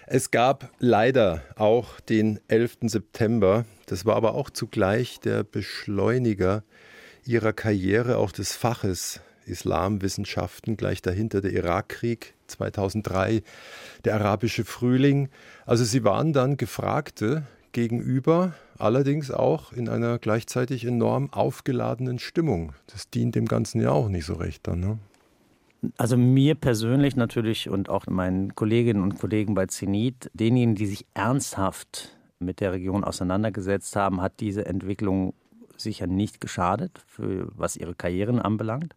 Es 0.07 0.33
gab 0.33 0.73
leider 0.81 1.43
auch 1.55 2.01
den 2.01 2.41
11. 2.49 2.79
September. 2.83 3.65
Das 3.87 4.05
war 4.07 4.17
aber 4.17 4.35
auch 4.35 4.51
zugleich 4.51 5.21
der 5.21 5.45
Beschleuniger 5.45 6.65
ihrer 7.25 7.53
Karriere, 7.53 8.17
auch 8.17 8.33
des 8.33 8.57
Faches 8.57 9.21
Islamwissenschaften, 9.51 10.77
gleich 10.77 11.03
dahinter 11.03 11.41
der 11.41 11.53
Irakkrieg 11.53 12.35
2003, 12.47 13.43
der 14.05 14.15
arabische 14.15 14.65
Frühling. 14.65 15.29
Also 15.67 15.85
sie 15.85 16.05
waren 16.05 16.33
dann 16.33 16.57
Gefragte 16.57 17.45
gegenüber, 17.73 18.55
allerdings 18.79 19.31
auch 19.31 19.73
in 19.73 19.89
einer 19.89 20.19
gleichzeitig 20.19 20.85
enorm 20.85 21.33
aufgeladenen 21.33 22.19
Stimmung. 22.19 22.73
Das 22.87 23.11
dient 23.11 23.35
dem 23.35 23.47
Ganzen 23.47 23.81
ja 23.81 23.91
auch 23.91 24.09
nicht 24.09 24.25
so 24.25 24.35
recht 24.35 24.67
dann. 24.67 24.81
Ne? 24.81 24.99
Also 25.97 26.17
mir 26.17 26.55
persönlich 26.55 27.17
natürlich 27.17 27.71
und 27.71 27.89
auch 27.89 28.07
meinen 28.07 28.55
Kolleginnen 28.55 29.03
und 29.03 29.19
Kollegen 29.19 29.55
bei 29.55 29.67
Zenit, 29.67 30.31
denjenigen, 30.35 30.75
die 30.75 30.87
sich 30.87 31.07
ernsthaft 31.15 32.17
mit 32.39 32.61
der 32.61 32.73
Region 32.73 33.05
auseinandergesetzt 33.05 33.97
haben, 33.97 34.21
hat 34.21 34.41
diese 34.41 34.67
Entwicklung 34.67 35.35
sicher 35.77 36.07
nicht 36.07 36.41
geschadet, 36.41 37.05
was 37.17 37.77
ihre 37.77 37.95
Karrieren 37.95 38.39
anbelangt. 38.39 38.95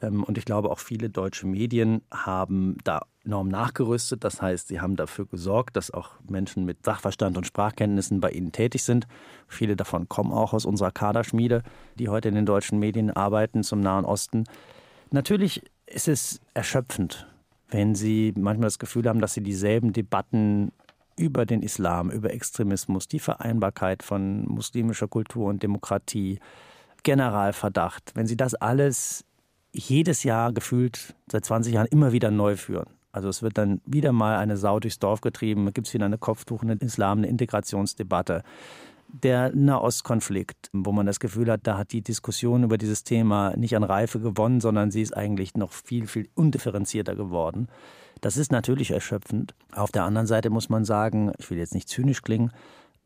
Ähm, 0.00 0.22
und 0.24 0.38
ich 0.38 0.44
glaube, 0.44 0.70
auch 0.70 0.78
viele 0.78 1.10
deutsche 1.10 1.46
Medien 1.46 2.02
haben 2.12 2.76
da 2.84 3.02
enorm 3.24 3.48
nachgerüstet. 3.48 4.24
Das 4.24 4.40
heißt, 4.40 4.68
sie 4.68 4.80
haben 4.80 4.96
dafür 4.96 5.26
gesorgt, 5.26 5.76
dass 5.76 5.90
auch 5.90 6.12
Menschen 6.28 6.64
mit 6.64 6.84
Sachverstand 6.84 7.36
und 7.36 7.46
Sprachkenntnissen 7.46 8.20
bei 8.20 8.30
ihnen 8.30 8.52
tätig 8.52 8.84
sind. 8.84 9.06
Viele 9.46 9.76
davon 9.76 10.08
kommen 10.08 10.32
auch 10.32 10.52
aus 10.52 10.64
unserer 10.64 10.90
Kaderschmiede, 10.90 11.62
die 11.98 12.08
heute 12.08 12.28
in 12.28 12.34
den 12.34 12.46
deutschen 12.46 12.78
Medien 12.78 13.10
arbeiten 13.10 13.62
zum 13.62 13.80
Nahen 13.80 14.04
Osten. 14.04 14.44
Natürlich 15.10 15.62
ist 15.86 16.08
es 16.08 16.40
erschöpfend, 16.54 17.26
wenn 17.70 17.94
sie 17.94 18.32
manchmal 18.36 18.66
das 18.66 18.78
Gefühl 18.78 19.08
haben, 19.08 19.20
dass 19.20 19.34
sie 19.34 19.42
dieselben 19.42 19.92
Debatten 19.92 20.72
über 21.16 21.46
den 21.46 21.62
Islam, 21.62 22.10
über 22.10 22.32
Extremismus, 22.32 23.08
die 23.08 23.18
Vereinbarkeit 23.18 24.02
von 24.02 24.46
muslimischer 24.46 25.08
Kultur 25.08 25.48
und 25.48 25.62
Demokratie, 25.62 26.38
Generalverdacht, 27.02 28.12
wenn 28.14 28.26
sie 28.26 28.36
das 28.36 28.54
alles 28.54 29.24
jedes 29.72 30.24
Jahr 30.24 30.52
gefühlt 30.52 31.14
seit 31.30 31.44
20 31.44 31.74
Jahren 31.74 31.88
immer 31.88 32.12
wieder 32.12 32.30
neu 32.30 32.56
führen. 32.56 32.88
Also 33.12 33.28
es 33.28 33.42
wird 33.42 33.58
dann 33.58 33.80
wieder 33.84 34.12
mal 34.12 34.36
eine 34.36 34.56
Sau 34.56 34.80
durchs 34.80 34.98
Dorf 34.98 35.20
getrieben, 35.20 35.72
gibt 35.72 35.86
es 35.88 35.94
wieder 35.94 36.04
eine 36.04 36.18
kopftuchende 36.18 36.74
Islam, 36.84 37.18
eine 37.18 37.26
Integrationsdebatte. 37.28 38.42
Der 39.08 39.54
Nahostkonflikt, 39.54 40.68
wo 40.72 40.92
man 40.92 41.06
das 41.06 41.18
Gefühl 41.18 41.50
hat, 41.50 41.66
da 41.66 41.78
hat 41.78 41.92
die 41.92 42.02
Diskussion 42.02 42.64
über 42.64 42.76
dieses 42.76 43.04
Thema 43.04 43.56
nicht 43.56 43.74
an 43.74 43.82
Reife 43.82 44.20
gewonnen, 44.20 44.60
sondern 44.60 44.90
sie 44.90 45.00
ist 45.00 45.16
eigentlich 45.16 45.54
noch 45.54 45.72
viel, 45.72 46.06
viel 46.06 46.28
undifferenzierter 46.34 47.16
geworden. 47.16 47.68
Das 48.20 48.36
ist 48.36 48.52
natürlich 48.52 48.90
erschöpfend. 48.90 49.54
Auf 49.72 49.90
der 49.92 50.04
anderen 50.04 50.26
Seite 50.26 50.50
muss 50.50 50.68
man 50.68 50.84
sagen, 50.84 51.32
ich 51.38 51.50
will 51.50 51.58
jetzt 51.58 51.74
nicht 51.74 51.88
zynisch 51.88 52.22
klingen, 52.22 52.52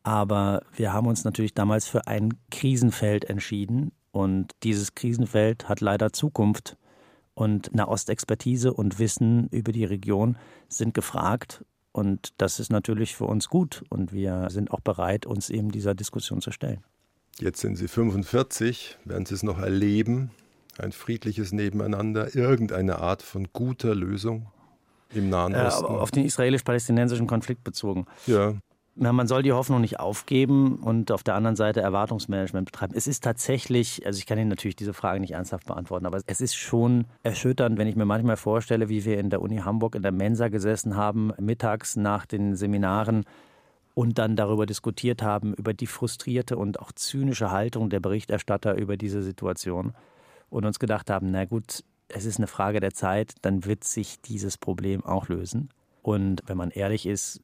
aber 0.03 0.63
wir 0.75 0.93
haben 0.93 1.07
uns 1.07 1.23
natürlich 1.23 1.55
damals 1.55 1.87
für 1.87 2.09
ein 2.09 2.35
Krisenfeld 2.51 3.25
entschieden, 3.27 3.93
und 4.13 4.53
dieses 4.63 4.95
Krisenfeld 4.95 5.69
hat 5.69 5.81
leider 5.81 6.13
Zukunft. 6.13 6.77
Und 7.35 7.75
Nahostexpertise 7.75 8.75
und 8.75 8.99
Wissen 8.99 9.49
über 9.49 9.73
die 9.73 9.87
Region 9.87 10.37
sind 10.69 10.93
gefragt. 10.93 11.65
Und 11.91 12.35
das 12.37 12.61
ist 12.61 12.71
natürlich 12.71 13.17
für 13.17 13.25
uns 13.25 13.49
gut. 13.49 13.85
Und 13.89 14.13
wir 14.13 14.49
sind 14.51 14.71
auch 14.71 14.81
bereit, 14.81 15.25
uns 15.25 15.49
eben 15.49 15.71
dieser 15.73 15.95
Diskussion 15.95 16.43
zu 16.43 16.53
stellen. 16.53 16.85
Jetzt 17.39 17.61
sind 17.61 17.77
Sie 17.77 17.89
45. 17.89 18.99
Werden 19.07 19.25
Sie 19.25 19.35
es 19.35 19.43
noch 19.43 19.59
erleben, 19.59 20.31
ein 20.79 20.93
friedliches 20.93 21.53
Nebeneinander, 21.53 22.37
irgendeine 22.37 22.99
Art 22.99 23.23
von 23.23 23.49
guter 23.55 23.95
Lösung 23.95 24.49
im 25.15 25.31
Nahen 25.31 25.55
Osten? 25.55 25.85
Äh, 25.85 25.89
auf 25.89 26.11
den 26.11 26.27
israelisch-palästinensischen 26.27 27.27
Konflikt 27.27 27.65
bezogen. 27.65 28.05
Ja. 28.27 28.55
Ja, 28.95 29.11
man 29.11 29.27
soll 29.27 29.43
die 29.43 29.53
Hoffnung 29.53 29.81
nicht 29.81 30.01
aufgeben 30.01 30.77
und 30.77 31.11
auf 31.13 31.23
der 31.23 31.35
anderen 31.35 31.57
Seite 31.57 31.81
Erwartungsmanagement 31.81 32.71
betreiben. 32.71 32.93
Es 32.95 33.07
ist 33.07 33.25
tatsächlich, 33.25 34.05
also 34.05 34.19
ich 34.19 34.27
kann 34.27 34.39
Ihnen 34.39 34.51
natürlich 34.51 34.77
diese 34.77 34.93
Frage 34.93 35.19
nicht 35.19 35.31
ernsthaft 35.31 35.67
beantworten, 35.67 36.05
aber 36.05 36.21
es 36.27 36.41
ist 36.43 36.55
schon 36.55 37.07
erschütternd, 37.23 37.79
wenn 37.79 37.89
ich 37.89 37.97
mir 37.97 38.05
manchmal 38.05 38.37
vorstelle, 38.37 38.91
wie 38.91 39.07
wir 39.07 39.19
in 39.19 39.31
der 39.31 39.41
Uni 39.41 39.59
Hamburg 39.59 39.95
in 39.95 40.03
der 40.03 40.13
Mensa 40.13 40.49
gesessen 40.49 40.95
haben, 40.95 41.33
mittags 41.41 41.97
nach 41.97 42.27
den 42.27 42.55
Seminaren 42.55 43.25
und 43.95 44.19
dann 44.19 44.37
darüber 44.37 44.67
diskutiert 44.67 45.23
haben, 45.23 45.55
über 45.55 45.73
die 45.73 45.87
frustrierte 45.87 46.59
und 46.59 46.79
auch 46.79 46.93
zynische 46.93 47.51
Haltung 47.51 47.89
der 47.89 48.01
Berichterstatter 48.01 48.77
über 48.77 48.99
diese 48.99 49.23
Situation 49.23 49.95
und 50.51 50.67
uns 50.67 50.79
gedacht 50.79 51.09
haben, 51.09 51.31
na 51.31 51.47
gut, 51.47 51.83
es 52.09 52.27
ist 52.27 52.37
eine 52.37 52.47
Frage 52.47 52.81
der 52.81 52.93
Zeit, 52.93 53.37
dann 53.41 53.65
wird 53.65 53.85
sich 53.85 54.21
dieses 54.21 54.59
Problem 54.59 55.03
auch 55.03 55.29
lösen. 55.29 55.71
Und 56.03 56.43
wenn 56.47 56.59
man 56.59 56.71
ehrlich 56.71 57.07
ist, 57.07 57.41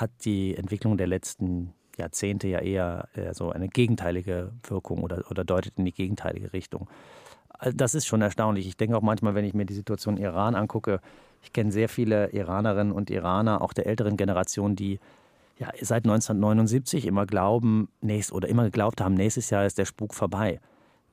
hat 0.00 0.10
die 0.24 0.56
Entwicklung 0.56 0.96
der 0.96 1.06
letzten 1.06 1.72
Jahrzehnte 1.96 2.48
ja 2.48 2.58
eher 2.60 3.08
äh, 3.14 3.34
so 3.34 3.50
eine 3.50 3.68
gegenteilige 3.68 4.52
Wirkung 4.64 5.02
oder, 5.02 5.24
oder 5.30 5.44
deutet 5.44 5.74
in 5.76 5.84
die 5.84 5.92
gegenteilige 5.92 6.52
Richtung. 6.52 6.88
Das 7.74 7.94
ist 7.94 8.06
schon 8.06 8.22
erstaunlich. 8.22 8.66
Ich 8.66 8.76
denke 8.76 8.96
auch 8.96 9.02
manchmal, 9.02 9.34
wenn 9.34 9.44
ich 9.44 9.54
mir 9.54 9.66
die 9.66 9.74
Situation 9.74 10.16
Iran 10.16 10.54
angucke, 10.54 11.00
ich 11.42 11.52
kenne 11.52 11.70
sehr 11.70 11.88
viele 11.88 12.30
Iranerinnen 12.30 12.92
und 12.92 13.10
Iraner, 13.10 13.62
auch 13.62 13.72
der 13.72 13.86
älteren 13.86 14.16
Generation, 14.16 14.74
die 14.74 14.98
ja, 15.58 15.70
seit 15.80 16.04
1979 16.04 17.06
immer 17.06 17.26
glauben, 17.26 17.88
nächst, 18.00 18.32
oder 18.32 18.48
immer 18.48 18.64
geglaubt 18.64 19.00
haben, 19.00 19.14
nächstes 19.14 19.50
Jahr 19.50 19.66
ist 19.66 19.78
der 19.78 19.84
Spuk 19.84 20.14
vorbei. 20.14 20.60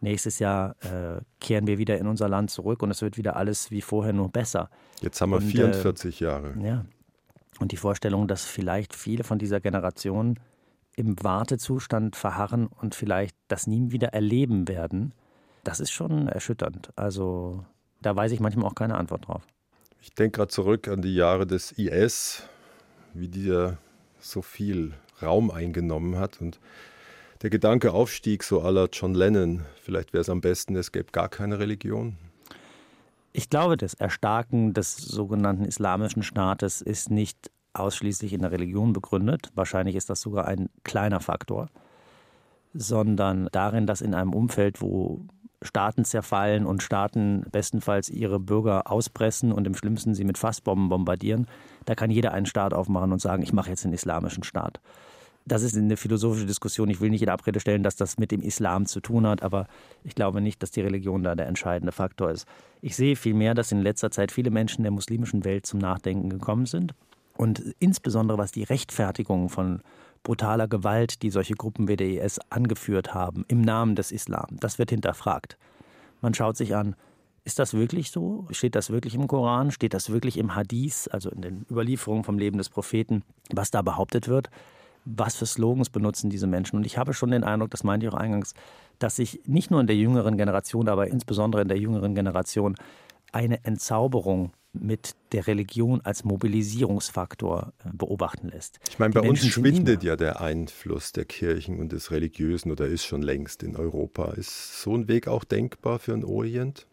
Nächstes 0.01 0.39
Jahr 0.39 0.75
äh, 0.81 1.21
kehren 1.41 1.67
wir 1.67 1.77
wieder 1.77 1.97
in 1.97 2.07
unser 2.07 2.29
Land 2.29 2.51
zurück 2.51 2.81
und 2.81 2.89
es 2.89 3.01
wird 3.01 3.17
wieder 3.17 3.35
alles 3.35 3.69
wie 3.69 3.81
vorher 3.81 4.13
nur 4.13 4.29
besser. 4.29 4.69
Jetzt 5.01 5.19
haben 5.19 5.31
wir 5.31 5.37
und, 5.37 5.43
44 5.43 6.21
äh, 6.21 6.23
Jahre. 6.23 6.53
Ja, 6.63 6.85
und 7.59 7.71
die 7.71 7.77
Vorstellung, 7.77 8.27
dass 8.27 8.45
vielleicht 8.45 8.95
viele 8.95 9.23
von 9.23 9.37
dieser 9.37 9.59
Generation 9.59 10.39
im 10.95 11.21
Wartezustand 11.23 12.15
verharren 12.15 12.67
und 12.67 12.95
vielleicht 12.95 13.35
das 13.47 13.67
nie 13.67 13.91
wieder 13.91 14.09
erleben 14.09 14.67
werden, 14.67 15.13
das 15.63 15.79
ist 15.79 15.91
schon 15.91 16.27
erschütternd. 16.27 16.89
Also 16.95 17.63
da 18.01 18.15
weiß 18.15 18.31
ich 18.31 18.39
manchmal 18.39 18.65
auch 18.65 18.75
keine 18.75 18.95
Antwort 18.95 19.27
drauf. 19.27 19.43
Ich 20.01 20.13
denke 20.13 20.37
gerade 20.37 20.49
zurück 20.49 20.87
an 20.87 21.01
die 21.01 21.15
Jahre 21.15 21.45
des 21.45 21.73
IS, 21.73 22.43
wie 23.13 23.27
dieser 23.27 23.77
so 24.19 24.41
viel 24.41 24.93
Raum 25.21 25.51
eingenommen 25.51 26.17
hat 26.17 26.41
und 26.41 26.59
der 27.41 27.49
Gedanke 27.49 27.93
aufstieg, 27.93 28.43
so 28.43 28.61
aller 28.61 28.89
John 28.91 29.13
Lennon, 29.13 29.65
vielleicht 29.81 30.13
wäre 30.13 30.21
es 30.21 30.29
am 30.29 30.41
besten, 30.41 30.75
es 30.75 30.91
gäbe 30.91 31.11
gar 31.11 31.29
keine 31.29 31.59
Religion. 31.59 32.17
Ich 33.31 33.49
glaube, 33.49 33.77
das 33.77 33.93
Erstarken 33.93 34.73
des 34.73 34.95
sogenannten 34.95 35.65
Islamischen 35.65 36.23
Staates 36.23 36.81
ist 36.81 37.11
nicht 37.11 37.51
ausschließlich 37.73 38.33
in 38.33 38.41
der 38.41 38.51
Religion 38.51 38.93
begründet. 38.93 39.51
Wahrscheinlich 39.53 39.95
ist 39.95 40.09
das 40.09 40.21
sogar 40.21 40.47
ein 40.47 40.69
kleiner 40.83 41.19
Faktor, 41.19 41.67
sondern 42.73 43.47
darin, 43.51 43.85
dass 43.85 44.01
in 44.01 44.15
einem 44.15 44.33
Umfeld, 44.33 44.81
wo 44.81 45.21
Staaten 45.61 46.05
zerfallen 46.05 46.65
und 46.65 46.81
Staaten 46.81 47.45
bestenfalls 47.51 48.09
ihre 48.09 48.39
Bürger 48.39 48.89
auspressen 48.89 49.51
und 49.51 49.67
im 49.67 49.75
schlimmsten 49.75 50.15
sie 50.15 50.23
mit 50.23 50.37
Fassbomben 50.37 50.89
bombardieren, 50.89 51.47
da 51.85 51.95
kann 51.95 52.11
jeder 52.11 52.31
einen 52.31 52.45
Staat 52.45 52.73
aufmachen 52.73 53.11
und 53.11 53.21
sagen, 53.21 53.43
ich 53.43 53.53
mache 53.53 53.69
jetzt 53.69 53.83
einen 53.83 53.93
islamischen 53.93 54.43
Staat. 54.43 54.79
Das 55.49 55.63
ist 55.63 55.75
eine 55.75 55.97
philosophische 55.97 56.45
Diskussion. 56.45 56.91
Ich 56.91 57.01
will 57.01 57.09
nicht 57.09 57.23
in 57.23 57.29
Abrede 57.29 57.59
stellen, 57.59 57.81
dass 57.81 57.95
das 57.95 58.19
mit 58.19 58.29
dem 58.29 58.41
Islam 58.41 58.85
zu 58.85 58.99
tun 58.99 59.25
hat, 59.25 59.41
aber 59.41 59.65
ich 60.03 60.13
glaube 60.13 60.41
nicht, 60.41 60.61
dass 60.61 60.69
die 60.69 60.81
Religion 60.81 61.23
da 61.23 61.33
der 61.33 61.47
entscheidende 61.47 61.91
Faktor 61.91 62.29
ist. 62.29 62.45
Ich 62.81 62.95
sehe 62.95 63.15
vielmehr, 63.15 63.55
dass 63.55 63.71
in 63.71 63.81
letzter 63.81 64.11
Zeit 64.11 64.31
viele 64.31 64.51
Menschen 64.51 64.83
der 64.83 64.91
muslimischen 64.91 65.43
Welt 65.45 65.65
zum 65.65 65.79
Nachdenken 65.79 66.29
gekommen 66.29 66.67
sind 66.67 66.93
und 67.35 67.63
insbesondere 67.79 68.37
was 68.37 68.51
die 68.51 68.61
Rechtfertigung 68.61 69.49
von 69.49 69.81
brutaler 70.21 70.67
Gewalt, 70.67 71.23
die 71.23 71.31
solche 71.31 71.55
Gruppen 71.55 71.87
wie 71.87 71.95
der 71.95 72.23
IS 72.23 72.39
angeführt 72.51 73.15
haben, 73.15 73.43
im 73.47 73.61
Namen 73.61 73.95
des 73.95 74.11
Islam, 74.11 74.49
das 74.51 74.77
wird 74.77 74.91
hinterfragt. 74.91 75.57
Man 76.21 76.35
schaut 76.35 76.57
sich 76.57 76.75
an, 76.75 76.95
ist 77.43 77.57
das 77.57 77.73
wirklich 77.73 78.11
so? 78.11 78.45
Steht 78.51 78.75
das 78.75 78.91
wirklich 78.91 79.15
im 79.15 79.27
Koran? 79.27 79.71
Steht 79.71 79.95
das 79.95 80.11
wirklich 80.11 80.37
im 80.37 80.53
Hadith, 80.53 81.07
also 81.11 81.31
in 81.31 81.41
den 81.41 81.65
Überlieferungen 81.71 82.23
vom 82.23 82.37
Leben 82.37 82.59
des 82.59 82.69
Propheten, 82.69 83.23
was 83.51 83.71
da 83.71 83.81
behauptet 83.81 84.27
wird? 84.27 84.51
Was 85.15 85.35
für 85.35 85.45
Slogans 85.45 85.89
benutzen 85.89 86.29
diese 86.29 86.47
Menschen. 86.47 86.77
Und 86.77 86.85
ich 86.85 86.97
habe 86.97 87.13
schon 87.13 87.31
den 87.31 87.43
Eindruck, 87.43 87.71
das 87.71 87.83
meinte 87.83 88.05
ich 88.05 88.11
auch 88.11 88.17
eingangs, 88.17 88.53
dass 88.99 89.15
sich 89.15 89.41
nicht 89.45 89.71
nur 89.71 89.81
in 89.81 89.87
der 89.87 89.95
jüngeren 89.95 90.37
Generation, 90.37 90.87
aber 90.89 91.07
insbesondere 91.07 91.61
in 91.61 91.67
der 91.67 91.77
jüngeren 91.77 92.15
Generation 92.15 92.75
eine 93.31 93.63
Entzauberung 93.63 94.51
mit 94.71 95.15
der 95.31 95.47
Religion 95.47 96.01
als 96.01 96.23
Mobilisierungsfaktor 96.23 97.73
äh, 97.83 97.89
beobachten 97.91 98.49
lässt. 98.49 98.79
Ich 98.89 98.99
meine, 98.99 99.13
bei 99.13 99.21
uns 99.21 99.45
schwindet 99.45 100.03
ja 100.03 100.15
der 100.15 100.41
Einfluss 100.41 101.11
der 101.11 101.25
Kirchen 101.25 101.79
und 101.79 101.91
des 101.91 102.11
Religiösen 102.11 102.71
oder 102.71 102.85
ist 102.85 103.05
schon 103.05 103.23
längst 103.23 103.63
in 103.63 103.75
Europa. 103.75 104.33
Ist 104.33 104.81
so 104.81 104.93
ein 104.95 105.07
Weg 105.07 105.27
auch 105.27 105.43
denkbar 105.43 105.97
für 105.97 106.11
den 106.11 106.23
Orient? 106.23 106.85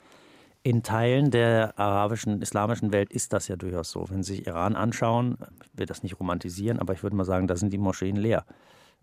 In 0.66 0.82
Teilen 0.82 1.30
der 1.30 1.78
arabischen, 1.78 2.42
islamischen 2.42 2.92
Welt 2.92 3.12
ist 3.12 3.32
das 3.32 3.46
ja 3.46 3.54
durchaus 3.54 3.92
so. 3.92 4.06
Wenn 4.10 4.24
Sie 4.24 4.34
sich 4.34 4.48
Iran 4.48 4.74
anschauen, 4.74 5.38
ich 5.62 5.78
will 5.78 5.86
das 5.86 6.02
nicht 6.02 6.18
romantisieren, 6.18 6.80
aber 6.80 6.92
ich 6.92 7.04
würde 7.04 7.14
mal 7.14 7.22
sagen, 7.22 7.46
da 7.46 7.54
sind 7.54 7.72
die 7.72 7.78
Moscheen 7.78 8.16
leer. 8.16 8.44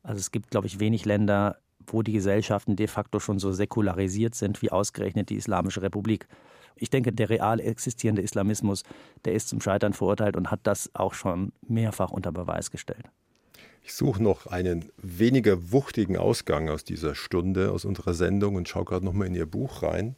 Also 0.01 0.19
es 0.19 0.31
gibt, 0.31 0.51
glaube 0.51 0.67
ich, 0.67 0.81
wenig 0.81 1.05
Länder, 1.05 1.55
wo 1.87 2.01
die 2.01 2.11
Gesellschaften 2.11 2.75
de 2.75 2.87
facto 2.87 3.21
schon 3.21 3.39
so 3.39 3.53
säkularisiert 3.53 4.35
sind 4.35 4.61
wie 4.61 4.73
ausgerechnet 4.73 5.29
die 5.29 5.37
Islamische 5.37 5.81
Republik. 5.81 6.27
Ich 6.75 6.89
denke, 6.89 7.13
der 7.13 7.29
real 7.29 7.61
existierende 7.61 8.23
Islamismus, 8.23 8.83
der 9.23 9.31
ist 9.31 9.47
zum 9.47 9.61
Scheitern 9.61 9.93
verurteilt 9.93 10.35
und 10.35 10.51
hat 10.51 10.59
das 10.63 10.91
auch 10.93 11.13
schon 11.13 11.53
mehrfach 11.65 12.11
unter 12.11 12.33
Beweis 12.33 12.71
gestellt. 12.71 13.05
Ich 13.83 13.93
suche 13.93 14.21
noch 14.21 14.47
einen 14.47 14.91
weniger 14.97 15.71
wuchtigen 15.71 16.17
Ausgang 16.17 16.67
aus 16.67 16.83
dieser 16.83 17.15
Stunde, 17.15 17.71
aus 17.71 17.85
unserer 17.85 18.13
Sendung 18.15 18.55
und 18.55 18.67
schaue 18.67 18.83
gerade 18.83 19.05
noch 19.05 19.13
mal 19.13 19.27
in 19.27 19.35
Ihr 19.35 19.45
Buch 19.45 19.81
rein 19.81 20.17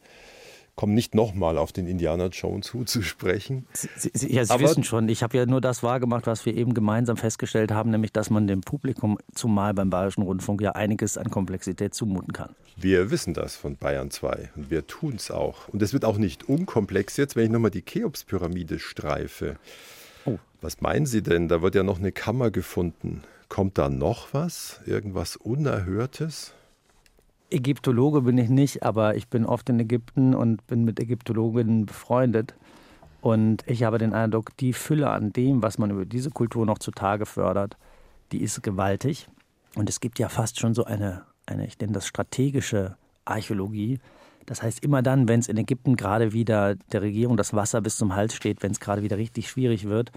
komme 0.76 0.94
nicht 0.94 1.16
nochmal 1.16 1.58
auf 1.58 1.72
den 1.72 1.88
Indiana 1.88 2.28
Jones 2.28 2.68
zuzusprechen. 2.68 3.66
Sie, 3.74 3.90
Sie, 4.14 4.34
ja, 4.34 4.44
Sie 4.46 4.52
Aber, 4.52 4.64
wissen 4.64 4.84
schon, 4.84 5.08
ich 5.10 5.24
habe 5.24 5.38
ja 5.38 5.46
nur 5.46 5.62
das 5.62 5.84
wahrgemacht, 5.84 6.28
was 6.28 6.46
wir 6.46 6.56
eben 6.56 6.74
gemeinsam 6.74 7.18
festgestellt 7.18 7.72
haben, 7.72 7.92
nämlich, 7.92 8.12
dass 8.12 8.30
man 8.30 8.48
dem 8.48 8.62
Publikum, 8.62 9.18
zumal 9.34 9.74
beim 9.74 9.90
Bayerischen 9.90 10.24
Rundfunk, 10.24 10.62
ja 10.62 10.72
einiges 10.72 11.18
an 11.18 11.30
Komplexität 11.30 11.94
zumuten 11.94 12.34
kann. 12.34 12.56
Wir 12.76 13.10
wissen 13.10 13.34
das 13.34 13.56
von 13.56 13.78
Bayern 13.78 14.12
2 14.12 14.50
und 14.56 14.70
wir 14.70 14.86
tun 14.86 15.16
es 15.16 15.32
auch. 15.32 15.70
Und 15.70 15.82
es 15.82 15.94
wird 15.94 16.04
auch 16.04 16.18
nicht 16.18 16.50
unkomplex 16.50 17.16
jetzt, 17.18 17.36
wenn 17.36 17.46
ich 17.46 17.52
nochmal 17.52 17.72
die 17.72 17.84
Cheops-Pyramide 17.84 18.80
streife. 18.80 19.56
Oh. 20.26 20.38
Was 20.62 20.82
meinen 20.82 21.06
Sie 21.06 21.22
denn? 21.22 21.48
Da 21.48 21.62
wird 21.62 21.76
ja 21.76 21.84
noch 21.84 22.00
eine 22.00 22.12
Kammer 22.12 22.52
gefunden. 22.52 23.24
Kommt 23.48 23.78
da 23.78 23.90
noch 23.90 24.34
was? 24.34 24.82
Irgendwas 24.86 25.38
Unerhörtes? 25.38 26.54
Ägyptologe 27.50 28.22
bin 28.22 28.38
ich 28.38 28.50
nicht, 28.50 28.84
aber 28.84 29.16
ich 29.16 29.28
bin 29.28 29.46
oft 29.46 29.70
in 29.70 29.80
Ägypten 29.80 30.34
und 30.34 30.66
bin 30.68 30.84
mit 30.84 31.00
Ägyptologinnen 31.00 31.86
befreundet. 31.86 32.56
Und 33.22 33.64
ich 33.68 33.84
habe 33.84 33.98
den 33.98 34.14
Eindruck, 34.14 34.56
die 34.58 34.74
Fülle 34.74 35.10
an 35.10 35.34
dem, 35.34 35.64
was 35.64 35.78
man 35.78 35.92
über 35.92 36.06
diese 36.06 36.30
Kultur 36.30 36.66
noch 36.66 36.80
zutage 36.80 37.26
fördert, 37.26 37.78
die 38.32 38.42
ist 38.42 38.62
gewaltig. 38.62 39.28
Und 39.76 39.90
es 39.90 40.00
gibt 40.00 40.20
ja 40.20 40.30
fast 40.30 40.60
schon 40.60 40.74
so 40.74 40.86
eine, 40.86 41.24
eine 41.46 41.66
ich 41.66 41.80
nenne 41.80 41.94
das 41.94 42.08
strategische 42.08 42.98
Archäologie. 43.26 44.00
Das 44.46 44.62
heißt, 44.62 44.84
immer 44.84 45.02
dann, 45.02 45.28
wenn 45.28 45.40
es 45.40 45.48
in 45.48 45.58
Ägypten 45.58 45.96
gerade 45.96 46.34
wieder 46.34 46.76
der 46.76 47.02
Regierung 47.02 47.36
das 47.36 47.54
Wasser 47.54 47.82
bis 47.82 47.98
zum 47.98 48.16
Hals 48.16 48.36
steht, 48.36 48.62
wenn 48.62 48.72
es 48.72 48.80
gerade 48.80 49.02
wieder 49.02 49.18
richtig 49.18 49.50
schwierig 49.50 49.88
wird, 49.88 50.12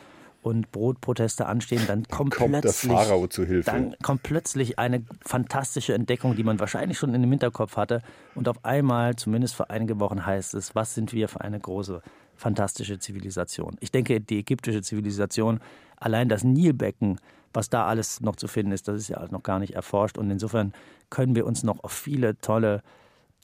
und 0.48 0.72
Brotproteste 0.72 1.46
anstehen, 1.46 1.82
dann 1.86 2.04
kommt, 2.04 2.34
kommt 2.34 2.60
plötzlich, 2.60 2.90
der 2.90 3.00
Pharao 3.00 3.26
zu 3.26 3.44
Hilfe. 3.44 3.70
Dann 3.70 3.94
kommt 4.02 4.22
plötzlich 4.22 4.78
eine 4.78 5.04
fantastische 5.24 5.94
Entdeckung, 5.94 6.36
die 6.36 6.42
man 6.42 6.58
wahrscheinlich 6.58 6.98
schon 6.98 7.14
in 7.14 7.20
dem 7.20 7.30
Hinterkopf 7.30 7.76
hatte. 7.76 8.02
Und 8.34 8.48
auf 8.48 8.64
einmal, 8.64 9.16
zumindest 9.16 9.54
für 9.54 9.70
einige 9.70 10.00
Wochen, 10.00 10.24
heißt 10.24 10.54
es, 10.54 10.74
was 10.74 10.94
sind 10.94 11.12
wir 11.12 11.28
für 11.28 11.40
eine 11.42 11.60
große, 11.60 12.02
fantastische 12.36 12.98
Zivilisation. 12.98 13.76
Ich 13.80 13.90
denke, 13.90 14.20
die 14.20 14.38
ägyptische 14.38 14.82
Zivilisation, 14.82 15.60
allein 15.96 16.28
das 16.28 16.44
Nilbecken, 16.44 17.20
was 17.52 17.70
da 17.70 17.86
alles 17.86 18.20
noch 18.20 18.36
zu 18.36 18.48
finden 18.48 18.72
ist, 18.72 18.88
das 18.88 18.96
ist 18.96 19.08
ja 19.08 19.26
noch 19.30 19.42
gar 19.42 19.58
nicht 19.58 19.74
erforscht. 19.74 20.18
Und 20.18 20.30
insofern 20.30 20.72
können 21.10 21.34
wir 21.34 21.46
uns 21.46 21.62
noch 21.62 21.82
auf 21.84 21.92
viele 21.92 22.38
tolle 22.40 22.82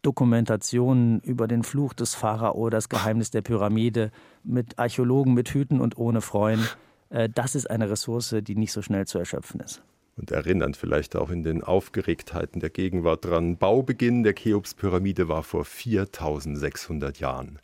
Dokumentationen 0.05 1.21
über 1.21 1.49
den 1.49 1.63
Fluch 1.63 1.95
des 1.95 2.15
Pharao, 2.15 2.69
das 2.69 2.89
Geheimnis 2.89 3.31
der 3.31 3.41
Pyramide, 3.41 4.11
mit 4.45 4.79
Archäologen, 4.79 5.33
mit 5.35 5.49
Hüten 5.49 5.81
und 5.81 5.97
ohne 5.97 6.21
freuen. 6.21 6.69
Äh, 7.15 7.29
das 7.33 7.55
ist 7.55 7.71
eine 7.71 7.89
Ressource, 7.89 8.35
die 8.43 8.57
nicht 8.57 8.73
so 8.73 8.83
schnell 8.83 9.07
zu 9.07 9.19
erschöpfen 9.19 9.61
ist. 9.61 9.83
Und 10.17 10.31
erinnern 10.31 10.75
vielleicht 10.75 11.17
auch 11.17 11.31
in 11.31 11.43
den 11.43 11.62
Aufgeregtheiten 11.62 12.61
der 12.61 12.71
Gegenwart 12.71 13.25
dran. 13.25 13.57
Baubeginn 13.57 14.23
der 14.23 14.35
Cheops-Pyramide 14.35 15.29
war 15.29 15.43
vor 15.43 15.65
4600 15.65 17.19
Jahren. 17.19 17.59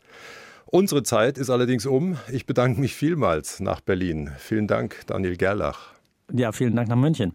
Unsere 0.65 1.03
Zeit 1.03 1.37
ist 1.37 1.49
allerdings 1.49 1.85
um. 1.85 2.17
Ich 2.31 2.45
bedanke 2.45 2.79
mich 2.79 2.95
vielmals 2.95 3.59
nach 3.59 3.81
Berlin. 3.81 4.31
Vielen 4.37 4.67
Dank, 4.67 5.01
Daniel 5.07 5.37
Gerlach. 5.37 5.93
Ja, 6.33 6.51
vielen 6.51 6.75
Dank 6.75 6.87
nach 6.89 6.95
München. 6.97 7.33